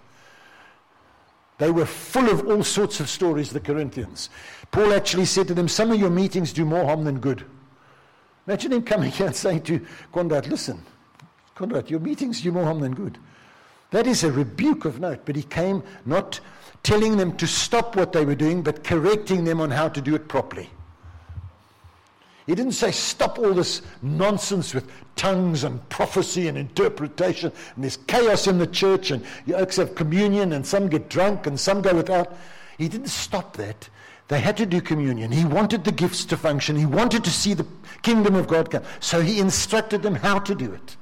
They 1.57 1.71
were 1.71 1.85
full 1.85 2.29
of 2.29 2.47
all 2.47 2.63
sorts 2.63 2.99
of 2.99 3.09
stories, 3.09 3.51
the 3.51 3.59
Corinthians. 3.59 4.29
Paul 4.71 4.93
actually 4.93 5.25
said 5.25 5.47
to 5.47 5.53
them, 5.53 5.67
Some 5.67 5.91
of 5.91 5.99
your 5.99 6.09
meetings 6.09 6.51
do 6.51 6.65
more 6.65 6.83
harm 6.83 7.05
than 7.05 7.19
good. 7.19 7.45
Imagine 8.47 8.73
him 8.73 8.83
coming 8.83 9.11
here 9.11 9.25
and 9.27 9.35
saying 9.35 9.61
to 9.63 9.85
Conrad, 10.11 10.47
Listen, 10.47 10.83
Conrad, 11.53 11.89
your 11.89 11.99
meetings 11.99 12.41
do 12.41 12.51
more 12.51 12.65
harm 12.65 12.79
than 12.79 12.93
good. 12.93 13.17
That 13.91 14.07
is 14.07 14.23
a 14.23 14.31
rebuke 14.31 14.83
of 14.83 14.99
note, 14.99 15.21
but 15.25 15.35
he 15.35 15.43
came 15.43 15.81
not 16.05 16.41
telling 16.85 17.17
them 17.17 17.35
to 17.35 17.47
stop 17.47 17.95
what 17.95 18.13
they 18.13 18.23
were 18.23 18.35
doing, 18.35 18.61
but 18.61 18.83
correcting 18.83 19.43
them 19.43 19.59
on 19.59 19.71
how 19.71 19.89
to 19.89 19.99
do 19.99 20.13
it 20.13 20.27
properly. 20.27 20.69
He 22.45 22.53
didn't 22.53 22.73
say 22.73 22.91
stop 22.91 23.39
all 23.39 23.55
this 23.55 23.81
nonsense 24.03 24.71
with 24.71 24.87
tongues 25.15 25.63
and 25.63 25.89
prophecy 25.89 26.47
and 26.47 26.55
interpretation, 26.55 27.51
and 27.73 27.83
there's 27.83 27.97
chaos 27.97 28.45
in 28.45 28.59
the 28.59 28.67
church, 28.67 29.09
and 29.09 29.25
you 29.47 29.55
have 29.55 29.95
communion, 29.95 30.53
and 30.53 30.63
some 30.63 30.87
get 30.87 31.09
drunk, 31.09 31.47
and 31.47 31.59
some 31.59 31.81
go 31.81 31.95
without. 31.95 32.37
He 32.77 32.87
didn't 32.87 33.07
stop 33.07 33.57
that. 33.57 33.89
They 34.27 34.39
had 34.39 34.55
to 34.57 34.67
do 34.67 34.79
communion. 34.79 35.31
He 35.31 35.43
wanted 35.43 35.85
the 35.85 35.91
gifts 35.91 36.23
to 36.25 36.37
function. 36.37 36.75
He 36.75 36.85
wanted 36.85 37.23
to 37.23 37.31
see 37.31 37.55
the 37.55 37.65
kingdom 38.03 38.35
of 38.35 38.47
God 38.47 38.69
come. 38.69 38.83
So 38.99 39.21
he 39.21 39.39
instructed 39.39 40.03
them 40.03 40.13
how 40.13 40.37
to 40.37 40.53
do 40.53 40.71
it. 40.71 40.97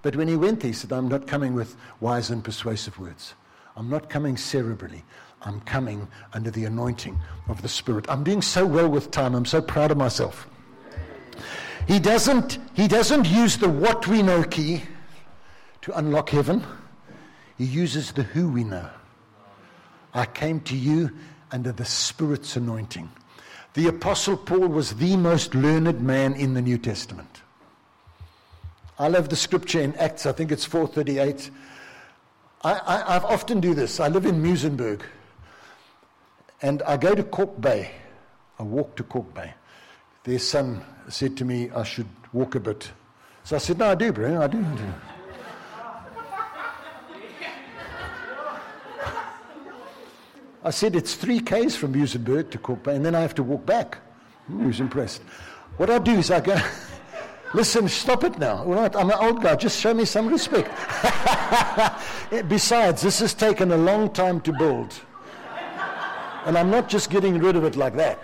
But 0.00 0.16
when 0.16 0.28
he 0.28 0.36
went 0.36 0.60
there, 0.60 0.68
he 0.68 0.74
said, 0.74 0.92
I'm 0.92 1.08
not 1.08 1.26
coming 1.26 1.52
with 1.52 1.76
wise 2.00 2.30
and 2.30 2.42
persuasive 2.42 2.98
words. 2.98 3.34
I'm 3.80 3.88
not 3.88 4.10
coming 4.10 4.36
cerebrally. 4.36 5.00
I'm 5.40 5.62
coming 5.62 6.06
under 6.34 6.50
the 6.50 6.66
anointing 6.66 7.18
of 7.48 7.62
the 7.62 7.68
Spirit. 7.68 8.04
I'm 8.10 8.22
doing 8.22 8.42
so 8.42 8.66
well 8.66 8.86
with 8.86 9.10
time. 9.10 9.34
I'm 9.34 9.46
so 9.46 9.62
proud 9.62 9.90
of 9.90 9.96
myself. 9.96 10.46
He 11.88 11.98
doesn't, 11.98 12.58
he 12.74 12.86
doesn't 12.86 13.26
use 13.26 13.56
the 13.56 13.70
what 13.70 14.06
we 14.06 14.22
know 14.22 14.44
key 14.44 14.82
to 15.80 15.96
unlock 15.98 16.28
heaven. 16.28 16.62
He 17.56 17.64
uses 17.64 18.12
the 18.12 18.22
who 18.22 18.50
we 18.50 18.64
know. 18.64 18.86
I 20.12 20.26
came 20.26 20.60
to 20.60 20.76
you 20.76 21.10
under 21.50 21.72
the 21.72 21.86
Spirit's 21.86 22.56
anointing. 22.56 23.10
The 23.72 23.86
Apostle 23.86 24.36
Paul 24.36 24.68
was 24.68 24.96
the 24.96 25.16
most 25.16 25.54
learned 25.54 26.02
man 26.02 26.34
in 26.34 26.52
the 26.52 26.60
New 26.60 26.76
Testament. 26.76 27.40
I 28.98 29.08
love 29.08 29.30
the 29.30 29.36
scripture 29.36 29.80
in 29.80 29.94
Acts, 29.94 30.26
I 30.26 30.32
think 30.32 30.52
it's 30.52 30.66
438. 30.66 31.50
I, 32.62 32.72
I, 32.72 33.16
I've 33.16 33.24
often 33.24 33.60
do 33.60 33.74
this. 33.74 34.00
I 34.00 34.08
live 34.08 34.26
in 34.26 34.42
Muizenberg. 34.42 35.02
And 36.62 36.82
I 36.82 36.96
go 36.96 37.14
to 37.14 37.22
Kalk 37.22 37.60
Bay. 37.60 37.90
I 38.58 38.62
walk 38.62 38.96
to 38.96 39.02
Kalk 39.02 39.32
Bay. 39.34 39.54
Their 40.24 40.38
son 40.38 40.84
said 41.08 41.36
to 41.38 41.44
me 41.44 41.70
I 41.70 41.82
should 41.82 42.08
walk 42.32 42.54
a 42.54 42.60
bit. 42.60 42.90
So 43.44 43.56
I 43.56 43.58
said, 43.58 43.78
No, 43.78 43.90
I 43.90 43.94
do, 43.94 44.12
bro. 44.12 44.42
I 44.42 44.46
do. 44.46 44.58
I 44.58 44.76
do. 44.76 44.82
I 50.62 50.70
said, 50.70 50.94
It's 50.94 51.14
three 51.14 51.40
Ks 51.40 51.74
from 51.74 51.94
Muizenberg 51.94 52.50
to 52.50 52.58
Kalk 52.58 52.82
Bay, 52.82 52.94
and 52.94 53.04
then 53.04 53.14
I 53.14 53.20
have 53.20 53.34
to 53.36 53.42
walk 53.42 53.64
back. 53.64 53.96
He 54.46 54.66
was 54.66 54.80
impressed. 54.80 55.22
What 55.78 55.88
I 55.88 55.98
do 55.98 56.12
is 56.12 56.30
I 56.30 56.40
go. 56.40 56.60
Listen, 57.52 57.88
stop 57.88 58.22
it 58.22 58.38
now. 58.38 58.58
All 58.58 58.74
right, 58.74 58.94
I'm 58.94 59.10
an 59.10 59.16
old 59.18 59.42
guy. 59.42 59.56
Just 59.56 59.80
show 59.80 59.92
me 59.92 60.04
some 60.04 60.28
respect. 60.28 60.70
Besides, 62.48 63.02
this 63.02 63.18
has 63.18 63.34
taken 63.34 63.72
a 63.72 63.76
long 63.76 64.12
time 64.12 64.40
to 64.42 64.52
build. 64.52 64.94
And 66.46 66.56
I'm 66.56 66.70
not 66.70 66.88
just 66.88 67.10
getting 67.10 67.38
rid 67.38 67.56
of 67.56 67.64
it 67.64 67.76
like 67.76 67.96
that. 67.96 68.20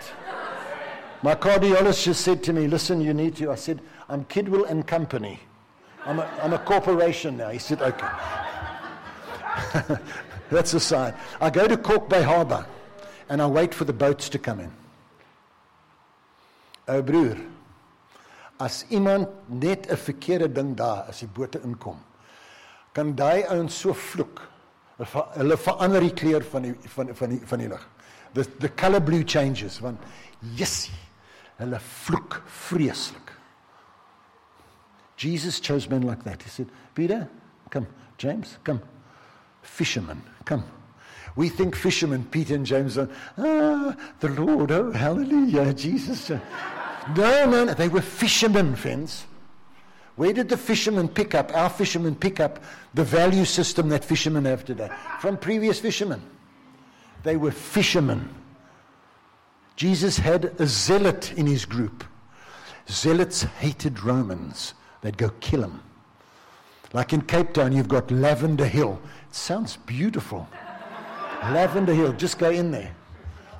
My 1.22 1.34
cardiologist 1.34 2.04
just 2.04 2.20
said 2.20 2.42
to 2.44 2.52
me, 2.52 2.68
Listen, 2.68 3.00
you 3.00 3.12
need 3.12 3.34
to. 3.36 3.50
I 3.50 3.56
said, 3.56 3.80
I'm 4.08 4.24
Kidwell 4.26 4.64
and 4.70 4.86
Company. 4.86 5.40
I'm 6.04 6.20
a, 6.20 6.30
I'm 6.40 6.52
a 6.52 6.58
corporation 6.58 7.36
now. 7.36 7.50
He 7.50 7.58
said, 7.58 7.82
Okay. 7.82 8.08
That's 10.50 10.72
a 10.74 10.80
sign. 10.80 11.14
I 11.40 11.50
go 11.50 11.66
to 11.66 11.76
Kalk 11.76 12.08
Bay 12.08 12.22
Harbour 12.22 12.64
and 13.28 13.42
I 13.42 13.46
wait 13.46 13.74
for 13.74 13.84
the 13.84 13.92
boats 13.92 14.28
to 14.28 14.38
come 14.38 14.60
in. 14.60 14.70
Oh, 16.86 17.02
broer. 17.02 17.36
As 18.58 18.84
iemand 18.88 19.28
net 19.46 19.86
'n 19.90 19.96
verkeerde 19.96 20.52
ding 20.52 20.76
daar 20.76 21.04
as 21.08 21.18
die 21.18 21.28
bote 21.28 21.60
inkom, 21.60 21.98
kan 22.92 23.14
daai 23.14 23.44
ouens 23.48 23.80
so 23.80 23.92
vloek. 23.92 24.40
Hulle 25.34 25.56
verander 25.56 26.00
die 26.00 26.14
kleur 26.14 26.44
van 26.44 26.62
die 26.62 26.74
van 26.88 27.14
van 27.14 27.28
die 27.28 27.40
van 27.44 27.58
die 27.58 27.68
lig. 27.68 27.88
The 28.32 28.44
the 28.58 28.68
color 28.68 29.00
blue 29.00 29.22
changes 29.24 29.80
want 29.80 30.00
yes, 30.40 30.90
hulle 31.56 31.80
vloek 31.80 32.42
vreeslik. 32.46 33.32
Jesus 35.16 35.60
chose 35.60 35.88
men 35.90 36.06
like 36.06 36.22
that. 36.24 36.42
He 36.42 36.48
said, 36.48 36.68
"Peter, 36.94 37.28
come. 37.70 37.86
James, 38.18 38.58
come. 38.62 38.80
Fishermen, 39.62 40.22
come." 40.44 40.64
We 41.36 41.50
think 41.50 41.76
fishermen, 41.76 42.24
Peter 42.24 42.54
and 42.54 42.64
James, 42.64 42.96
are, 42.96 43.10
ah, 43.36 43.94
the 44.20 44.28
Lord, 44.28 44.72
oh, 44.72 44.90
hallelujah, 44.90 45.74
Jesus. 45.74 46.30
No, 47.14 47.48
no, 47.48 47.64
no. 47.64 47.74
They 47.74 47.88
were 47.88 48.00
fishermen, 48.00 48.74
friends. 48.74 49.26
Where 50.16 50.32
did 50.32 50.48
the 50.48 50.56
fishermen 50.56 51.08
pick 51.08 51.34
up, 51.34 51.54
our 51.54 51.68
fishermen 51.68 52.14
pick 52.14 52.40
up 52.40 52.62
the 52.94 53.04
value 53.04 53.44
system 53.44 53.90
that 53.90 54.04
fishermen 54.04 54.46
have 54.46 54.64
today? 54.64 54.90
From 55.20 55.36
previous 55.36 55.78
fishermen. 55.78 56.22
They 57.22 57.36
were 57.36 57.50
fishermen. 57.50 58.34
Jesus 59.76 60.16
had 60.16 60.58
a 60.58 60.66
zealot 60.66 61.32
in 61.34 61.46
his 61.46 61.66
group. 61.66 62.02
Zealots 62.88 63.42
hated 63.42 64.02
Romans. 64.02 64.72
They'd 65.02 65.18
go 65.18 65.30
kill 65.40 65.60
them. 65.60 65.82
Like 66.92 67.12
in 67.12 67.20
Cape 67.22 67.52
Town, 67.52 67.72
you've 67.72 67.88
got 67.88 68.10
Lavender 68.10 68.66
Hill. 68.66 68.98
It 69.28 69.34
sounds 69.34 69.76
beautiful. 69.76 70.48
Lavender 71.42 71.92
Hill, 71.92 72.14
just 72.14 72.38
go 72.38 72.50
in 72.50 72.70
there. 72.70 72.94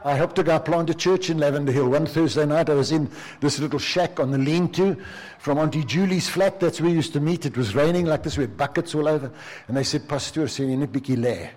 I 0.06 0.14
helped 0.14 0.38
a 0.38 0.44
guy 0.44 0.60
plant 0.60 0.88
a 0.88 0.94
church 0.94 1.30
in 1.30 1.38
Lavender 1.38 1.72
Hill. 1.72 1.88
One 1.88 2.06
Thursday 2.06 2.46
night, 2.46 2.70
I 2.70 2.74
was 2.74 2.92
in 2.92 3.10
this 3.40 3.58
little 3.58 3.80
shack 3.80 4.20
on 4.20 4.30
the 4.30 4.38
lean 4.38 4.68
to 4.74 4.96
from 5.40 5.58
Auntie 5.58 5.82
Julie's 5.82 6.28
flat. 6.28 6.60
That's 6.60 6.80
where 6.80 6.90
we 6.90 6.94
used 6.94 7.12
to 7.14 7.20
meet. 7.20 7.44
It 7.44 7.56
was 7.56 7.74
raining 7.74 8.06
like 8.06 8.22
this. 8.22 8.36
We 8.36 8.44
had 8.44 8.56
buckets 8.56 8.94
all 8.94 9.08
over. 9.08 9.32
And 9.66 9.76
they 9.76 9.82
said, 9.82 10.08
Pastor, 10.08 10.46
jy 10.46 10.76
net 10.76 10.92
bietjie 10.92 11.16
lê. 11.18 11.50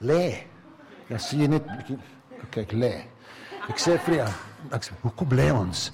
Lê. 0.00 0.44
Ja, 1.10 1.18
sê 1.20 1.42
jy 1.42 1.48
net 1.48 1.68
bietjie 1.68 1.98
Okay, 2.46 2.64
lê. 2.72 3.04
Ek 3.68 3.76
sê 3.76 3.98
vir 4.06 4.24
hom, 4.24 4.32
ek 4.72 4.88
sê? 4.88 5.90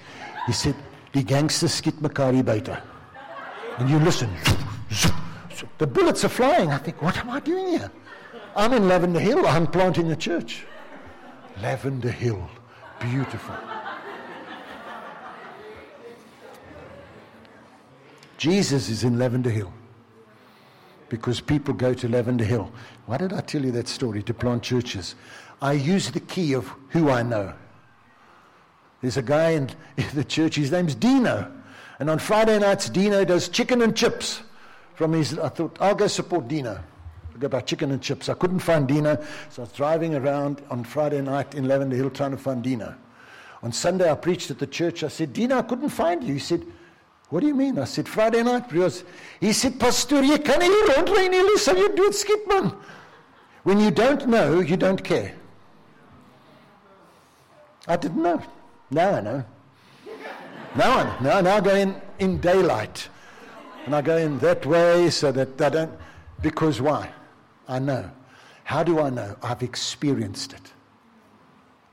He 0.46 0.52
said, 0.52 0.76
"Die 1.12 1.24
gangsters 1.24 1.74
skiet 1.74 2.00
mekaar 2.00 2.34
hier 2.34 2.44
buite." 2.44 2.78
And 3.78 3.90
you 3.90 3.98
listen. 3.98 4.30
The 5.78 5.86
bullets 5.88 6.24
are 6.24 6.28
flying. 6.28 6.70
I 6.70 6.78
think, 6.78 7.02
what 7.02 7.18
am 7.18 7.30
I 7.30 7.40
doing 7.40 7.66
here? 7.66 7.90
I'm 8.54 8.72
in 8.74 8.86
Lavender 8.86 9.18
Hill. 9.18 9.44
I'm 9.44 9.66
planting 9.66 10.12
a 10.12 10.16
church. 10.16 10.64
Lavender 11.62 12.10
Hill. 12.10 12.48
Beautiful. 13.00 13.54
Jesus 18.36 18.88
is 18.88 19.04
in 19.04 19.18
Lavender 19.18 19.50
Hill 19.50 19.72
because 21.08 21.40
people 21.40 21.72
go 21.72 21.94
to 21.94 22.08
Lavender 22.08 22.44
Hill. 22.44 22.70
Why 23.06 23.16
did 23.16 23.32
I 23.32 23.40
tell 23.40 23.64
you 23.64 23.70
that 23.72 23.88
story? 23.88 24.22
To 24.24 24.34
plant 24.34 24.62
churches. 24.62 25.14
I 25.62 25.72
use 25.72 26.10
the 26.10 26.20
key 26.20 26.54
of 26.54 26.72
who 26.88 27.10
I 27.10 27.22
know. 27.22 27.52
There's 29.00 29.16
a 29.16 29.22
guy 29.22 29.50
in 29.50 29.70
the 30.14 30.24
church, 30.24 30.56
his 30.56 30.72
name's 30.72 30.94
Dino. 30.94 31.50
And 31.98 32.10
on 32.10 32.18
Friday 32.18 32.58
nights, 32.58 32.88
Dino 32.88 33.24
does 33.24 33.48
chicken 33.48 33.82
and 33.82 33.96
chips 33.96 34.42
from 34.94 35.12
his. 35.12 35.38
I 35.38 35.48
thought, 35.48 35.76
I'll 35.80 35.94
go 35.94 36.06
support 36.06 36.48
Dino. 36.48 36.82
Go 37.38 37.48
buy 37.48 37.60
chicken 37.60 37.90
and 37.90 38.00
chips. 38.00 38.28
I 38.28 38.34
couldn't 38.34 38.60
find 38.60 38.86
Dino, 38.86 39.16
so 39.50 39.62
I 39.62 39.64
was 39.64 39.72
driving 39.72 40.14
around 40.14 40.62
on 40.70 40.84
Friday 40.84 41.20
night 41.20 41.54
in 41.54 41.66
Lavender 41.66 41.96
Hill 41.96 42.10
trying 42.10 42.30
to 42.30 42.36
find 42.36 42.62
Dino. 42.62 42.94
On 43.62 43.72
Sunday, 43.72 44.10
I 44.10 44.14
preached 44.14 44.50
at 44.50 44.58
the 44.58 44.66
church. 44.66 45.02
I 45.02 45.08
said, 45.08 45.32
Dino, 45.32 45.58
I 45.58 45.62
couldn't 45.62 45.88
find 45.88 46.22
you. 46.22 46.34
He 46.34 46.38
said, 46.38 46.64
What 47.30 47.40
do 47.40 47.46
you 47.46 47.54
mean? 47.54 47.78
I 47.78 47.84
said, 47.84 48.08
Friday 48.08 48.42
night. 48.42 48.68
Because 48.68 49.04
he 49.40 49.52
said, 49.52 49.80
Pastor, 49.80 50.22
you 50.22 50.38
can't 50.38 50.62
rondry 50.62 51.30
nie 51.30 51.40
lus 51.40 51.64
sal 51.64 51.74
jy 51.74 51.88
doodskiet 51.96 52.46
man. 52.46 52.72
When 53.64 53.80
you 53.80 53.90
don't 53.90 54.28
know, 54.28 54.60
you 54.60 54.76
don't 54.76 55.02
care. 55.02 55.34
I 57.88 57.96
didn't 57.96 58.22
know. 58.22 58.42
Now 58.90 59.14
I 59.14 59.20
know. 59.20 59.44
Now 60.76 60.98
I 60.98 61.04
know. 61.04 61.16
Now, 61.20 61.40
now 61.40 61.56
I 61.56 61.60
go 61.60 61.74
in, 61.74 62.00
in 62.18 62.38
daylight. 62.38 63.08
And 63.86 63.94
I 63.94 64.02
go 64.02 64.16
in 64.16 64.38
that 64.38 64.64
way 64.64 65.10
so 65.10 65.32
that 65.32 65.60
I 65.60 65.68
don't. 65.68 65.92
Because 66.40 66.80
why? 66.80 67.10
I 67.68 67.78
know. 67.78 68.10
How 68.64 68.82
do 68.82 69.00
I 69.00 69.10
know? 69.10 69.36
I've 69.42 69.62
experienced 69.62 70.52
it. 70.52 70.72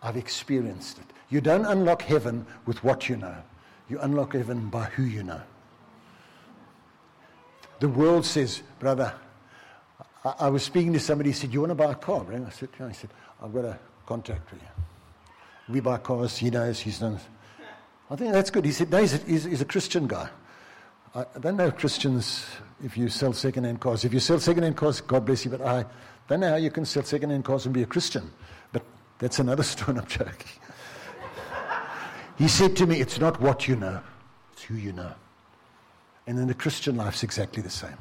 I've 0.02 0.18
experienced 0.18 0.98
it. 1.00 1.06
You 1.30 1.42
don't 1.42 1.66
unlock 1.66 2.02
heaven 2.02 2.46
with 2.66 2.84
what 2.84 3.08
you 3.08 3.18
know, 3.18 3.36
you 3.90 4.00
unlock 4.00 4.34
heaven 4.34 4.70
by 4.70 4.86
who 4.86 5.04
you 5.04 5.24
know. 5.24 5.42
The 7.80 7.88
world 7.88 8.26
says, 8.26 8.62
brother, 8.80 9.14
I, 10.24 10.34
I 10.40 10.50
was 10.50 10.64
speaking 10.64 10.94
to 10.94 11.00
somebody, 11.00 11.30
he 11.30 11.34
said, 11.34 11.54
You 11.54 11.62
want 11.62 11.72
to 11.72 11.76
buy 11.76 11.92
a 11.92 11.96
car? 11.96 12.24
Right? 12.24 12.42
I 12.46 12.50
said, 12.50 12.70
yeah. 12.80 12.88
He 12.90 12.94
said, 12.94 13.10
I've 13.42 13.54
got 13.54 13.66
a 13.66 13.80
contract 14.06 14.50
for 14.50 14.56
you. 14.56 14.62
We 15.70 15.80
buy 15.80 15.98
cars, 15.98 16.38
he 16.38 16.50
knows, 16.50 16.80
he's 16.80 17.00
done. 17.00 17.20
I 18.10 18.16
think 18.16 18.34
that's 18.34 18.50
good. 18.50 18.66
He 18.66 18.72
said, 18.72 18.92
No, 18.92 18.98
he's 19.00 19.14
a, 19.14 19.18
he's, 19.18 19.44
he's 19.46 19.62
a 19.62 19.66
Christian 19.66 20.08
guy. 20.08 20.30
I, 21.14 21.26
don't 21.40 21.58
know 21.58 21.72
Christians 21.72 22.46
if 22.84 22.98
you 22.98 23.10
sell 23.10 23.34
second-hand 23.34 23.82
cars. 23.82 24.06
If 24.06 24.14
you 24.14 24.20
sell 24.20 24.40
second-hand 24.40 24.78
cars, 24.78 25.02
God 25.02 25.26
bless 25.26 25.44
you, 25.44 25.52
but 25.52 25.62
I 25.62 25.86
don't 26.28 26.40
know 26.40 26.50
how 26.50 26.56
you 26.56 26.72
can 26.72 26.86
sell 26.86 27.04
second-hand 27.04 27.44
cars 27.44 27.66
and 27.66 27.74
be 27.74 27.84
a 27.84 27.86
Christian. 27.86 28.32
But 28.72 28.84
that's 29.20 29.40
another 29.40 29.64
story. 29.76 29.98
I'm 29.98 30.08
joking. 30.08 30.62
he 32.38 32.48
said 32.48 32.78
to 32.78 32.88
me, 32.88 33.02
It's 33.02 33.20
not 33.20 33.42
what 33.42 33.68
you 33.68 33.76
know, 33.76 34.00
it's 34.54 34.64
who 34.64 34.76
you 34.76 34.94
know. 34.94 35.12
And 36.28 36.40
in 36.40 36.48
the 36.48 36.54
Christian 36.54 36.96
life's 36.96 37.24
exactly 37.24 37.62
the 37.62 37.70
same. 37.70 37.98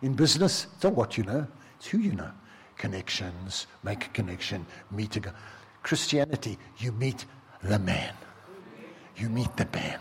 In 0.00 0.14
business, 0.14 0.66
it's 0.74 0.84
not 0.84 0.94
what 0.94 1.18
you 1.18 1.24
know, 1.24 1.46
it's 1.76 1.88
who 1.88 1.98
you 1.98 2.12
know. 2.12 2.30
Connections, 2.78 3.66
make 3.82 4.06
a 4.06 4.08
connection, 4.08 4.66
meet 4.90 5.16
a 5.16 5.20
guy. 5.20 5.32
Christianity, 5.82 6.58
you 6.78 6.92
meet 6.92 7.26
the 7.62 7.78
man. 7.78 8.14
You 9.16 9.28
meet 9.28 9.54
the 9.56 9.68
man. 9.72 9.98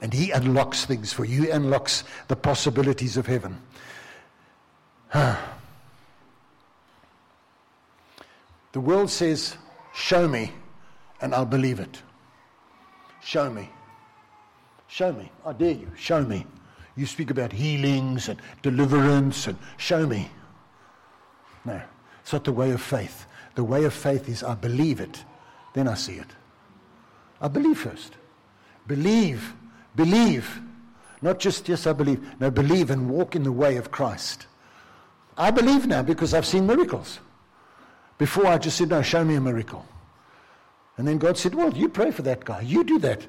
And 0.00 0.12
he 0.12 0.30
unlocks 0.30 0.84
things 0.84 1.12
for 1.12 1.24
you, 1.24 1.42
he 1.42 1.50
unlocks 1.50 2.04
the 2.28 2.36
possibilities 2.36 3.16
of 3.16 3.26
heaven. 3.26 3.60
the 5.12 5.36
world 8.74 9.10
says, 9.10 9.56
Show 9.94 10.28
me, 10.28 10.52
and 11.20 11.34
I'll 11.34 11.44
believe 11.44 11.80
it. 11.80 12.02
Show 13.20 13.50
me. 13.50 13.68
Show 14.86 15.12
me. 15.12 15.30
I 15.44 15.52
dare 15.52 15.72
you. 15.72 15.90
Show 15.96 16.22
me. 16.22 16.46
You 16.96 17.06
speak 17.06 17.30
about 17.30 17.52
healings 17.52 18.28
and 18.28 18.40
deliverance 18.62 19.46
and 19.46 19.58
show 19.76 20.06
me. 20.06 20.30
No, 21.64 21.80
it's 22.20 22.32
not 22.32 22.44
the 22.44 22.52
way 22.52 22.70
of 22.70 22.80
faith. 22.80 23.26
The 23.54 23.64
way 23.64 23.84
of 23.84 23.94
faith 23.94 24.28
is 24.28 24.42
I 24.42 24.54
believe 24.54 25.00
it, 25.00 25.24
then 25.74 25.88
I 25.88 25.94
see 25.94 26.14
it. 26.14 26.26
I 27.40 27.48
believe 27.48 27.78
first. 27.78 28.14
Believe, 28.86 29.54
believe. 29.96 30.60
Not 31.20 31.38
just, 31.38 31.68
yes, 31.68 31.86
I 31.86 31.92
believe. 31.92 32.40
No, 32.40 32.50
believe 32.50 32.90
and 32.90 33.10
walk 33.10 33.34
in 33.34 33.42
the 33.42 33.52
way 33.52 33.76
of 33.76 33.90
Christ. 33.90 34.46
I 35.36 35.50
believe 35.50 35.86
now 35.86 36.02
because 36.02 36.34
I've 36.34 36.46
seen 36.46 36.66
miracles. 36.66 37.18
Before 38.18 38.46
I 38.46 38.58
just 38.58 38.76
said, 38.76 38.90
no, 38.90 39.02
show 39.02 39.24
me 39.24 39.36
a 39.36 39.40
miracle. 39.40 39.86
And 40.96 41.06
then 41.06 41.18
God 41.18 41.38
said, 41.38 41.54
well, 41.54 41.72
you 41.72 41.88
pray 41.88 42.10
for 42.10 42.22
that 42.22 42.44
guy. 42.44 42.60
You 42.62 42.82
do 42.82 42.98
that. 42.98 43.24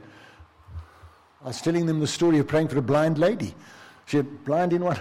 I 1.44 1.48
was 1.48 1.62
telling 1.62 1.86
them 1.86 2.00
the 2.00 2.08
story 2.08 2.40
of 2.40 2.48
praying 2.48 2.68
for 2.70 2.80
a 2.80 2.82
blind 2.82 3.18
lady. 3.20 3.54
She 4.08 4.18
had 4.18 4.44
blind 4.44 4.74
in 4.74 4.84
what? 4.84 5.00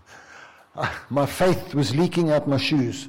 my 1.10 1.26
faith 1.26 1.74
was 1.74 1.94
leaking 1.94 2.30
out 2.30 2.46
my 2.46 2.56
shoes. 2.56 3.08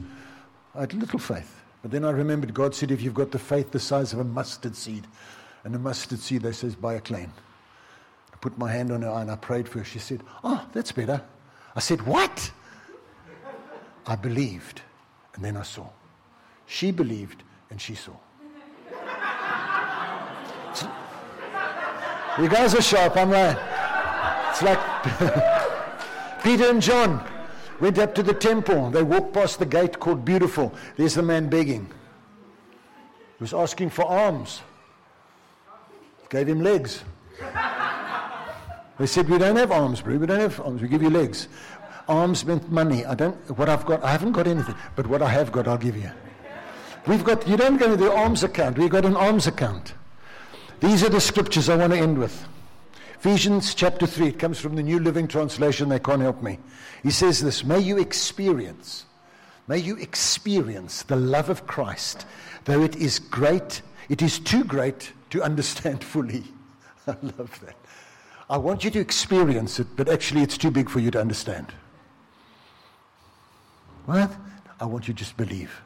I 0.76 0.82
had 0.82 0.94
little 0.94 1.20
faith. 1.20 1.62
But 1.84 1.92
then 1.92 2.04
I 2.04 2.10
remembered 2.10 2.54
God 2.54 2.74
said, 2.74 2.92
if 2.92 3.02
you've 3.02 3.14
got 3.14 3.32
the 3.32 3.40
faith 3.40 3.72
the 3.72 3.80
size 3.80 4.12
of 4.12 4.20
a 4.20 4.24
mustard 4.24 4.76
seed, 4.76 5.06
and 5.64 5.76
a 5.76 5.80
mustard 5.80 6.20
seed, 6.20 6.42
they 6.42 6.52
says, 6.52 6.76
buy 6.76 6.96
a 6.96 7.02
claim. 7.02 7.32
Put 8.44 8.58
my 8.58 8.70
hand 8.70 8.92
on 8.92 9.04
her 9.04 9.10
eye 9.10 9.22
and 9.22 9.32
I 9.32 9.38
prayed 9.38 9.70
for 9.70 9.80
her. 9.80 9.86
She 9.86 10.00
said, 10.00 10.22
oh, 10.44 10.68
that's 10.74 10.92
better. 10.92 11.22
I 11.78 11.80
said, 11.80 12.02
what? 12.06 12.52
I 14.06 14.18
believed, 14.18 14.82
and 15.34 15.46
then 15.46 15.56
I 15.56 15.64
saw. 15.64 15.88
She 16.66 16.92
believed, 16.92 17.42
and 17.70 17.80
she 17.80 17.96
saw. 17.96 18.12
you 22.38 22.50
guys 22.50 22.76
are 22.76 22.82
sharp, 22.82 23.16
I'm 23.16 23.30
right. 23.32 23.58
It's 24.50 24.62
like 24.62 26.44
Peter 26.44 26.70
and 26.70 26.82
John 26.82 27.26
went 27.80 27.98
up 27.98 28.14
to 28.16 28.24
the 28.24 28.34
temple. 28.34 28.90
They 28.90 29.04
walked 29.04 29.32
past 29.32 29.60
the 29.60 29.66
gate 29.66 30.02
called 30.02 30.26
Beautiful. 30.26 30.74
There's 30.98 31.16
the 31.16 31.24
man 31.24 31.48
begging. 31.48 31.86
He 33.38 33.44
was 33.44 33.54
asking 33.54 33.92
for 33.92 34.04
alms. 34.04 34.60
Gave 36.28 36.50
him 36.50 36.62
legs. 36.62 37.06
They 39.00 39.08
said, 39.08 39.30
We 39.30 39.38
don't 39.38 39.56
have 39.56 39.72
arms, 39.72 40.02
bro. 40.02 40.18
We 40.18 40.28
don't 40.28 40.40
have 40.40 40.60
arms. 40.62 40.82
We 40.82 40.88
give 40.88 41.02
you 41.02 41.10
legs. 41.10 41.48
Arms 42.08 42.46
meant 42.46 42.70
money. 42.72 43.06
I 43.06 43.16
don't, 43.16 43.36
what 43.58 43.70
I've 43.70 43.86
got, 43.86 44.04
I 44.04 44.12
haven't 44.12 44.34
got 44.34 44.46
anything, 44.46 44.76
but 44.96 45.08
what 45.08 45.22
I 45.22 45.30
have 45.30 45.52
got, 45.52 45.68
I'll 45.68 45.78
give 45.78 45.96
you. 45.96 46.12
We've 47.08 47.24
got, 47.24 47.48
you 47.48 47.58
don't 47.58 47.78
go 47.78 47.88
to 47.88 47.96
the 47.96 48.12
arms 48.12 48.44
account. 48.44 48.78
We've 48.78 48.90
got 48.90 49.06
an 49.06 49.16
arms 49.16 49.48
account. 49.48 49.94
These 50.80 51.04
are 51.04 51.10
the 51.10 51.22
scriptures 51.22 51.70
I 51.70 51.78
want 51.78 51.94
to 51.94 52.00
end 52.00 52.18
with. 52.18 52.46
Ephesians 53.20 53.74
chapter 53.74 54.06
3, 54.06 54.28
it 54.28 54.40
comes 54.40 54.60
from 54.60 54.76
the 54.76 54.84
New 54.84 55.00
Living 55.00 55.30
Translation, 55.30 55.88
they 55.88 56.00
can't 56.00 56.22
help 56.22 56.44
me. 56.44 56.60
He 57.04 57.12
says 57.12 57.40
this 57.40 57.64
May 57.64 57.80
you 57.80 57.98
experience, 57.98 59.06
may 59.68 59.78
you 59.78 59.96
experience 59.96 61.04
the 61.04 61.16
love 61.16 61.50
of 61.50 61.66
Christ, 61.66 62.26
though 62.66 62.82
it 62.82 62.98
is 62.98 63.20
great, 63.20 63.82
it 64.10 64.22
is 64.22 64.40
too 64.40 64.66
great 64.66 65.14
to 65.30 65.42
understand 65.42 66.04
fully. 66.04 66.44
I 67.08 67.16
love 67.22 67.58
that. 67.66 67.76
I 68.54 68.58
want 68.58 68.84
you 68.84 68.92
to 68.92 69.00
experience 69.00 69.80
it, 69.80 69.88
but 69.96 70.08
actually 70.08 70.44
it's 70.44 70.60
too 70.60 70.70
big 70.70 70.88
for 70.88 71.00
you 71.00 71.10
to 71.10 71.20
understand. 71.20 71.74
What? 74.06 74.32
I 74.80 74.86
want 74.86 75.08
you 75.08 75.14
to 75.16 75.18
just 75.18 75.36
believe. 75.38 75.82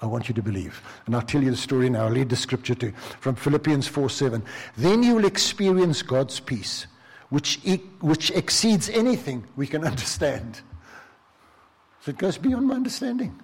I 0.00 0.06
want 0.06 0.28
you 0.28 0.34
to 0.34 0.42
believe. 0.42 0.80
And 1.06 1.16
I'll 1.16 1.22
tell 1.22 1.42
you 1.42 1.50
the 1.50 1.56
story 1.56 1.90
now. 1.90 2.04
I'll 2.04 2.12
read 2.12 2.28
the 2.28 2.36
scripture 2.36 2.76
too 2.76 2.92
from 3.18 3.34
Philippians 3.34 3.88
4 3.88 4.08
7. 4.08 4.44
Then 4.76 5.02
you 5.02 5.16
will 5.16 5.24
experience 5.24 6.02
God's 6.02 6.38
peace, 6.38 6.86
which, 7.30 7.58
e- 7.64 7.82
which 7.98 8.30
exceeds 8.30 8.88
anything 8.88 9.44
we 9.56 9.66
can 9.66 9.82
understand. 9.92 10.60
So 12.02 12.12
it 12.12 12.18
goes 12.18 12.38
beyond 12.38 12.68
my 12.68 12.76
understanding. 12.76 13.36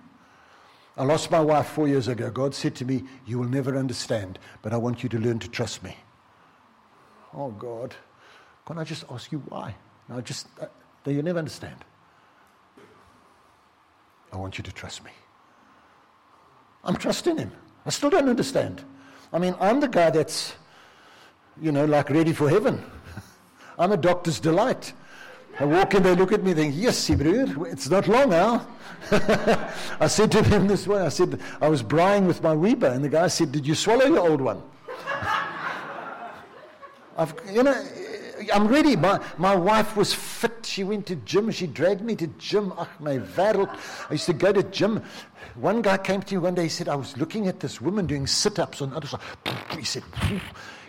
I 0.97 1.03
lost 1.03 1.33
my 1.33 1.41
wife 1.41 1.71
four 1.71 1.89
years 1.89 2.07
ago. 2.07 2.31
God 2.31 2.55
said 2.55 2.77
to 2.77 2.85
me, 2.85 3.03
You 3.27 3.41
will 3.41 3.49
never 3.49 3.77
understand, 3.77 4.39
but 4.63 4.73
I 4.73 4.77
want 4.77 5.03
you 5.03 5.09
to 5.09 5.19
learn 5.19 5.41
to 5.41 5.49
trust 5.49 5.83
me. 5.83 5.97
Oh, 7.35 7.51
God. 7.51 7.97
Can 8.69 8.77
I 8.77 8.85
just 8.85 9.05
ask 9.11 9.33
you 9.33 9.43
why? 9.49 9.75
No, 10.11 10.21
just, 10.21 10.47
uh, 10.61 10.67
you 11.07 11.23
never 11.23 11.39
understand. 11.39 11.87
I 14.31 14.37
want 14.37 14.59
you 14.59 14.65
to 14.65 14.71
trust 14.71 15.03
me. 15.03 15.11
I'm 16.85 16.97
trusting 16.97 17.39
him. 17.39 17.51
I 17.87 17.89
still 17.89 18.11
don't 18.11 18.29
understand. 18.29 18.85
I 19.33 19.39
mean, 19.39 19.55
I'm 19.59 19.81
the 19.81 19.89
guy 19.89 20.11
that's, 20.11 20.55
you 21.63 21.73
know, 21.73 21.87
like 21.87 22.11
ready 22.11 22.35
for 22.35 22.51
heaven. 22.51 22.85
I'm 23.79 23.93
a 23.93 23.97
doctor's 23.97 24.39
delight. 24.39 24.93
I 25.59 25.65
walk 25.65 25.95
in, 25.95 26.03
they 26.03 26.15
look 26.15 26.33
at 26.33 26.45
me, 26.45 26.53
think, 26.53 26.75
yes, 26.77 27.09
it's 27.09 27.89
not 27.89 28.07
long 28.07 28.29
now. 28.29 28.67
I 29.99 30.09
said 30.09 30.31
to 30.33 30.43
them 30.43 30.67
this 30.67 30.87
way, 30.87 31.01
I 31.01 31.09
said, 31.09 31.41
I 31.63 31.71
was 31.71 31.83
brying 31.83 32.27
with 32.27 32.43
my 32.43 32.53
Weber, 32.53 32.89
and 32.89 33.03
the 33.03 33.09
guy 33.09 33.29
said, 33.29 33.51
did 33.51 33.67
you 33.67 33.75
swallow 33.75 34.05
your 34.05 34.29
old 34.29 34.43
one? 34.43 34.63
I've, 37.17 37.35
you 37.51 37.63
know, 37.63 37.83
I'm 38.53 38.69
ready. 38.69 38.97
My, 38.97 39.21
my 39.37 39.55
wife 39.55 39.97
was 39.97 40.15
fit. 40.15 40.65
She 40.65 40.85
went 40.85 41.07
to 41.07 41.17
gym. 41.17 41.51
She 41.51 41.67
dragged 41.67 42.03
me 42.03 42.15
to 42.17 42.27
gym. 42.39 42.73
Ach, 42.79 42.89
my 43.01 43.19
wereld. 43.37 43.69
I 44.09 44.13
used 44.13 44.27
to 44.27 44.33
go 44.33 44.53
to 44.53 44.63
gym. 44.63 45.03
One 45.55 45.83
guy 45.83 45.99
came 45.99 46.23
to 46.23 46.35
me 46.35 46.39
one 46.39 46.55
day. 46.55 46.65
He 46.65 46.69
said, 46.69 46.89
I 46.89 46.95
was 46.95 47.17
looking 47.17 47.49
at 47.49 47.61
this 47.61 47.81
woman 47.81 48.07
doing 48.07 48.27
sit-ups 48.27 48.83
on 48.83 48.91
the 48.91 48.97
other 48.97 49.07
side. 49.07 49.21
He 49.77 49.85
said, 49.85 50.03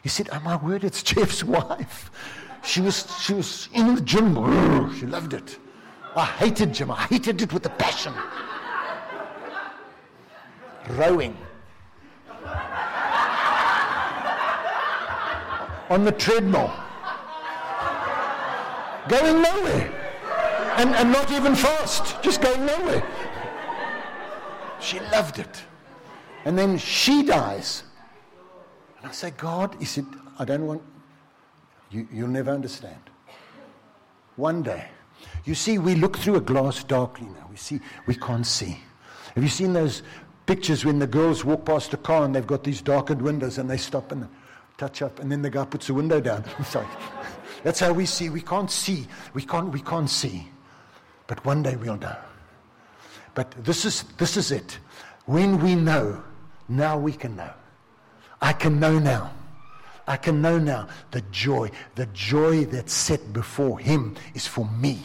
he 0.03 0.09
said, 0.09 0.29
oh 0.31 0.39
my 0.41 0.57
word, 0.57 0.83
it's 0.83 1.03
Jeff's 1.03 1.43
wife. 1.43 2.11
She 2.63 2.81
was, 2.81 3.07
she 3.21 3.33
was 3.33 3.69
in 3.73 3.95
the 3.95 4.01
gym. 4.01 4.35
She 4.99 5.05
loved 5.05 5.33
it. 5.33 5.57
I 6.15 6.25
hated 6.25 6.73
gym. 6.73 6.91
I 6.91 7.03
hated 7.03 7.41
it 7.41 7.53
with 7.53 7.65
a 7.65 7.69
passion. 7.69 8.13
Rowing. 10.89 11.37
On 15.89 16.03
the 16.03 16.11
treadmill. 16.11 16.71
Going 19.07 19.41
nowhere. 19.41 19.93
And, 20.77 20.95
and 20.95 21.11
not 21.11 21.31
even 21.31 21.55
fast. 21.55 22.21
Just 22.21 22.41
going 22.41 22.65
nowhere. 22.65 23.03
She 24.79 24.99
loved 25.11 25.39
it. 25.39 25.63
And 26.45 26.57
then 26.57 26.77
she 26.77 27.23
dies. 27.23 27.83
And 28.99 29.09
I 29.09 29.11
say, 29.11 29.31
God, 29.31 29.75
he 29.79 29.85
said, 29.85 30.05
I 30.37 30.45
don't 30.45 30.65
want, 30.65 30.81
you, 31.91 32.07
you'll 32.11 32.27
never 32.27 32.51
understand. 32.51 32.99
One 34.35 34.63
day. 34.63 34.87
You 35.45 35.55
see, 35.55 35.77
we 35.77 35.95
look 35.95 36.17
through 36.17 36.35
a 36.35 36.41
glass 36.41 36.83
darkly 36.83 37.27
now. 37.27 37.47
We 37.49 37.57
see, 37.57 37.79
we 38.07 38.15
can't 38.15 38.45
see. 38.45 38.79
Have 39.35 39.43
you 39.43 39.49
seen 39.49 39.73
those 39.73 40.03
pictures 40.45 40.85
when 40.85 40.99
the 40.99 41.07
girls 41.07 41.43
walk 41.45 41.65
past 41.65 41.93
a 41.93 41.97
car 41.97 42.23
and 42.23 42.33
they've 42.33 42.47
got 42.47 42.63
these 42.63 42.81
darkened 42.81 43.21
windows 43.21 43.57
and 43.57 43.69
they 43.69 43.77
stop 43.77 44.11
and 44.11 44.27
touch 44.77 45.01
up 45.01 45.19
and 45.19 45.31
then 45.31 45.41
the 45.41 45.49
guy 45.49 45.65
puts 45.65 45.87
the 45.87 45.93
window 45.93 46.19
down? 46.19 46.43
I'm 46.57 46.65
sorry. 46.65 46.87
That's 47.64 47.80
how 47.80 47.93
we 47.93 48.05
see. 48.05 48.30
We 48.30 48.41
can't 48.41 48.72
see. 48.72 49.07
We 49.34 49.43
can't, 49.43 49.72
we 49.72 49.82
can't 49.82 50.10
see. 50.10 50.47
But 51.28 51.43
one 51.45 51.64
day 51.64 51.76
we'll 51.76 51.97
know. 51.97 52.16
But 53.36 53.51
this 53.64 53.86
is, 53.86 54.03
this 54.18 54.38
is 54.38 54.51
it. 54.51 54.80
When 55.26 55.62
we 55.62 55.76
know, 55.76 56.24
now 56.68 56.97
we 56.97 57.12
can 57.12 57.36
know. 57.36 57.53
I 58.41 58.53
can 58.53 58.80
know 58.80 58.97
now. 58.99 59.32
I 60.07 60.18
can 60.18 60.41
know 60.41 60.57
now 60.57 60.88
the 61.12 61.22
joy, 61.32 61.70
the 61.93 62.07
joy 62.07 62.66
that's 62.66 62.93
set 62.93 63.32
before 63.32 63.78
him 63.78 64.16
is 64.34 64.47
for 64.47 64.66
me. 64.66 64.99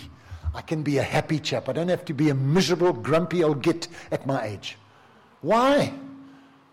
I 0.54 0.62
can 0.62 0.82
be 0.82 0.98
a 0.98 1.02
happy 1.02 1.38
chap. 1.40 1.68
I 1.68 1.72
don't 1.72 1.88
have 1.88 2.04
to 2.06 2.14
be 2.14 2.30
a 2.30 2.34
miserable, 2.34 2.92
grumpy 2.92 3.44
old 3.44 3.60
git 3.60 3.88
at 4.10 4.26
my 4.26 4.46
age. 4.46 4.78
Why? 5.42 5.92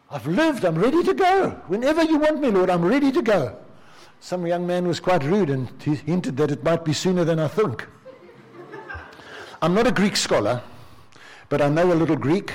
I've 0.09 0.27
lived. 0.27 0.63
I'm 0.63 0.77
ready 0.77 1.03
to 1.03 1.13
go. 1.13 1.49
Whenever 1.67 2.03
you 2.03 2.19
want 2.19 2.39
me, 2.39 2.49
Lord, 2.51 2.69
I'm 2.69 2.85
ready 2.85 3.11
to 3.11 3.21
go. 3.21 3.57
Some 4.23 4.45
young 4.45 4.67
man 4.67 4.87
was 4.87 4.99
quite 4.99 5.23
rude 5.23 5.49
and 5.49 5.67
he 5.81 5.95
hinted 5.95 6.37
that 6.37 6.51
it 6.51 6.63
might 6.63 6.85
be 6.85 6.93
sooner 6.93 7.25
than 7.25 7.39
I 7.39 7.47
think. 7.47 7.87
I'm 9.63 9.73
not 9.73 9.87
a 9.87 9.91
Greek 9.91 10.15
scholar, 10.15 10.61
but 11.49 11.59
I 11.59 11.69
know 11.69 11.91
a 11.91 11.95
little 11.95 12.15
Greek, 12.15 12.53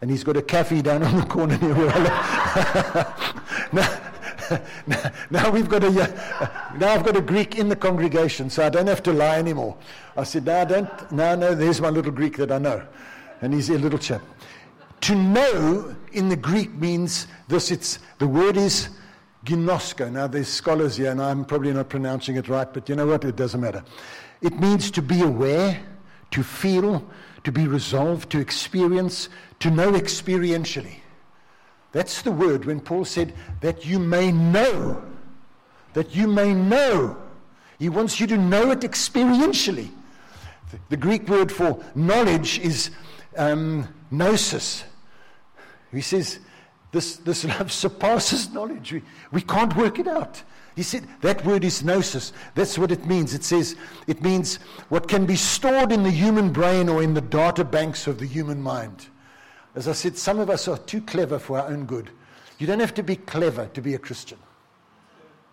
and 0.00 0.10
he's 0.10 0.24
got 0.24 0.38
a 0.38 0.42
cafe 0.42 0.80
down 0.80 1.02
on 1.02 1.16
the 1.16 1.26
corner 1.26 1.58
near 1.58 1.74
where 1.74 1.90
I 1.90 1.98
live. 2.94 3.72
now, 3.72 5.12
now, 5.30 5.50
we've 5.50 5.68
got 5.68 5.84
a 5.84 5.88
uh, 5.88 6.48
now 6.78 6.94
I've 6.94 7.04
got 7.04 7.16
a 7.16 7.20
Greek 7.20 7.58
in 7.58 7.68
the 7.68 7.76
congregation, 7.76 8.48
so 8.48 8.64
I 8.64 8.70
don't 8.70 8.86
have 8.86 9.02
to 9.02 9.12
lie 9.12 9.38
anymore. 9.38 9.76
I 10.16 10.24
said, 10.24 10.46
no, 10.46 10.60
I 10.60 10.64
don't. 10.64 11.12
No, 11.12 11.34
no, 11.34 11.54
there's 11.54 11.80
my 11.80 11.90
little 11.90 12.12
Greek 12.12 12.36
that 12.38 12.50
I 12.50 12.58
know, 12.58 12.86
and 13.42 13.52
he's 13.52 13.68
a 13.68 13.78
little 13.78 13.98
chap. 13.98 14.22
To 15.02 15.14
know 15.14 15.94
in 16.12 16.28
the 16.28 16.36
Greek 16.36 16.72
means 16.74 17.26
this. 17.48 17.70
It's 17.70 17.98
the 18.18 18.26
word 18.28 18.56
is 18.56 18.88
ginosko. 19.46 20.10
Now 20.12 20.26
there's 20.26 20.48
scholars 20.48 20.96
here, 20.96 21.10
and 21.10 21.22
I'm 21.22 21.44
probably 21.44 21.72
not 21.72 21.88
pronouncing 21.88 22.36
it 22.36 22.48
right, 22.48 22.70
but 22.70 22.88
you 22.88 22.96
know 22.96 23.06
what? 23.06 23.24
It 23.24 23.36
doesn't 23.36 23.60
matter. 23.60 23.82
It 24.42 24.58
means 24.60 24.90
to 24.90 25.02
be 25.02 25.22
aware, 25.22 25.80
to 26.32 26.42
feel, 26.42 27.08
to 27.44 27.52
be 27.52 27.66
resolved, 27.66 28.30
to 28.30 28.38
experience, 28.38 29.28
to 29.60 29.70
know 29.70 29.92
experientially. 29.92 30.96
That's 31.92 32.22
the 32.22 32.32
word 32.32 32.66
when 32.66 32.80
Paul 32.80 33.06
said 33.06 33.32
that 33.60 33.86
you 33.86 33.98
may 33.98 34.32
know. 34.32 35.02
That 35.94 36.14
you 36.14 36.26
may 36.26 36.52
know. 36.52 37.16
He 37.78 37.88
wants 37.88 38.20
you 38.20 38.26
to 38.26 38.36
know 38.36 38.70
it 38.72 38.80
experientially. 38.80 39.90
The 40.88 40.96
Greek 40.96 41.28
word 41.28 41.50
for 41.50 41.82
knowledge 41.94 42.58
is 42.58 42.90
um, 43.36 43.88
gnosis. 44.10 44.84
He 45.92 46.00
says, 46.00 46.40
this, 46.92 47.16
this 47.16 47.44
love 47.44 47.72
surpasses 47.72 48.50
knowledge. 48.52 48.92
We, 48.92 49.02
we 49.32 49.40
can't 49.42 49.76
work 49.76 49.98
it 49.98 50.06
out. 50.06 50.42
He 50.76 50.82
said 50.82 51.06
that 51.22 51.44
word 51.44 51.64
is 51.64 51.82
gnosis. 51.82 52.32
That's 52.54 52.78
what 52.78 52.92
it 52.92 53.06
means. 53.06 53.32
It 53.32 53.44
says 53.44 53.76
it 54.06 54.22
means 54.22 54.56
what 54.90 55.08
can 55.08 55.24
be 55.24 55.36
stored 55.36 55.90
in 55.90 56.02
the 56.02 56.10
human 56.10 56.52
brain 56.52 56.88
or 56.88 57.02
in 57.02 57.14
the 57.14 57.22
data 57.22 57.64
banks 57.64 58.06
of 58.06 58.18
the 58.18 58.26
human 58.26 58.60
mind. 58.60 59.06
As 59.74 59.88
I 59.88 59.92
said, 59.92 60.16
some 60.18 60.38
of 60.38 60.50
us 60.50 60.68
are 60.68 60.78
too 60.78 61.00
clever 61.00 61.38
for 61.38 61.58
our 61.58 61.68
own 61.68 61.86
good. 61.86 62.10
You 62.58 62.66
don't 62.66 62.80
have 62.80 62.94
to 62.94 63.02
be 63.02 63.16
clever 63.16 63.66
to 63.72 63.80
be 63.80 63.94
a 63.94 63.98
Christian. 63.98 64.38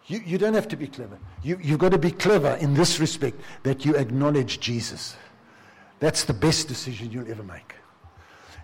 You, 0.07 0.21
you 0.25 0.37
don't 0.37 0.53
have 0.53 0.67
to 0.69 0.75
be 0.75 0.87
clever. 0.87 1.17
You, 1.41 1.57
you've 1.61 1.79
got 1.79 1.91
to 1.93 1.97
be 1.97 2.11
clever 2.11 2.55
in 2.55 2.73
this 2.73 2.99
respect 2.99 3.39
that 3.63 3.85
you 3.85 3.95
acknowledge 3.95 4.59
Jesus. 4.59 5.15
That's 5.99 6.25
the 6.25 6.33
best 6.33 6.67
decision 6.67 7.11
you'll 7.11 7.31
ever 7.31 7.43
make. 7.43 7.75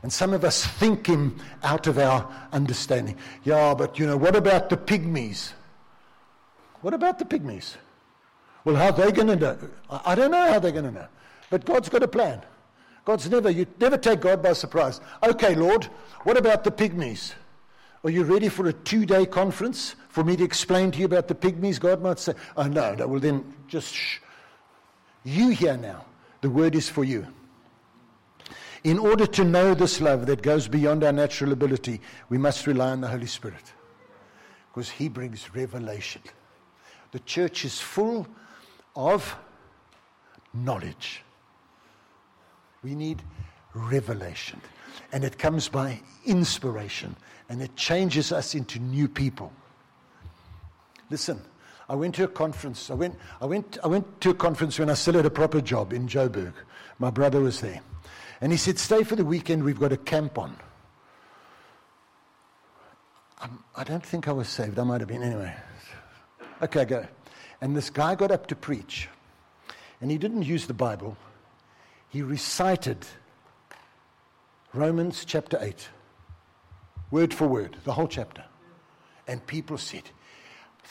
And 0.02 0.12
some 0.12 0.34
of 0.34 0.46
us 0.46 0.66
think 0.66 1.08
him 1.08 1.38
out 1.64 1.88
of 1.88 1.98
our 1.98 2.30
understanding. 2.54 3.18
Yeah, 3.44 3.74
but 3.74 4.00
you 4.00 4.08
know, 4.08 4.18
what 4.18 4.36
about 4.36 4.70
the 4.70 4.78
pygmies? 4.78 5.52
What 6.82 6.94
about 6.94 7.20
the 7.20 7.26
pygmies? 7.26 7.76
Well, 8.64 8.76
how 8.76 8.88
are 8.88 8.92
they 8.92 9.12
going 9.12 9.28
to 9.28 9.36
know? 9.36 9.58
I 9.90 10.16
don't 10.16 10.32
know 10.32 10.52
how 10.52 10.60
they're 10.60 10.72
going 10.72 10.86
to 10.86 10.92
know. 10.92 11.08
But 11.50 11.66
God's 11.66 11.90
got 11.90 12.04
a 12.04 12.08
plan. 12.08 12.42
God's 13.06 13.30
never, 13.30 13.50
you 13.50 13.66
never 13.80 13.98
take 13.98 14.22
God 14.22 14.44
by 14.44 14.54
surprise. 14.54 15.02
Okay, 15.24 15.56
Lord, 15.56 15.86
what 16.24 16.38
about 16.38 16.64
the 16.64 16.72
pygmies? 16.72 17.34
Are 18.04 18.10
you 18.10 18.24
ready 18.24 18.48
for 18.48 18.68
a 18.68 18.74
two 18.74 19.06
day 19.06 19.26
conference 19.26 19.96
for 20.10 20.24
me 20.24 20.38
to 20.38 20.44
explain 20.44 20.92
to 20.92 21.00
you 21.00 21.06
about 21.06 21.28
the 21.28 21.36
pygmies? 21.36 21.80
God 21.80 22.02
might 22.02 22.20
say, 22.20 22.34
Oh, 22.56 22.64
no, 22.64 22.96
no, 22.96 23.08
well, 23.08 23.20
then 23.20 23.44
just 23.68 23.94
shh. 23.94 24.20
You 25.24 25.50
hear 25.50 25.76
now. 25.76 26.06
The 26.42 26.50
word 26.50 26.76
is 26.76 26.88
for 26.88 27.04
you. 27.04 27.28
In 28.84 28.98
order 28.98 29.26
to 29.26 29.44
know 29.44 29.74
this 29.74 30.00
love 30.00 30.26
that 30.28 30.42
goes 30.42 30.68
beyond 30.68 31.04
our 31.04 31.12
natural 31.12 31.52
ability, 31.52 32.00
we 32.30 32.38
must 32.38 32.66
rely 32.66 32.92
on 32.92 33.02
the 33.02 33.08
Holy 33.08 33.28
Spirit 33.28 33.74
because 34.70 34.90
He 34.90 35.10
brings 35.10 35.54
revelation. 35.54 36.22
The 37.12 37.20
church 37.20 37.66
is 37.66 37.80
full 37.80 38.28
of 38.96 39.36
knowledge. 40.54 41.24
We 42.84 42.96
need 42.96 43.22
revelation. 43.74 44.62
And 45.12 45.24
it 45.24 45.38
comes 45.38 45.68
by 45.68 46.00
inspiration. 46.26 47.16
And 47.50 47.62
it 47.62 47.76
changes 47.76 48.32
us 48.32 48.56
into 48.56 48.80
new 48.80 49.08
people. 49.08 49.52
Listen, 51.10 51.42
I 51.90 51.96
went 51.96 52.16
to 52.16 52.24
a 52.24 52.28
conference. 52.28 52.90
I 52.90 52.94
went, 52.94 53.16
I, 53.42 53.46
went, 53.46 53.78
I 53.84 53.88
went 53.88 54.22
to 54.22 54.30
a 54.30 54.34
conference 54.34 54.78
when 54.78 54.90
I 54.90 54.94
still 54.94 55.16
had 55.16 55.26
a 55.26 55.30
proper 55.30 55.60
job 55.60 55.92
in 55.92 56.08
Joburg. 56.08 56.54
My 57.00 57.10
brother 57.10 57.42
was 57.42 57.62
there. 57.62 57.82
And 58.42 58.52
he 58.52 58.58
said, 58.58 58.78
Stay 58.78 59.04
for 59.04 59.16
the 59.16 59.26
weekend, 59.26 59.64
we've 59.64 59.80
got 59.80 59.92
a 59.92 59.98
camp 59.98 60.38
on. 60.38 60.56
I'm, 63.42 63.64
I 63.76 63.84
do 63.84 63.94
not 63.94 64.06
think 64.06 64.28
I 64.28 64.32
was 64.32 64.48
saved. 64.48 64.78
I 64.78 64.84
might 64.84 65.02
have 65.02 65.08
been 65.08 65.24
anyway. 65.24 65.54
Okay, 66.62 66.86
go. 66.86 67.08
And 67.62 67.76
this 67.76 67.90
guy 67.90 68.16
got 68.16 68.32
up 68.32 68.48
to 68.48 68.56
preach. 68.56 69.10
And 70.02 70.12
he 70.12 70.18
didn't 70.18 70.44
use 70.44 70.68
the 70.68 70.74
Bible 70.74 71.18
he 72.10 72.24
recited 72.24 73.06
Romans 74.74 75.24
chapter 75.26 75.58
8, 75.62 75.90
word 77.12 77.34
for 77.34 77.48
word, 77.48 77.78
the 77.86 77.94
whole 77.94 78.08
chapter. 78.08 78.44
And 79.28 79.46
people 79.46 79.78
said, 79.78 80.04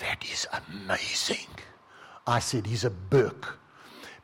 That 0.00 0.24
is 0.30 0.46
amazing. 0.68 1.48
I 2.26 2.38
said, 2.38 2.66
He's 2.66 2.84
a 2.84 2.90
Burke 2.90 3.58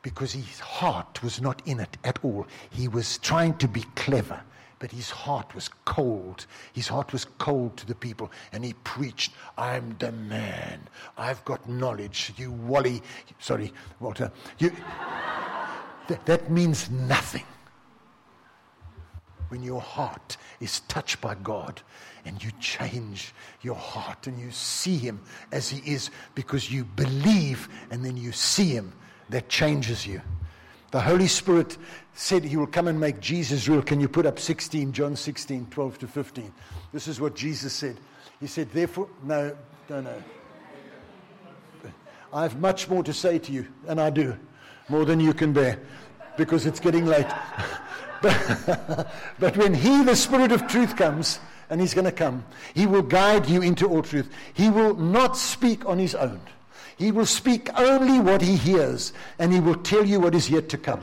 because 0.01 0.33
his 0.33 0.59
heart 0.59 1.23
was 1.23 1.41
not 1.41 1.61
in 1.65 1.79
it 1.79 1.97
at 2.03 2.19
all. 2.23 2.45
He 2.69 2.87
was 2.87 3.17
trying 3.17 3.57
to 3.57 3.67
be 3.67 3.83
clever, 3.95 4.39
but 4.77 4.91
his 4.91 5.09
heart 5.09 5.55
was 5.55 5.69
cold. 5.85 6.45
His 6.73 6.87
heart 6.87 7.11
was 7.11 7.25
cold 7.39 7.75
to 7.77 7.87
the 7.87 7.95
people, 7.95 8.31
and 8.51 8.63
he 8.63 8.73
preached, 8.83 9.33
I'm 9.57 9.95
the 9.97 10.11
man. 10.11 10.87
I've 11.17 11.43
got 11.43 11.67
knowledge. 11.67 12.33
You 12.37 12.51
Wally, 12.51 13.01
sorry, 13.39 13.73
Walter, 13.99 14.31
you. 14.59 14.71
Th- 16.07 16.19
that 16.25 16.51
means 16.51 16.91
nothing. 16.91 17.45
When 19.55 19.63
your 19.63 19.79
heart 19.79 20.35
is 20.59 20.81
touched 20.81 21.21
by 21.21 21.33
God 21.35 21.81
and 22.25 22.43
you 22.43 22.51
change 22.59 23.33
your 23.61 23.75
heart 23.75 24.27
and 24.27 24.37
you 24.37 24.51
see 24.51 24.97
Him 24.97 25.21
as 25.53 25.69
He 25.69 25.93
is 25.93 26.09
because 26.35 26.69
you 26.69 26.83
believe 26.83 27.69
and 27.89 28.03
then 28.03 28.17
you 28.17 28.33
see 28.33 28.67
Him. 28.67 28.91
That 29.29 29.47
changes 29.47 30.05
you. 30.05 30.21
The 30.91 30.99
Holy 30.99 31.27
Spirit 31.27 31.77
said 32.13 32.43
He 32.43 32.57
will 32.57 32.67
come 32.67 32.89
and 32.89 32.99
make 32.99 33.21
Jesus 33.21 33.69
real. 33.69 33.81
Can 33.81 34.01
you 34.01 34.09
put 34.09 34.25
up 34.25 34.39
16, 34.39 34.91
John 34.91 35.15
16, 35.15 35.67
12 35.71 35.99
to 35.99 36.07
15? 36.07 36.53
This 36.91 37.07
is 37.07 37.21
what 37.21 37.33
Jesus 37.33 37.71
said. 37.71 37.97
He 38.41 38.47
said, 38.47 38.69
Therefore, 38.71 39.07
no, 39.23 39.55
no, 39.89 40.01
no. 40.01 40.23
I 42.33 42.41
have 42.41 42.59
much 42.59 42.89
more 42.89 43.03
to 43.03 43.13
say 43.13 43.39
to 43.39 43.51
you, 43.53 43.67
and 43.87 44.01
I 44.01 44.09
do, 44.09 44.37
more 44.89 45.05
than 45.05 45.21
you 45.21 45.33
can 45.33 45.53
bear, 45.53 45.79
because 46.35 46.65
it's 46.65 46.81
getting 46.81 47.05
late. 47.05 47.27
but, 49.39 49.57
when 49.57 49.73
He, 49.73 50.03
the 50.03 50.15
Spirit 50.15 50.51
of 50.51 50.67
truth, 50.67 50.95
comes, 50.95 51.39
and 51.69 51.79
He's 51.79 51.93
going 51.93 52.05
to 52.05 52.11
come, 52.11 52.45
He 52.73 52.85
will 52.85 53.01
guide 53.01 53.47
you 53.47 53.61
into 53.61 53.87
all 53.87 54.01
truth. 54.01 54.29
He 54.53 54.69
will 54.69 54.95
not 54.95 55.37
speak 55.37 55.85
on 55.85 55.99
His 55.99 56.15
own. 56.15 56.41
He 56.97 57.11
will 57.11 57.25
speak 57.25 57.69
only 57.77 58.19
what 58.19 58.41
He 58.41 58.55
hears, 58.55 59.13
and 59.39 59.53
He 59.53 59.59
will 59.59 59.75
tell 59.75 60.05
you 60.05 60.19
what 60.19 60.35
is 60.35 60.49
yet 60.49 60.69
to 60.69 60.77
come. 60.77 61.01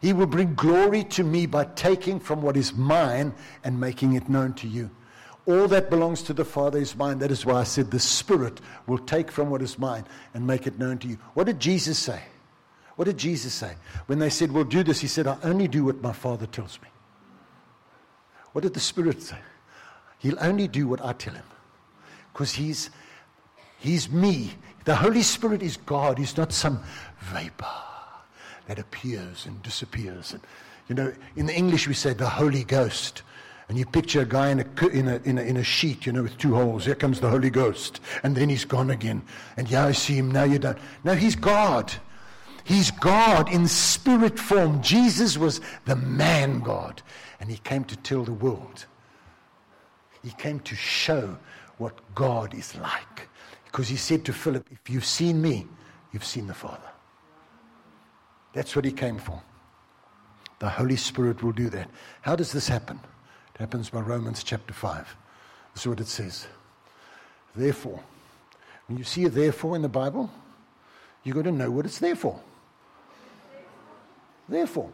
He 0.00 0.12
will 0.12 0.26
bring 0.26 0.54
glory 0.54 1.04
to 1.04 1.24
me 1.24 1.46
by 1.46 1.64
taking 1.64 2.20
from 2.20 2.42
what 2.42 2.56
is 2.56 2.74
mine 2.74 3.34
and 3.64 3.80
making 3.80 4.12
it 4.12 4.28
known 4.28 4.54
to 4.54 4.68
you. 4.68 4.90
All 5.46 5.68
that 5.68 5.90
belongs 5.90 6.22
to 6.22 6.32
the 6.32 6.44
Father 6.44 6.78
is 6.78 6.96
mine. 6.96 7.18
That 7.20 7.30
is 7.30 7.46
why 7.46 7.60
I 7.60 7.64
said 7.64 7.90
the 7.90 8.00
Spirit 8.00 8.60
will 8.86 8.98
take 8.98 9.30
from 9.30 9.48
what 9.48 9.62
is 9.62 9.78
mine 9.78 10.04
and 10.34 10.46
make 10.46 10.66
it 10.66 10.78
known 10.78 10.98
to 10.98 11.08
you. 11.08 11.18
What 11.34 11.44
did 11.44 11.60
Jesus 11.60 11.98
say? 11.98 12.20
What 12.96 13.04
did 13.04 13.18
Jesus 13.18 13.52
say? 13.52 13.74
When 14.06 14.18
they 14.18 14.30
said, 14.30 14.50
We'll 14.50 14.64
do 14.64 14.82
this, 14.82 15.00
he 15.00 15.06
said, 15.06 15.26
I 15.26 15.36
only 15.42 15.68
do 15.68 15.84
what 15.84 16.02
my 16.02 16.12
Father 16.12 16.46
tells 16.46 16.80
me. 16.82 16.88
What 18.52 18.62
did 18.62 18.74
the 18.74 18.80
Spirit 18.80 19.22
say? 19.22 19.36
He'll 20.18 20.40
only 20.40 20.66
do 20.66 20.88
what 20.88 21.04
I 21.04 21.12
tell 21.12 21.34
him. 21.34 21.44
Because 22.32 22.52
he's, 22.52 22.90
he's 23.78 24.10
me. 24.10 24.52
The 24.84 24.96
Holy 24.96 25.22
Spirit 25.22 25.62
is 25.62 25.76
God. 25.76 26.18
He's 26.18 26.36
not 26.36 26.52
some 26.52 26.82
vapor 27.20 27.66
that 28.66 28.78
appears 28.78 29.44
and 29.44 29.62
disappears. 29.62 30.32
And, 30.32 30.42
you 30.88 30.94
know, 30.94 31.12
in 31.36 31.46
the 31.46 31.54
English 31.54 31.86
we 31.86 31.94
say 31.94 32.14
the 32.14 32.28
Holy 32.28 32.64
Ghost. 32.64 33.22
And 33.68 33.76
you 33.76 33.84
picture 33.84 34.20
a 34.20 34.24
guy 34.24 34.50
in 34.50 34.60
a, 34.60 34.86
in, 34.88 35.08
a, 35.08 35.16
in, 35.24 35.38
a, 35.38 35.42
in 35.42 35.56
a 35.56 35.64
sheet, 35.64 36.06
you 36.06 36.12
know, 36.12 36.22
with 36.22 36.38
two 36.38 36.54
holes. 36.54 36.86
Here 36.86 36.94
comes 36.94 37.20
the 37.20 37.28
Holy 37.28 37.50
Ghost. 37.50 38.00
And 38.22 38.36
then 38.36 38.48
he's 38.48 38.64
gone 38.64 38.90
again. 38.90 39.22
And 39.56 39.68
yeah, 39.68 39.86
I 39.86 39.92
see 39.92 40.14
him. 40.16 40.30
Now 40.30 40.44
you 40.44 40.58
don't. 40.58 40.78
No, 41.04 41.14
he's 41.14 41.34
God. 41.36 41.92
He's 42.66 42.90
God 42.90 43.48
in 43.48 43.68
spirit 43.68 44.40
form. 44.40 44.82
Jesus 44.82 45.38
was 45.38 45.60
the 45.84 45.94
man 45.94 46.58
God. 46.58 47.00
And 47.38 47.48
he 47.48 47.58
came 47.58 47.84
to 47.84 47.96
tell 47.98 48.24
the 48.24 48.32
world. 48.32 48.86
He 50.24 50.32
came 50.32 50.58
to 50.60 50.74
show 50.74 51.38
what 51.78 51.94
God 52.16 52.54
is 52.54 52.74
like. 52.74 53.28
Because 53.66 53.86
he 53.86 53.94
said 53.94 54.24
to 54.24 54.32
Philip, 54.32 54.66
If 54.72 54.90
you've 54.90 55.04
seen 55.04 55.40
me, 55.40 55.68
you've 56.12 56.24
seen 56.24 56.48
the 56.48 56.54
Father. 56.54 56.90
That's 58.52 58.74
what 58.74 58.84
he 58.84 58.90
came 58.90 59.18
for. 59.18 59.40
The 60.58 60.68
Holy 60.68 60.96
Spirit 60.96 61.44
will 61.44 61.52
do 61.52 61.70
that. 61.70 61.88
How 62.22 62.34
does 62.34 62.50
this 62.50 62.66
happen? 62.66 62.98
It 63.54 63.60
happens 63.60 63.90
by 63.90 64.00
Romans 64.00 64.42
chapter 64.42 64.74
5. 64.74 65.16
This 65.72 65.82
is 65.82 65.86
what 65.86 66.00
it 66.00 66.08
says. 66.08 66.48
Therefore, 67.54 68.02
when 68.88 68.98
you 68.98 69.04
see 69.04 69.24
a 69.24 69.28
therefore 69.28 69.76
in 69.76 69.82
the 69.82 69.88
Bible, 69.88 70.32
you've 71.22 71.36
got 71.36 71.44
to 71.44 71.52
know 71.52 71.70
what 71.70 71.86
it's 71.86 72.00
there 72.00 72.16
for. 72.16 72.40
Therefore. 74.48 74.90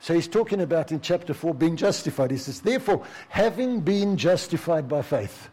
So 0.00 0.14
he's 0.14 0.28
talking 0.28 0.60
about 0.60 0.92
in 0.92 1.00
chapter 1.00 1.32
4 1.32 1.54
being 1.54 1.76
justified. 1.76 2.30
He 2.30 2.36
says, 2.36 2.60
Therefore, 2.60 3.04
having 3.28 3.80
been 3.80 4.16
justified 4.16 4.88
by 4.88 5.02
faith. 5.02 5.48